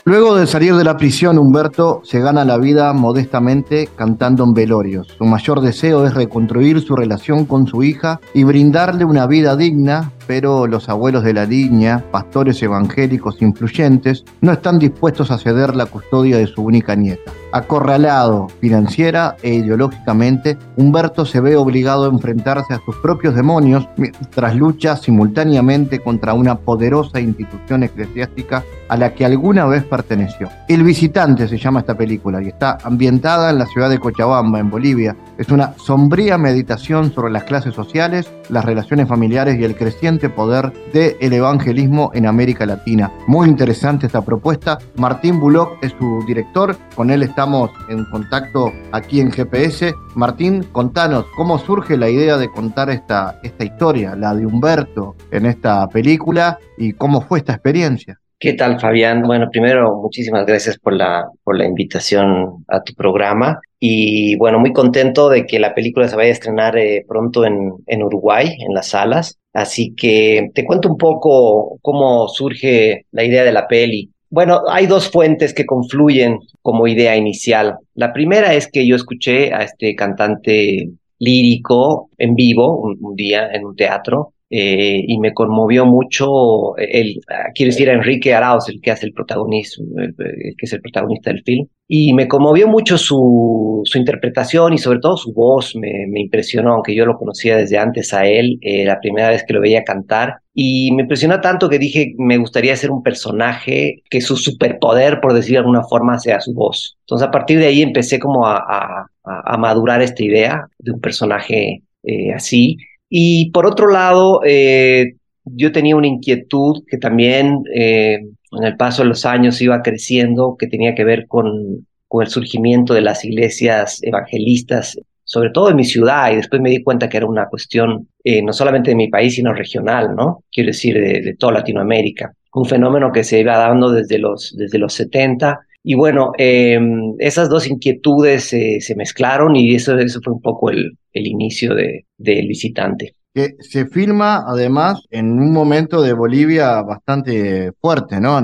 Luego 0.08 0.36
de 0.36 0.46
salir 0.46 0.74
de 0.74 0.84
la 0.84 0.96
prisión, 0.96 1.36
Humberto 1.36 2.00
se 2.02 2.20
gana 2.20 2.42
la 2.42 2.56
vida 2.56 2.94
modestamente 2.94 3.90
cantando 3.94 4.42
en 4.42 4.54
velorios. 4.54 5.08
Su 5.18 5.26
mayor 5.26 5.60
deseo 5.60 6.06
es 6.06 6.14
reconstruir 6.14 6.80
su 6.80 6.96
relación 6.96 7.44
con 7.44 7.66
su 7.66 7.82
hija 7.82 8.18
y 8.32 8.42
brindarle 8.42 9.04
una 9.04 9.26
vida 9.26 9.54
digna, 9.54 10.12
pero 10.28 10.66
los 10.66 10.90
abuelos 10.90 11.24
de 11.24 11.32
la 11.32 11.46
niña, 11.46 12.04
pastores 12.12 12.62
evangélicos 12.62 13.40
influyentes, 13.40 14.24
no 14.42 14.52
están 14.52 14.78
dispuestos 14.78 15.30
a 15.30 15.38
ceder 15.38 15.74
la 15.74 15.86
custodia 15.86 16.36
de 16.36 16.46
su 16.46 16.62
única 16.62 16.94
nieta. 16.94 17.32
Acorralado 17.50 18.48
financiera 18.60 19.36
e 19.42 19.54
ideológicamente, 19.54 20.58
Humberto 20.76 21.24
se 21.24 21.40
ve 21.40 21.56
obligado 21.56 22.04
a 22.04 22.10
enfrentarse 22.10 22.74
a 22.74 22.80
sus 22.84 22.94
propios 22.96 23.34
demonios 23.34 23.88
mientras 23.96 24.54
lucha 24.54 24.96
simultáneamente 24.96 26.00
contra 26.00 26.34
una 26.34 26.56
poderosa 26.56 27.20
institución 27.20 27.84
eclesiástica 27.84 28.62
a 28.88 28.96
la 28.96 29.14
que 29.14 29.24
alguna 29.24 29.64
vez 29.66 29.84
perteneció. 29.84 30.48
El 30.68 30.82
visitante 30.82 31.48
se 31.48 31.56
llama 31.56 31.80
esta 31.80 31.96
película 31.96 32.42
y 32.42 32.48
está 32.48 32.76
ambientada 32.82 33.50
en 33.50 33.58
la 33.58 33.66
ciudad 33.66 33.88
de 33.88 33.98
Cochabamba, 33.98 34.58
en 34.58 34.70
Bolivia. 34.70 35.16
Es 35.38 35.48
una 35.48 35.72
sombría 35.78 36.36
meditación 36.36 37.12
sobre 37.12 37.32
las 37.32 37.44
clases 37.44 37.74
sociales, 37.74 38.30
las 38.50 38.64
relaciones 38.64 39.08
familiares 39.08 39.58
y 39.58 39.64
el 39.64 39.74
creciente 39.74 40.17
poder 40.28 40.72
del 40.92 41.32
evangelismo 41.32 42.10
en 42.14 42.26
América 42.26 42.66
Latina. 42.66 43.12
Muy 43.28 43.48
interesante 43.48 44.06
esta 44.06 44.22
propuesta. 44.22 44.78
Martín 44.96 45.38
Bullock 45.38 45.78
es 45.82 45.94
su 45.98 46.24
director, 46.26 46.76
con 46.94 47.10
él 47.10 47.22
estamos 47.22 47.70
en 47.88 48.04
contacto 48.06 48.72
aquí 48.90 49.20
en 49.20 49.30
GPS. 49.30 49.94
Martín, 50.14 50.64
contanos 50.72 51.26
cómo 51.36 51.58
surge 51.58 51.96
la 51.96 52.10
idea 52.10 52.36
de 52.36 52.50
contar 52.50 52.90
esta, 52.90 53.38
esta 53.44 53.64
historia, 53.64 54.16
la 54.16 54.34
de 54.34 54.44
Humberto, 54.44 55.14
en 55.30 55.46
esta 55.46 55.86
película 55.88 56.58
y 56.76 56.94
cómo 56.94 57.20
fue 57.20 57.38
esta 57.38 57.52
experiencia. 57.52 58.18
¿Qué 58.40 58.52
tal, 58.52 58.78
Fabián? 58.78 59.22
Bueno, 59.22 59.48
primero, 59.50 59.96
muchísimas 59.96 60.46
gracias 60.46 60.78
por 60.78 60.92
la, 60.92 61.24
por 61.42 61.58
la 61.58 61.64
invitación 61.64 62.64
a 62.68 62.82
tu 62.82 62.94
programa. 62.94 63.60
Y 63.80 64.36
bueno, 64.36 64.58
muy 64.58 64.72
contento 64.72 65.28
de 65.28 65.46
que 65.46 65.58
la 65.58 65.74
película 65.74 66.08
se 66.08 66.16
vaya 66.16 66.30
a 66.30 66.32
estrenar 66.32 66.76
eh, 66.76 67.04
pronto 67.06 67.44
en, 67.44 67.72
en 67.86 68.02
Uruguay, 68.02 68.48
en 68.66 68.74
las 68.74 68.88
salas. 68.88 69.38
Así 69.52 69.94
que 69.94 70.50
te 70.54 70.64
cuento 70.64 70.88
un 70.88 70.96
poco 70.96 71.78
cómo 71.82 72.28
surge 72.28 73.06
la 73.12 73.24
idea 73.24 73.44
de 73.44 73.52
la 73.52 73.66
peli. 73.68 74.10
Bueno, 74.30 74.62
hay 74.68 74.86
dos 74.86 75.10
fuentes 75.10 75.54
que 75.54 75.64
confluyen 75.64 76.38
como 76.60 76.86
idea 76.86 77.16
inicial. 77.16 77.78
La 77.94 78.12
primera 78.12 78.54
es 78.54 78.70
que 78.70 78.86
yo 78.86 78.94
escuché 78.94 79.54
a 79.54 79.62
este 79.62 79.94
cantante 79.94 80.90
lírico 81.18 82.10
en 82.18 82.34
vivo 82.34 82.80
un, 82.80 83.14
día 83.16 83.48
en 83.52 83.64
un 83.64 83.74
teatro 83.74 84.34
eh, 84.50 85.02
y 85.06 85.18
me 85.18 85.34
conmovió 85.34 85.84
mucho, 85.84 86.76
el, 86.78 87.20
quiero 87.54 87.70
decir, 87.70 87.90
a 87.90 87.92
Enrique 87.92 88.34
Arauz, 88.34 88.68
el 88.68 88.80
que 88.80 88.90
hace 88.90 89.06
el 89.06 89.12
protagonismo, 89.12 89.86
el, 89.98 90.14
que 90.16 90.64
es 90.66 90.72
el 90.72 90.80
protagonista 90.80 91.30
del 91.30 91.42
film, 91.42 91.66
y 91.86 92.14
me 92.14 92.28
conmovió 92.28 92.66
mucho 92.66 92.96
su, 92.96 93.82
su 93.84 93.98
interpretación 93.98 94.72
y 94.72 94.78
sobre 94.78 95.00
todo 95.00 95.16
su 95.16 95.32
voz, 95.32 95.76
me, 95.76 96.06
me, 96.08 96.20
impresionó, 96.20 96.74
aunque 96.74 96.94
yo 96.94 97.04
lo 97.04 97.18
conocía 97.18 97.56
desde 97.56 97.78
antes 97.78 98.14
a 98.14 98.26
él, 98.26 98.58
eh, 98.62 98.84
la 98.84 99.00
primera 99.00 99.28
vez 99.28 99.44
que 99.46 99.52
lo 99.52 99.60
veía 99.60 99.84
cantar, 99.84 100.36
y 100.54 100.92
me 100.92 101.02
impresionó 101.02 101.40
tanto 101.40 101.68
que 101.68 101.78
dije, 101.78 102.14
me 102.18 102.38
gustaría 102.38 102.74
ser 102.76 102.90
un 102.90 103.02
personaje 103.02 104.02
que 104.10 104.20
su 104.20 104.36
superpoder, 104.36 105.20
por 105.20 105.34
decir 105.34 105.52
de 105.52 105.58
alguna 105.58 105.82
forma, 105.82 106.18
sea 106.18 106.40
su 106.40 106.54
voz. 106.54 106.96
Entonces 107.00 107.28
a 107.28 107.30
partir 107.30 107.58
de 107.58 107.66
ahí 107.66 107.82
empecé 107.82 108.18
como 108.18 108.46
a, 108.46 108.56
a, 108.56 109.06
a 109.24 109.58
madurar 109.58 110.02
esta 110.02 110.24
idea 110.24 110.66
de 110.78 110.92
un 110.92 111.00
personaje 111.00 111.82
eh, 112.02 112.32
así. 112.32 112.76
Y 113.08 113.50
por 113.50 113.66
otro 113.66 113.88
lado, 113.88 114.40
eh, 114.44 115.14
yo 115.44 115.72
tenía 115.72 115.96
una 115.96 116.06
inquietud 116.06 116.84
que 116.86 116.98
también 116.98 117.62
eh, 117.74 118.20
en 118.52 118.64
el 118.64 118.76
paso 118.76 119.02
de 119.02 119.08
los 119.08 119.24
años 119.24 119.60
iba 119.62 119.82
creciendo, 119.82 120.56
que 120.58 120.66
tenía 120.66 120.94
que 120.94 121.04
ver 121.04 121.26
con, 121.26 121.86
con 122.06 122.22
el 122.22 122.28
surgimiento 122.28 122.94
de 122.94 123.00
las 123.00 123.24
iglesias 123.24 124.00
evangelistas, 124.02 124.98
sobre 125.24 125.50
todo 125.50 125.70
en 125.70 125.76
mi 125.76 125.84
ciudad, 125.84 126.32
y 126.32 126.36
después 126.36 126.60
me 126.60 126.70
di 126.70 126.82
cuenta 126.82 127.08
que 127.08 127.18
era 127.18 127.26
una 127.26 127.48
cuestión 127.48 128.08
no 128.42 128.52
solamente 128.52 128.90
de 128.90 128.96
mi 128.96 129.08
país, 129.08 129.34
sino 129.34 129.54
regional, 129.54 130.14
¿no? 130.14 130.44
Quiero 130.52 130.68
decir, 130.68 130.94
de, 130.94 131.34
toda 131.38 131.54
Latinoamérica. 131.54 132.34
Un 132.52 132.66
fenómeno 132.66 133.10
que 133.10 133.24
se 133.24 133.40
iba 133.40 133.56
dando 133.56 133.90
desde 133.90 134.18
los, 134.18 134.54
desde 134.56 134.78
los 134.78 134.92
70 134.94 135.60
y 135.90 135.94
bueno, 135.94 136.32
em, 136.36 137.14
esas 137.18 137.48
dos 137.48 137.66
inquietudes 137.66 138.44
se 138.44 138.94
mezclaron 138.94 139.56
y 139.56 139.74
eso, 139.74 139.96
eso 139.96 140.20
fue 140.22 140.34
un 140.34 140.42
poco 140.42 140.68
el, 140.68 140.98
el 141.14 141.26
inicio 141.26 141.74
de, 141.74 142.04
del 142.18 142.46
visitante. 142.46 143.14
Que 143.32 143.54
se 143.60 143.86
filma 143.86 144.44
además 144.46 145.00
en 145.10 145.32
un 145.32 145.50
momento 145.50 146.02
de 146.02 146.12
Bolivia 146.12 146.82
bastante 146.82 147.72
fuerte, 147.80 148.20
¿no? 148.20 148.38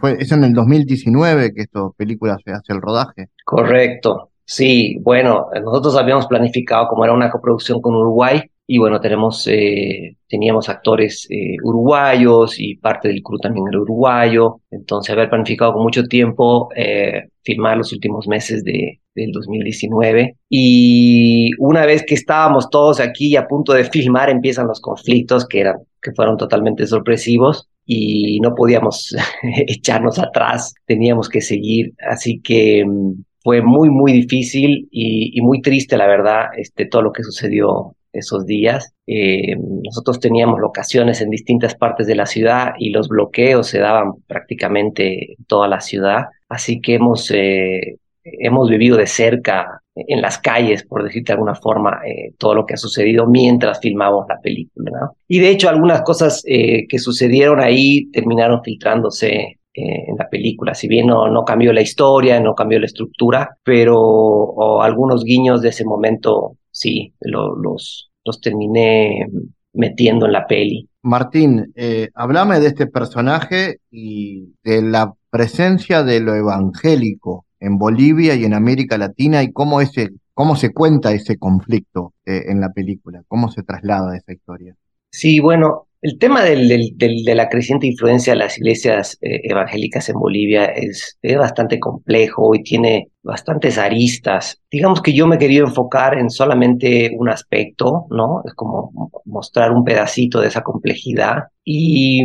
Fue, 0.00 0.16
es 0.20 0.32
en 0.32 0.42
el 0.42 0.54
2019 0.54 1.52
que 1.52 1.60
esta 1.60 1.80
película 1.94 2.38
se 2.42 2.52
hace 2.52 2.72
el 2.72 2.80
rodaje. 2.80 3.26
Correcto, 3.44 4.30
sí, 4.46 4.96
bueno, 5.02 5.48
nosotros 5.62 5.98
habíamos 5.98 6.28
planificado 6.28 6.88
como 6.88 7.04
era 7.04 7.12
una 7.12 7.30
coproducción 7.30 7.82
con 7.82 7.94
Uruguay, 7.94 8.40
y 8.72 8.78
bueno, 8.78 9.00
tenemos, 9.00 9.48
eh, 9.48 10.16
teníamos 10.28 10.68
actores 10.68 11.26
eh, 11.28 11.56
uruguayos 11.60 12.54
y 12.60 12.76
parte 12.76 13.08
del 13.08 13.20
crew 13.20 13.36
también 13.40 13.66
era 13.68 13.80
uruguayo. 13.80 14.60
Entonces, 14.70 15.12
haber 15.12 15.28
planificado 15.28 15.72
con 15.72 15.82
mucho 15.82 16.04
tiempo 16.04 16.68
eh, 16.76 17.30
filmar 17.42 17.78
los 17.78 17.92
últimos 17.92 18.28
meses 18.28 18.62
de, 18.62 19.00
del 19.12 19.32
2019. 19.32 20.36
Y 20.48 21.50
una 21.58 21.84
vez 21.84 22.04
que 22.06 22.14
estábamos 22.14 22.70
todos 22.70 23.00
aquí 23.00 23.34
a 23.34 23.48
punto 23.48 23.72
de 23.72 23.82
filmar, 23.82 24.30
empiezan 24.30 24.68
los 24.68 24.80
conflictos 24.80 25.48
que, 25.48 25.62
eran, 25.62 25.78
que 26.00 26.12
fueron 26.12 26.36
totalmente 26.36 26.86
sorpresivos 26.86 27.66
y 27.84 28.38
no 28.38 28.54
podíamos 28.54 29.16
echarnos 29.66 30.20
atrás, 30.20 30.74
teníamos 30.86 31.28
que 31.28 31.40
seguir. 31.40 31.92
Así 32.08 32.40
que 32.40 32.84
mm, 32.86 33.20
fue 33.42 33.62
muy, 33.62 33.90
muy 33.90 34.12
difícil 34.12 34.86
y, 34.92 35.36
y, 35.36 35.40
muy 35.40 35.60
triste, 35.60 35.96
la 35.96 36.06
verdad, 36.06 36.50
este, 36.56 36.86
todo 36.86 37.02
lo 37.02 37.10
que 37.10 37.24
sucedió 37.24 37.96
esos 38.12 38.46
días. 38.46 38.92
Eh, 39.06 39.56
nosotros 39.56 40.20
teníamos 40.20 40.60
locaciones 40.60 41.20
en 41.20 41.30
distintas 41.30 41.74
partes 41.74 42.06
de 42.06 42.14
la 42.14 42.26
ciudad 42.26 42.72
y 42.78 42.90
los 42.90 43.08
bloqueos 43.08 43.68
se 43.68 43.78
daban 43.78 44.12
prácticamente 44.26 45.32
en 45.32 45.44
toda 45.46 45.68
la 45.68 45.80
ciudad. 45.80 46.26
Así 46.48 46.80
que 46.80 46.94
hemos, 46.94 47.30
eh, 47.30 47.98
hemos 48.24 48.68
vivido 48.68 48.96
de 48.96 49.06
cerca 49.06 49.82
en 49.94 50.22
las 50.22 50.38
calles, 50.38 50.84
por 50.84 51.02
decirte 51.02 51.32
de 51.32 51.34
alguna 51.34 51.54
forma, 51.54 52.00
eh, 52.06 52.32
todo 52.38 52.54
lo 52.54 52.64
que 52.64 52.74
ha 52.74 52.78
sucedido 52.78 53.26
mientras 53.26 53.80
filmamos 53.80 54.26
la 54.28 54.40
película. 54.40 55.10
Y 55.28 55.40
de 55.40 55.50
hecho 55.50 55.68
algunas 55.68 56.02
cosas 56.02 56.42
que 56.44 56.98
sucedieron 56.98 57.60
ahí 57.60 58.10
terminaron 58.10 58.62
filtrándose 58.62 59.58
en 59.72 60.16
la 60.18 60.28
película. 60.28 60.74
Si 60.74 60.88
bien 60.88 61.06
no, 61.06 61.28
no 61.28 61.44
cambió 61.44 61.72
la 61.72 61.80
historia, 61.80 62.40
no 62.40 62.54
cambió 62.54 62.78
la 62.78 62.86
estructura, 62.86 63.56
pero 63.62 64.80
algunos 64.82 65.24
guiños 65.24 65.62
de 65.62 65.68
ese 65.68 65.84
momento 65.84 66.56
sí, 66.80 67.14
los, 67.20 68.10
los 68.24 68.40
terminé 68.40 69.26
metiendo 69.72 70.26
en 70.26 70.32
la 70.32 70.46
peli. 70.46 70.88
Martín, 71.02 71.72
eh, 71.76 72.08
hablame 72.14 72.60
de 72.60 72.68
este 72.68 72.86
personaje 72.86 73.80
y 73.90 74.54
de 74.64 74.82
la 74.82 75.14
presencia 75.30 76.02
de 76.02 76.20
lo 76.20 76.34
evangélico 76.34 77.46
en 77.58 77.78
Bolivia 77.78 78.34
y 78.34 78.44
en 78.44 78.54
América 78.54 78.96
Latina 78.98 79.42
y 79.42 79.52
cómo, 79.52 79.80
ese, 79.80 80.10
cómo 80.34 80.56
se 80.56 80.72
cuenta 80.72 81.12
ese 81.12 81.36
conflicto 81.38 82.14
eh, 82.24 82.44
en 82.48 82.60
la 82.60 82.70
película, 82.70 83.22
cómo 83.28 83.50
se 83.50 83.62
traslada 83.62 84.16
esa 84.16 84.32
historia. 84.32 84.74
Sí, 85.10 85.40
bueno, 85.40 85.86
el 86.02 86.18
tema 86.18 86.42
del, 86.42 86.68
de 86.96 87.34
la 87.34 87.48
creciente 87.48 87.86
influencia 87.86 88.32
de 88.32 88.38
las 88.38 88.56
iglesias 88.58 89.18
eh, 89.20 89.40
evangélicas 89.44 90.08
en 90.08 90.14
Bolivia 90.16 90.64
es, 90.64 91.18
bastante 91.38 91.78
complejo 91.78 92.54
y 92.54 92.62
tiene 92.62 93.08
bastantes 93.22 93.76
aristas. 93.76 94.60
Digamos 94.70 95.02
que 95.02 95.12
yo 95.12 95.26
me 95.26 95.36
quería 95.36 95.60
enfocar 95.60 96.18
en 96.18 96.30
solamente 96.30 97.10
un 97.18 97.28
aspecto, 97.28 98.06
¿no? 98.10 98.42
Es 98.46 98.54
como 98.54 99.10
mostrar 99.26 99.72
un 99.72 99.84
pedacito 99.84 100.40
de 100.40 100.48
esa 100.48 100.62
complejidad. 100.62 101.44
Y, 101.64 102.22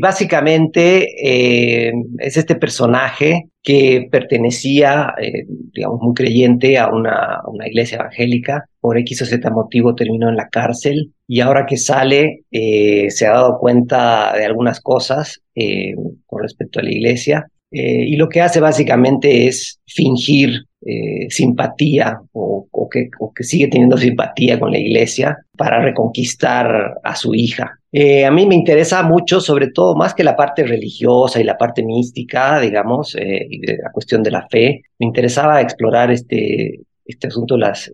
básicamente 0.00 1.06
eh, 1.22 1.92
es 2.18 2.36
este 2.36 2.54
personaje 2.54 3.48
que 3.62 4.08
pertenecía, 4.10 5.14
eh, 5.20 5.44
digamos, 5.72 6.00
muy 6.02 6.14
creyente 6.14 6.78
a 6.78 6.88
una, 6.88 7.40
una, 7.46 7.66
iglesia 7.66 7.98
evangélica, 7.98 8.64
por 8.80 8.98
X 8.98 9.22
o 9.22 9.26
Z 9.26 9.50
motivo 9.50 9.94
terminó 9.94 10.28
en 10.28 10.36
la 10.36 10.48
cárcel 10.48 11.12
y 11.32 11.38
ahora 11.38 11.64
que 11.64 11.76
sale 11.76 12.40
eh, 12.50 13.08
se 13.10 13.24
ha 13.24 13.30
dado 13.30 13.56
cuenta 13.60 14.32
de 14.36 14.44
algunas 14.44 14.80
cosas 14.80 15.40
eh, 15.54 15.94
con 16.26 16.42
respecto 16.42 16.80
a 16.80 16.82
la 16.82 16.90
iglesia 16.90 17.46
eh, 17.70 18.04
y 18.04 18.16
lo 18.16 18.28
que 18.28 18.40
hace 18.40 18.58
básicamente 18.58 19.46
es 19.46 19.80
fingir 19.86 20.64
eh, 20.84 21.26
simpatía 21.28 22.20
o, 22.32 22.66
que, 22.90 23.08
que, 23.36 23.44
sigue 23.44 23.68
teniendo 23.68 23.96
simpatía 23.96 24.58
con 24.58 24.72
la 24.72 24.78
iglesia 24.78 25.36
para 25.56 25.80
reconquistar 25.80 26.94
a 27.04 27.14
su 27.14 27.32
hija. 27.32 27.78
Eh, 27.92 28.24
a 28.24 28.32
mí 28.32 28.46
me 28.46 28.56
interesa 28.56 29.04
mucho, 29.04 29.40
sobre 29.40 29.68
todo, 29.68 29.94
más 29.94 30.14
que 30.14 30.24
la 30.24 30.34
parte 30.34 30.64
religiosa 30.64 31.40
y 31.40 31.44
la 31.44 31.56
parte 31.56 31.84
mística, 31.84 32.58
digamos, 32.58 33.14
y 33.14 33.60
de 33.60 33.78
la 33.80 33.92
cuestión 33.92 34.24
de 34.24 34.32
la 34.32 34.48
fe, 34.48 34.82
me 34.98 35.06
interesaba 35.06 35.60
explorar 35.60 36.10
este, 36.10 36.80
este 37.04 37.28
asunto 37.28 37.56
las, 37.56 37.88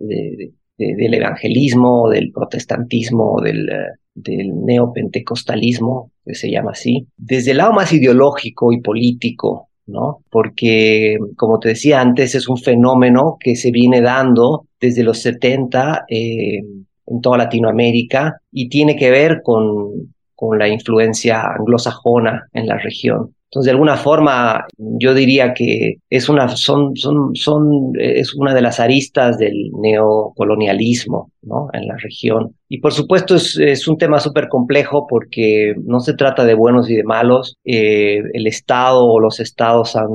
del 0.77 1.13
evangelismo, 1.13 2.09
del 2.09 2.31
protestantismo, 2.31 3.41
del, 3.41 3.69
del 4.13 4.65
neopentecostalismo, 4.65 6.11
que 6.25 6.35
se 6.35 6.51
llama 6.51 6.71
así, 6.71 7.07
desde 7.17 7.51
el 7.51 7.57
lado 7.57 7.73
más 7.73 7.91
ideológico 7.93 8.71
y 8.71 8.81
político 8.81 9.67
¿no? 9.87 10.19
Porque, 10.29 11.17
como 11.35 11.59
te 11.59 11.69
decía 11.69 12.01
antes, 12.01 12.35
es 12.35 12.47
un 12.47 12.57
fenómeno 12.57 13.37
que 13.39 13.55
se 13.55 13.71
viene 13.71 14.01
dando 14.01 14.67
desde 14.79 15.03
los 15.03 15.21
70 15.21 16.05
eh, 16.09 16.59
en 17.07 17.21
toda 17.21 17.37
Latinoamérica 17.37 18.41
y 18.51 18.69
tiene 18.69 18.95
que 18.95 19.09
ver 19.09 19.41
con, 19.43 20.13
con 20.35 20.59
la 20.59 20.67
influencia 20.67 21.41
anglosajona 21.41 22.47
en 22.53 22.67
la 22.67 22.77
región. 22.77 23.33
Entonces, 23.49 23.67
de 23.67 23.71
alguna 23.71 23.95
forma, 23.95 24.65
yo 24.77 25.13
diría 25.13 25.53
que 25.53 25.95
es 26.09 26.27
una, 26.27 26.49
son, 26.49 26.95
son, 26.95 27.33
son, 27.33 27.93
es 27.97 28.35
una 28.35 28.53
de 28.53 28.61
las 28.61 28.81
aristas 28.81 29.37
del 29.37 29.71
neocolonialismo 29.81 31.31
¿no? 31.43 31.69
en 31.71 31.87
la 31.87 31.95
región. 31.97 32.55
Y 32.67 32.79
por 32.79 32.91
supuesto 32.91 33.35
es, 33.35 33.57
es 33.57 33.87
un 33.87 33.97
tema 33.97 34.19
súper 34.19 34.49
complejo 34.49 35.07
porque 35.07 35.75
no 35.85 36.01
se 36.01 36.13
trata 36.13 36.43
de 36.43 36.55
buenos 36.55 36.89
y 36.89 36.95
de 36.95 37.03
malos. 37.05 37.55
Eh, 37.63 38.21
el 38.33 38.47
Estado 38.47 39.05
o 39.05 39.19
los 39.21 39.39
estados 39.39 39.95
han, 39.95 40.09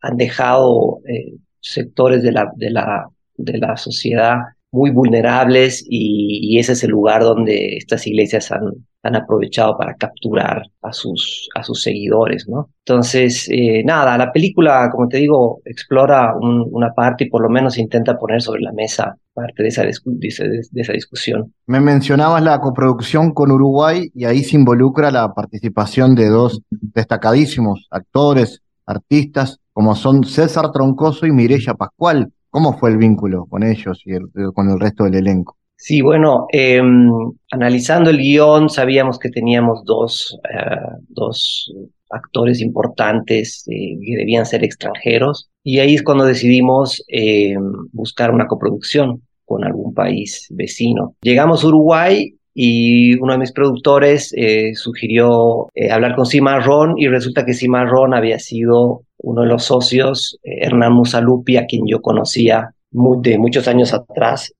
han 0.00 0.16
dejado 0.16 0.98
eh, 1.08 1.36
sectores 1.60 2.24
de 2.24 2.32
la, 2.32 2.50
de, 2.56 2.70
la, 2.70 3.06
de 3.36 3.58
la 3.58 3.76
sociedad 3.76 4.38
muy 4.72 4.90
vulnerables 4.90 5.84
y, 5.88 6.58
ese 6.58 6.72
es 6.72 6.84
el 6.84 6.90
lugar 6.90 7.22
donde 7.22 7.76
estas 7.76 8.06
iglesias 8.06 8.50
han, 8.52 8.60
han 9.02 9.16
aprovechado 9.16 9.76
para 9.76 9.94
capturar 9.94 10.62
a 10.82 10.92
sus, 10.92 11.48
a 11.54 11.62
sus 11.62 11.82
seguidores, 11.82 12.46
¿no? 12.48 12.70
Entonces, 12.86 13.48
eh, 13.50 13.82
nada, 13.84 14.16
la 14.16 14.32
película, 14.32 14.88
como 14.90 15.08
te 15.08 15.18
digo, 15.18 15.60
explora 15.64 16.34
una 16.40 16.92
parte 16.94 17.24
y 17.24 17.30
por 17.30 17.42
lo 17.42 17.48
menos 17.48 17.78
intenta 17.78 18.18
poner 18.18 18.40
sobre 18.42 18.62
la 18.62 18.72
mesa 18.72 19.16
parte 19.34 19.62
de 19.62 19.68
esa, 19.68 19.82
de, 19.82 20.62
esa 20.74 20.92
discusión. 20.92 21.52
Me 21.66 21.80
mencionabas 21.80 22.42
la 22.42 22.60
coproducción 22.60 23.32
con 23.32 23.50
Uruguay 23.50 24.10
y 24.14 24.24
ahí 24.24 24.44
se 24.44 24.56
involucra 24.56 25.10
la 25.10 25.32
participación 25.34 26.14
de 26.14 26.28
dos 26.28 26.62
destacadísimos 26.70 27.88
actores, 27.90 28.62
artistas, 28.86 29.58
como 29.72 29.94
son 29.94 30.24
César 30.24 30.70
Troncoso 30.72 31.26
y 31.26 31.32
Mirella 31.32 31.74
Pascual. 31.74 32.30
¿Cómo 32.52 32.76
fue 32.76 32.90
el 32.90 32.98
vínculo 32.98 33.46
con 33.46 33.62
ellos 33.62 34.02
y 34.04 34.12
con 34.52 34.68
el 34.68 34.78
resto 34.78 35.04
del 35.04 35.14
elenco? 35.14 35.56
Sí, 35.74 36.02
bueno, 36.02 36.44
em, 36.52 37.08
analizando 37.50 38.10
el 38.10 38.18
guion 38.18 38.68
sabíamos 38.68 39.18
que 39.18 39.30
teníamos 39.30 39.82
dos, 39.86 40.38
eh, 40.44 40.98
dos 41.08 41.72
actores 42.10 42.60
importantes 42.60 43.64
eh, 43.70 43.96
que 44.04 44.16
debían 44.16 44.44
ser 44.44 44.64
extranjeros 44.64 45.48
y 45.64 45.78
ahí 45.78 45.94
es 45.94 46.02
cuando 46.02 46.26
decidimos 46.26 47.02
em, 47.08 47.58
buscar 47.90 48.30
una 48.30 48.46
coproducción 48.46 49.22
con 49.46 49.64
algún 49.64 49.94
país 49.94 50.46
vecino. 50.50 51.16
Llegamos 51.22 51.64
a 51.64 51.68
Uruguay 51.68 52.34
y 52.54 53.14
uno 53.18 53.32
de 53.32 53.38
mis 53.38 53.52
productores 53.52 54.32
eh, 54.36 54.74
sugirió 54.74 55.68
eh, 55.74 55.90
hablar 55.90 56.14
con 56.14 56.26
Cimarrón 56.26 56.94
y 56.98 57.08
resulta 57.08 57.46
que 57.46 57.54
Cimarrón 57.54 58.14
había 58.14 58.38
sido 58.38 59.04
uno 59.22 59.42
de 59.42 59.48
los 59.48 59.64
socios, 59.64 60.38
eh, 60.42 60.66
Hernán 60.66 60.92
Musalupi, 60.92 61.56
a 61.56 61.66
quien 61.66 61.82
yo 61.86 62.00
conocía 62.00 62.74
de 63.22 63.38
muchos 63.38 63.68
años 63.68 63.94
atrás, 63.94 64.52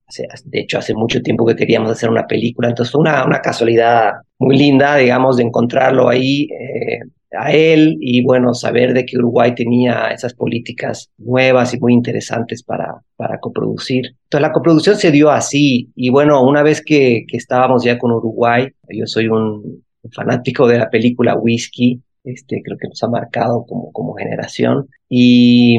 de 0.47 0.61
hecho 0.61 0.79
hace 0.79 0.95
mucho 0.95 1.21
tiempo 1.21 1.45
que 1.45 1.55
queríamos 1.55 1.91
hacer 1.91 2.09
una 2.09 2.27
película, 2.27 2.69
entonces 2.69 2.91
fue 2.91 3.03
una, 3.03 3.27
una 3.27 3.41
casualidad 3.41 4.13
muy 4.39 4.57
linda, 4.57 4.97
digamos, 4.97 5.37
de 5.37 5.43
encontrarlo 5.43 6.09
ahí 6.09 6.49
a 7.39 7.53
él 7.53 7.97
y 8.01 8.23
bueno, 8.25 8.55
saber 8.55 8.93
de 8.95 9.05
que 9.05 9.19
Uruguay 9.19 9.55
tenía 9.55 10.09
esas 10.09 10.35
políticas 10.35 11.11
nuevas 11.19 11.75
y 11.75 11.81
muy 11.81 11.93
interesantes 11.93 12.63
para, 12.63 13.03
para 13.17 13.39
coproducir. 13.39 14.07
Entonces 14.25 14.43
la 14.43 14.53
coproducción 14.53 14.97
se 14.97 15.11
dio 15.11 15.31
así 15.31 15.91
y 15.95 16.11
bueno, 16.11 16.43
una 16.43 16.63
vez 16.63 16.83
que, 16.85 17.25
que 17.27 17.37
estábamos 17.37 17.85
ya 17.85 17.99
con 17.99 18.13
Uruguay, 18.13 18.69
yo 18.89 19.07
soy 19.07 19.29
un 19.29 19.85
fanático 20.13 20.67
de 20.67 20.79
la 20.79 20.91
película 20.91 21.37
Whisky, 21.37 22.01
este, 22.25 22.63
creo 22.65 22.79
que 22.79 22.89
nos 22.89 23.03
ha 23.03 23.09
marcado 23.09 23.65
como, 23.67 23.93
como 23.93 24.15
generación 24.15 24.89
y, 25.09 25.77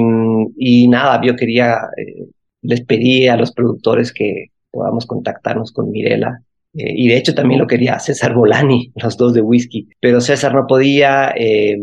y 0.57 0.87
nada, 0.87 1.21
yo 1.23 1.35
quería, 1.35 1.77
eh, 1.97 2.27
les 2.61 2.85
pedí 2.85 3.27
a 3.27 3.37
los 3.37 3.51
productores 3.51 4.13
que 4.13 4.47
podamos 4.71 5.05
contactarnos 5.05 5.71
con 5.71 5.91
Mirela 5.91 6.41
eh, 6.73 6.91
y 6.95 7.07
de 7.07 7.17
hecho 7.17 7.35
también 7.35 7.59
lo 7.59 7.67
quería 7.67 7.99
César 7.99 8.33
Bolani, 8.33 8.91
los 9.01 9.17
dos 9.17 9.33
de 9.33 9.41
whisky, 9.41 9.87
pero 9.99 10.21
César 10.21 10.53
no 10.53 10.65
podía. 10.67 11.33
Eh, 11.35 11.77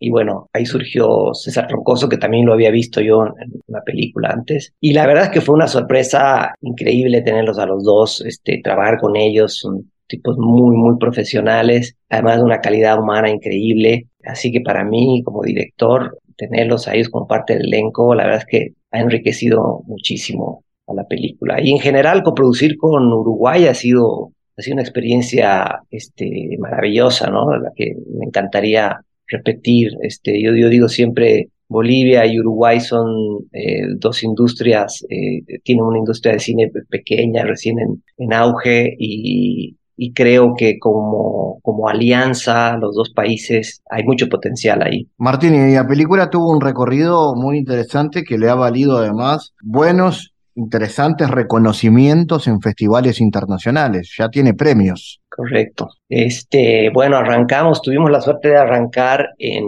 y 0.00 0.10
bueno, 0.10 0.48
ahí 0.52 0.64
surgió 0.64 1.34
César 1.34 1.66
Troncoso, 1.66 2.08
que 2.08 2.18
también 2.18 2.46
lo 2.46 2.52
había 2.52 2.70
visto 2.70 3.00
yo 3.00 3.26
en 3.26 3.60
una 3.66 3.80
película 3.82 4.30
antes. 4.30 4.72
Y 4.80 4.92
la 4.92 5.06
verdad 5.06 5.24
es 5.24 5.30
que 5.30 5.40
fue 5.40 5.56
una 5.56 5.66
sorpresa 5.66 6.54
increíble 6.60 7.22
tenerlos 7.22 7.58
a 7.58 7.66
los 7.66 7.82
dos, 7.82 8.20
este, 8.24 8.60
trabajar 8.62 8.98
con 9.00 9.16
ellos, 9.16 9.66
tipos 10.08 10.36
muy, 10.38 10.76
muy 10.76 10.98
profesionales, 10.98 11.96
además 12.08 12.38
de 12.38 12.42
una 12.44 12.60
calidad 12.60 12.98
humana 12.98 13.30
increíble. 13.30 14.08
Así 14.24 14.50
que 14.50 14.60
para 14.60 14.84
mí, 14.84 15.22
como 15.24 15.42
director, 15.42 16.18
tenerlos 16.36 16.88
a 16.88 16.94
ellos 16.94 17.08
como 17.08 17.26
parte 17.26 17.54
del 17.54 17.66
elenco, 17.66 18.14
la 18.14 18.24
verdad 18.24 18.40
es 18.40 18.46
que 18.46 18.72
ha 18.90 19.00
enriquecido 19.00 19.82
muchísimo 19.86 20.64
a 20.86 20.94
la 20.94 21.04
película. 21.04 21.60
Y 21.62 21.72
en 21.72 21.78
general, 21.78 22.22
coproducir 22.22 22.76
con 22.78 23.12
Uruguay 23.12 23.66
ha 23.66 23.74
sido, 23.74 24.32
ha 24.56 24.62
sido 24.62 24.74
una 24.74 24.82
experiencia 24.82 25.80
este, 25.90 26.56
maravillosa, 26.58 27.30
¿no? 27.30 27.56
La 27.56 27.70
que 27.74 27.94
me 28.18 28.26
encantaría 28.26 29.00
repetir. 29.26 29.92
Este, 30.02 30.42
yo, 30.42 30.52
digo 30.52 30.88
siempre, 30.88 31.48
Bolivia 31.68 32.24
y 32.26 32.40
Uruguay 32.40 32.80
son 32.80 33.46
eh, 33.52 33.82
dos 33.98 34.22
industrias, 34.22 35.04
eh, 35.10 35.42
tienen 35.62 35.84
una 35.84 35.98
industria 35.98 36.32
de 36.32 36.40
cine 36.40 36.70
pequeña, 36.88 37.44
recién 37.44 37.78
en, 37.78 38.02
en 38.16 38.32
auge, 38.32 38.96
y, 38.98 39.76
y 39.98 40.12
creo 40.12 40.54
que 40.56 40.78
como, 40.78 41.58
como 41.62 41.88
alianza, 41.88 42.76
los 42.76 42.94
dos 42.94 43.10
países, 43.10 43.82
hay 43.90 44.04
mucho 44.04 44.28
potencial 44.28 44.80
ahí. 44.82 45.08
Martín, 45.18 45.54
y 45.54 45.74
la 45.74 45.86
película 45.86 46.30
tuvo 46.30 46.50
un 46.50 46.60
recorrido 46.60 47.34
muy 47.34 47.58
interesante 47.58 48.22
que 48.22 48.38
le 48.38 48.48
ha 48.48 48.54
valido 48.54 48.96
además 48.96 49.54
buenos 49.60 50.32
interesantes 50.54 51.28
reconocimientos 51.30 52.46
en 52.46 52.60
festivales 52.60 53.20
internacionales, 53.20 54.14
ya 54.16 54.28
tiene 54.28 54.54
premios. 54.54 55.20
Correcto. 55.28 55.88
Este, 56.08 56.90
bueno, 56.92 57.16
arrancamos, 57.16 57.82
tuvimos 57.82 58.10
la 58.10 58.20
suerte 58.20 58.48
de 58.48 58.56
arrancar 58.56 59.30
en, 59.38 59.64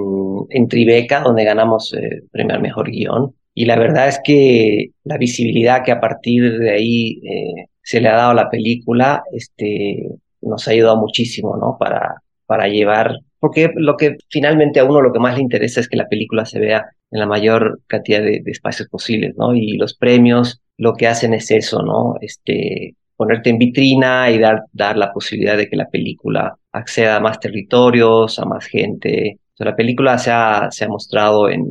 en 0.48 0.68
Tribeca, 0.68 1.20
donde 1.20 1.44
ganamos 1.44 1.92
el 1.92 2.04
eh, 2.04 2.22
premio 2.30 2.54
al 2.54 2.62
mejor 2.62 2.90
guion. 2.90 3.34
Y 3.52 3.64
la 3.66 3.76
verdad 3.76 4.08
es 4.08 4.20
que 4.22 4.90
la 5.04 5.18
visibilidad 5.18 5.82
que 5.84 5.92
a 5.92 6.00
partir 6.00 6.58
de 6.58 6.70
ahí 6.70 7.20
eh, 7.24 7.66
se 7.82 8.00
le 8.00 8.08
ha 8.08 8.16
dado 8.16 8.30
a 8.30 8.34
la 8.34 8.50
película, 8.50 9.22
este, 9.32 10.08
nos 10.40 10.66
ha 10.66 10.72
ayudado 10.72 10.96
muchísimo, 10.96 11.56
¿no? 11.56 11.76
Para, 11.78 12.22
para 12.46 12.68
llevar, 12.68 13.16
porque 13.38 13.70
lo 13.76 13.96
que 13.96 14.16
finalmente 14.28 14.80
a 14.80 14.84
uno 14.84 15.00
lo 15.00 15.12
que 15.12 15.20
más 15.20 15.36
le 15.36 15.42
interesa 15.42 15.80
es 15.80 15.88
que 15.88 15.96
la 15.96 16.08
película 16.08 16.44
se 16.44 16.58
vea 16.60 16.86
en 17.10 17.20
la 17.20 17.26
mayor 17.26 17.80
cantidad 17.86 18.20
de, 18.20 18.42
espacios 18.46 18.88
posibles, 18.88 19.34
¿no? 19.36 19.54
Y 19.54 19.76
los 19.76 19.94
premios 19.94 20.60
lo 20.76 20.94
que 20.94 21.06
hacen 21.06 21.34
es 21.34 21.50
eso, 21.50 21.82
¿no? 21.82 22.14
Este, 22.20 22.96
ponerte 23.16 23.50
en 23.50 23.58
vitrina 23.58 24.30
y 24.30 24.38
dar, 24.38 24.62
dar 24.72 24.96
la 24.96 25.12
posibilidad 25.12 25.56
de 25.56 25.68
que 25.68 25.76
la 25.76 25.88
película 25.90 26.56
acceda 26.72 27.16
a 27.16 27.20
más 27.20 27.38
territorios, 27.38 28.38
a 28.38 28.46
más 28.46 28.66
gente. 28.66 29.38
la 29.58 29.76
película 29.76 30.16
se 30.18 30.30
ha, 30.30 30.68
se 30.70 30.84
ha 30.86 30.88
mostrado 30.88 31.50
en, 31.50 31.66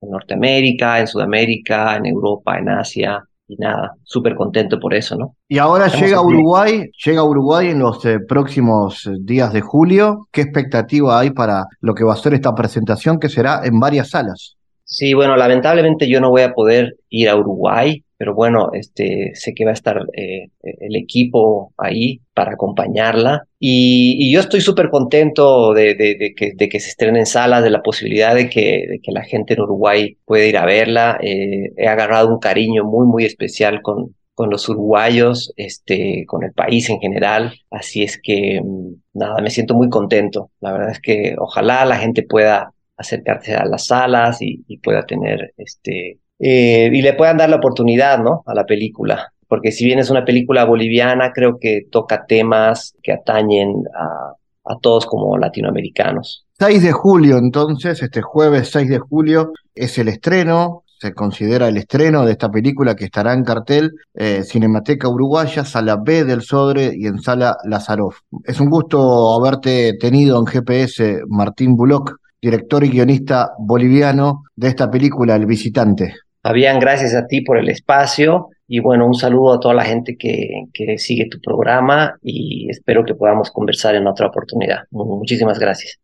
Norteamérica, 0.00 1.00
en 1.00 1.06
Sudamérica, 1.06 1.96
en 1.96 2.06
Europa, 2.06 2.58
en 2.58 2.68
Asia, 2.68 3.22
y 3.54 3.62
nada, 3.62 3.92
súper 4.02 4.34
contento 4.34 4.78
por 4.78 4.94
eso, 4.94 5.16
¿no? 5.16 5.34
Y 5.48 5.58
ahora 5.58 5.88
llega 5.88 6.18
a 6.18 6.22
Uruguay, 6.22 6.90
llega 7.04 7.20
a 7.20 7.24
Uruguay 7.24 7.68
en 7.68 7.78
los 7.78 8.04
eh, 8.04 8.18
próximos 8.26 9.08
días 9.20 9.52
de 9.52 9.60
julio. 9.60 10.26
¿Qué 10.30 10.42
expectativa 10.42 11.18
hay 11.18 11.30
para 11.30 11.64
lo 11.80 11.94
que 11.94 12.04
va 12.04 12.14
a 12.14 12.16
ser 12.16 12.34
esta 12.34 12.54
presentación 12.54 13.18
que 13.18 13.28
será 13.28 13.60
en 13.64 13.78
varias 13.78 14.10
salas? 14.10 14.56
Sí, 14.84 15.14
bueno, 15.14 15.36
lamentablemente 15.36 16.08
yo 16.08 16.20
no 16.20 16.30
voy 16.30 16.42
a 16.42 16.52
poder 16.52 16.96
ir 17.08 17.28
a 17.28 17.36
Uruguay 17.36 18.03
pero 18.16 18.34
bueno, 18.34 18.70
este, 18.72 19.32
sé 19.34 19.54
que 19.54 19.64
va 19.64 19.72
a 19.72 19.74
estar 19.74 20.00
eh, 20.16 20.48
el 20.62 20.96
equipo 20.96 21.72
ahí 21.76 22.20
para 22.32 22.52
acompañarla. 22.52 23.46
Y, 23.58 24.32
yo 24.32 24.40
estoy 24.40 24.60
súper 24.60 24.90
contento 24.90 25.72
de, 25.74 26.34
que, 26.36 26.80
se 26.80 26.88
estrene 26.88 27.20
en 27.20 27.26
salas, 27.26 27.62
de 27.62 27.70
la 27.70 27.82
posibilidad 27.82 28.34
de 28.34 28.48
que, 28.48 29.00
la 29.06 29.22
gente 29.24 29.54
en 29.54 29.62
Uruguay 29.62 30.16
pueda 30.24 30.46
ir 30.46 30.56
a 30.56 30.64
verla. 30.66 31.18
Eh, 31.22 31.72
he 31.76 31.88
agarrado 31.88 32.28
un 32.28 32.38
cariño 32.38 32.84
muy, 32.84 33.06
muy 33.06 33.24
especial 33.24 33.82
con, 33.82 34.14
con 34.34 34.50
los 34.50 34.68
uruguayos, 34.68 35.52
este, 35.56 36.24
con 36.26 36.44
el 36.44 36.52
país 36.52 36.88
en 36.90 37.00
general. 37.00 37.54
Así 37.70 38.02
es 38.02 38.20
que, 38.22 38.60
mm, 38.62 38.94
nada, 39.14 39.40
me 39.42 39.50
siento 39.50 39.74
muy 39.74 39.88
contento. 39.88 40.50
La 40.60 40.72
verdad 40.72 40.90
es 40.90 41.00
que 41.00 41.34
ojalá 41.38 41.84
la 41.84 41.96
gente 41.98 42.22
pueda 42.22 42.72
acercarse 42.96 43.54
a 43.54 43.64
las 43.64 43.86
salas 43.86 44.38
y 44.40 44.78
pueda 44.78 45.04
tener 45.04 45.52
este, 45.56 46.20
eh, 46.38 46.90
y 46.92 47.02
le 47.02 47.14
puedan 47.14 47.36
dar 47.36 47.50
la 47.50 47.56
oportunidad, 47.56 48.18
¿no? 48.18 48.42
A 48.46 48.54
la 48.54 48.64
película. 48.64 49.32
Porque 49.48 49.72
si 49.72 49.84
bien 49.84 49.98
es 49.98 50.10
una 50.10 50.24
película 50.24 50.64
boliviana, 50.64 51.32
creo 51.32 51.58
que 51.60 51.82
toca 51.90 52.26
temas 52.26 52.94
que 53.02 53.12
atañen 53.12 53.84
a, 53.94 54.34
a 54.64 54.78
todos 54.80 55.06
como 55.06 55.36
latinoamericanos. 55.36 56.46
6 56.58 56.82
de 56.82 56.92
julio, 56.92 57.38
entonces, 57.38 58.02
este 58.02 58.22
jueves 58.22 58.70
6 58.72 58.88
de 58.88 58.98
julio 58.98 59.52
es 59.74 59.98
el 59.98 60.08
estreno, 60.08 60.84
se 60.98 61.12
considera 61.12 61.68
el 61.68 61.76
estreno 61.76 62.24
de 62.24 62.32
esta 62.32 62.48
película 62.48 62.94
que 62.94 63.04
estará 63.04 63.34
en 63.34 63.44
cartel 63.44 63.90
eh, 64.14 64.42
Cinemateca 64.44 65.08
Uruguaya, 65.08 65.64
Sala 65.64 65.98
B 66.02 66.24
del 66.24 66.42
Sodre 66.42 66.92
y 66.96 67.06
en 67.06 67.18
Sala 67.18 67.56
Lazaroff. 67.64 68.20
Es 68.44 68.60
un 68.60 68.70
gusto 68.70 69.34
haberte 69.34 69.94
tenido 70.00 70.38
en 70.38 70.46
GPS, 70.46 71.22
Martín 71.28 71.74
Bullock, 71.74 72.16
director 72.44 72.84
y 72.84 72.90
guionista 72.90 73.52
boliviano 73.58 74.44
de 74.54 74.68
esta 74.68 74.90
película, 74.90 75.34
El 75.34 75.46
Visitante. 75.46 76.14
Fabián, 76.42 76.78
gracias 76.78 77.14
a 77.14 77.26
ti 77.26 77.40
por 77.40 77.56
el 77.56 77.70
espacio 77.70 78.48
y 78.68 78.80
bueno, 78.80 79.06
un 79.06 79.14
saludo 79.14 79.54
a 79.54 79.60
toda 79.60 79.74
la 79.74 79.84
gente 79.84 80.16
que, 80.18 80.64
que 80.72 80.98
sigue 80.98 81.26
tu 81.30 81.40
programa 81.40 82.14
y 82.22 82.68
espero 82.70 83.04
que 83.04 83.14
podamos 83.14 83.50
conversar 83.50 83.94
en 83.94 84.06
otra 84.06 84.26
oportunidad. 84.26 84.80
Muchísimas 84.90 85.58
gracias. 85.58 85.98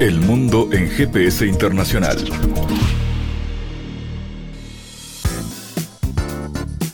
El 0.00 0.20
mundo 0.20 0.68
en 0.72 0.88
GPS 0.88 1.46
internacional. 1.46 2.16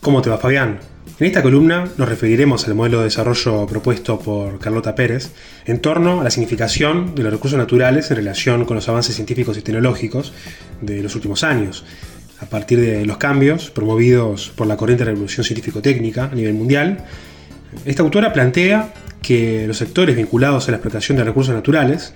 ¿Cómo 0.00 0.22
te 0.22 0.30
va, 0.30 0.38
Fabián? 0.38 0.78
En 1.18 1.26
esta 1.26 1.42
columna 1.42 1.88
nos 1.96 2.08
referiremos 2.08 2.68
al 2.68 2.76
modelo 2.76 2.98
de 2.98 3.04
desarrollo 3.04 3.66
propuesto 3.66 4.20
por 4.20 4.60
Carlota 4.60 4.94
Pérez 4.94 5.32
en 5.66 5.80
torno 5.80 6.20
a 6.20 6.24
la 6.24 6.30
significación 6.30 7.16
de 7.16 7.24
los 7.24 7.32
recursos 7.32 7.58
naturales 7.58 8.08
en 8.12 8.18
relación 8.18 8.64
con 8.64 8.76
los 8.76 8.88
avances 8.88 9.16
científicos 9.16 9.58
y 9.58 9.62
tecnológicos 9.62 10.32
de 10.80 11.02
los 11.02 11.16
últimos 11.16 11.42
años, 11.42 11.84
a 12.40 12.46
partir 12.46 12.80
de 12.80 13.04
los 13.06 13.16
cambios 13.16 13.70
promovidos 13.70 14.52
por 14.54 14.68
la 14.68 14.76
corriente 14.76 15.04
revolución 15.04 15.44
científico-técnica 15.44 16.26
a 16.30 16.34
nivel 16.34 16.54
mundial. 16.54 17.04
Esta 17.84 18.04
autora 18.04 18.32
plantea 18.32 18.94
que 19.20 19.66
los 19.66 19.78
sectores 19.78 20.14
vinculados 20.14 20.68
a 20.68 20.70
la 20.70 20.76
explotación 20.76 21.18
de 21.18 21.24
recursos 21.24 21.52
naturales 21.52 22.14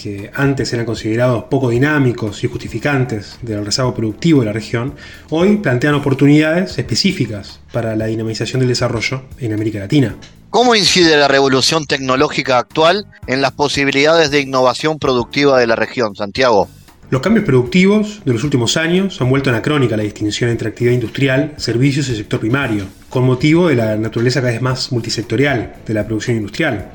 que 0.00 0.30
antes 0.32 0.72
eran 0.72 0.86
considerados 0.86 1.44
poco 1.44 1.70
dinámicos 1.70 2.44
y 2.44 2.46
justificantes 2.46 3.36
del 3.42 3.64
rezago 3.64 3.94
productivo 3.94 4.40
de 4.40 4.46
la 4.46 4.52
región, 4.52 4.94
hoy 5.30 5.56
plantean 5.56 5.94
oportunidades 5.94 6.78
específicas 6.78 7.58
para 7.72 7.96
la 7.96 8.06
dinamización 8.06 8.60
del 8.60 8.68
desarrollo 8.68 9.22
en 9.38 9.52
América 9.52 9.80
Latina. 9.80 10.14
¿Cómo 10.50 10.76
incide 10.76 11.16
la 11.16 11.26
revolución 11.26 11.84
tecnológica 11.84 12.58
actual 12.58 13.06
en 13.26 13.42
las 13.42 13.52
posibilidades 13.52 14.30
de 14.30 14.40
innovación 14.40 14.98
productiva 14.98 15.58
de 15.58 15.66
la 15.66 15.74
región, 15.74 16.14
Santiago? 16.14 16.68
Los 17.10 17.20
cambios 17.20 17.44
productivos 17.44 18.20
de 18.24 18.32
los 18.34 18.44
últimos 18.44 18.76
años 18.76 19.20
han 19.20 19.30
vuelto 19.30 19.50
anacrónica 19.50 19.96
la 19.96 20.04
distinción 20.04 20.50
entre 20.50 20.68
actividad 20.68 20.94
industrial, 20.94 21.54
servicios 21.56 22.08
y 22.08 22.16
sector 22.16 22.38
primario, 22.38 22.84
con 23.08 23.24
motivo 23.24 23.68
de 23.68 23.74
la 23.74 23.96
naturaleza 23.96 24.40
cada 24.40 24.52
vez 24.52 24.62
más 24.62 24.92
multisectorial 24.92 25.74
de 25.86 25.94
la 25.94 26.06
producción 26.06 26.36
industrial. 26.36 26.92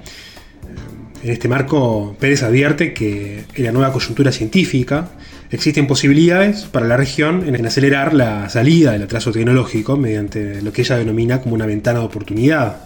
En 1.24 1.32
este 1.32 1.48
marco, 1.48 2.18
Pérez 2.20 2.44
advierte 2.44 2.94
que 2.94 3.46
en 3.56 3.64
la 3.64 3.72
nueva 3.72 3.94
coyuntura 3.94 4.34
científica 4.34 5.12
existen 5.52 5.88
posibilidades 5.88 6.66
para 6.66 6.86
la 6.86 6.98
región 6.98 7.48
en 7.48 7.66
acelerar 7.66 8.14
la 8.14 8.50
salida 8.50 8.92
del 8.92 9.04
atraso 9.04 9.32
tecnológico 9.32 9.96
mediante 9.96 10.62
lo 10.62 10.74
que 10.74 10.82
ella 10.82 10.98
denomina 10.98 11.40
como 11.40 11.56
una 11.56 11.66
ventana 11.66 12.00
de 12.00 12.06
oportunidad. 12.06 12.82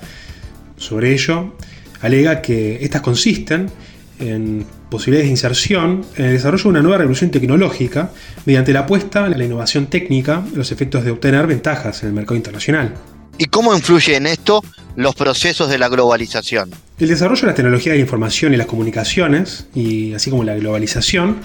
Sobre 0.78 1.14
ello, 1.14 1.56
alega 2.02 2.44
que 2.44 2.78
estas 2.84 3.02
consisten 3.02 3.72
en 4.20 4.68
posibilidades 4.92 5.26
de 5.26 5.32
inserción 5.32 6.06
en 6.16 6.26
el 6.26 6.34
desarrollo 6.34 6.64
de 6.64 6.70
una 6.70 6.82
nueva 6.82 7.00
revolución 7.00 7.32
tecnológica 7.32 8.12
mediante 8.46 8.72
la 8.72 8.82
apuesta 8.82 9.26
en 9.26 9.36
la 9.36 9.46
innovación 9.46 9.88
técnica 9.88 10.44
y 10.54 10.58
los 10.58 10.72
efectos 10.72 11.04
de 11.04 11.10
obtener 11.10 11.48
ventajas 11.48 12.04
en 12.04 12.10
el 12.10 12.14
mercado 12.14 12.36
internacional. 12.36 12.94
¿Y 13.40 13.46
cómo 13.46 13.76
influye 13.76 14.16
en 14.16 14.26
esto 14.26 14.64
los 14.96 15.14
procesos 15.14 15.70
de 15.70 15.78
la 15.78 15.90
globalización? 15.90 16.72
El 16.98 17.08
desarrollo 17.08 17.42
de 17.42 17.48
las 17.48 17.56
tecnologías 17.56 17.94
de 17.94 17.98
la 17.98 18.02
información 18.02 18.54
y 18.54 18.58
las 18.58 18.66
comunicaciones, 18.66 19.68
y 19.76 20.14
así 20.14 20.32
como 20.32 20.44
la 20.44 20.56
globalización, 20.56 21.38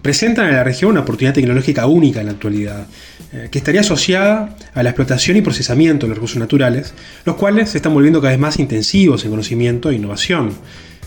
presentan 0.00 0.46
a 0.46 0.52
la 0.52 0.64
región 0.64 0.92
una 0.92 1.00
oportunidad 1.00 1.34
tecnológica 1.34 1.86
única 1.86 2.20
en 2.20 2.26
la 2.26 2.32
actualidad, 2.32 2.86
eh, 3.32 3.48
que 3.50 3.58
estaría 3.58 3.80
asociada 3.80 4.56
a 4.74 4.82
la 4.84 4.90
explotación 4.90 5.36
y 5.36 5.40
procesamiento 5.40 6.06
de 6.06 6.10
los 6.10 6.18
recursos 6.18 6.38
naturales, 6.38 6.94
los 7.24 7.34
cuales 7.34 7.70
se 7.70 7.78
están 7.78 7.94
volviendo 7.94 8.20
cada 8.20 8.30
vez 8.30 8.40
más 8.40 8.58
intensivos 8.60 9.24
en 9.24 9.30
conocimiento 9.30 9.90
e 9.90 9.96
innovación. 9.96 10.52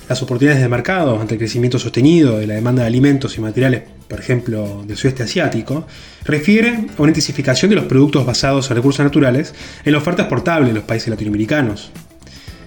Las 0.10 0.22
oportunidades 0.22 0.62
de 0.62 0.68
mercado 0.68 1.20
ante 1.22 1.36
el 1.36 1.40
crecimiento 1.40 1.80
sostenido 1.80 2.38
de 2.38 2.48
la 2.48 2.56
demanda 2.56 2.82
de 2.82 2.90
alimentos 2.90 3.38
y 3.38 3.42
materiales, 3.42 3.84
por 4.14 4.20
ejemplo, 4.20 4.84
del 4.86 4.96
sudeste 4.96 5.24
asiático, 5.24 5.88
refiere 6.24 6.86
a 6.96 7.02
una 7.02 7.10
intensificación 7.10 7.70
de 7.72 7.78
los 7.78 7.86
productos 7.86 8.24
basados 8.24 8.70
en 8.70 8.76
recursos 8.76 9.04
naturales 9.04 9.56
en 9.84 9.92
la 9.92 9.98
oferta 9.98 10.22
exportable 10.22 10.68
de 10.68 10.76
los 10.76 10.84
países 10.84 11.10
latinoamericanos. 11.10 11.92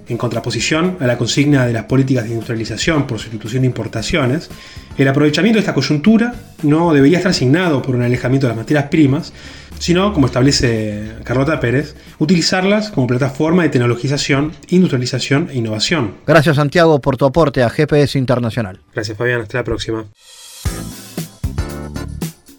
En 0.09 0.17
contraposición 0.17 0.97
a 0.99 1.07
la 1.07 1.17
consigna 1.17 1.65
de 1.65 1.73
las 1.73 1.85
políticas 1.85 2.25
de 2.25 2.31
industrialización 2.31 3.07
por 3.07 3.21
sustitución 3.21 3.63
de 3.63 3.69
importaciones, 3.69 4.51
el 4.99 5.07
aprovechamiento 5.07 5.59
de 5.59 5.61
esta 5.61 5.73
coyuntura 5.73 6.35
no 6.65 6.93
debería 6.93 7.19
estar 7.19 7.31
asignado 7.31 7.81
por 7.81 7.95
un 7.95 8.03
alejamiento 8.03 8.49
de 8.49 8.51
las 8.51 8.57
materias 8.57 8.87
primas, 8.91 9.33
sino, 9.79 10.13
como 10.13 10.27
establece 10.27 11.13
Carlota 11.23 11.61
Pérez, 11.61 11.95
utilizarlas 12.19 12.91
como 12.91 13.07
plataforma 13.07 13.63
de 13.63 13.69
tecnologización, 13.69 14.51
industrialización 14.67 15.49
e 15.53 15.59
innovación. 15.59 16.17
Gracias 16.27 16.57
Santiago 16.57 17.01
por 17.01 17.17
tu 17.17 17.25
aporte 17.25 17.63
a 17.63 17.71
GPS 17.71 18.19
Internacional. 18.19 18.81
Gracias 18.93 19.17
Fabián, 19.17 19.43
hasta 19.43 19.59
la 19.59 19.65
próxima. 19.65 20.07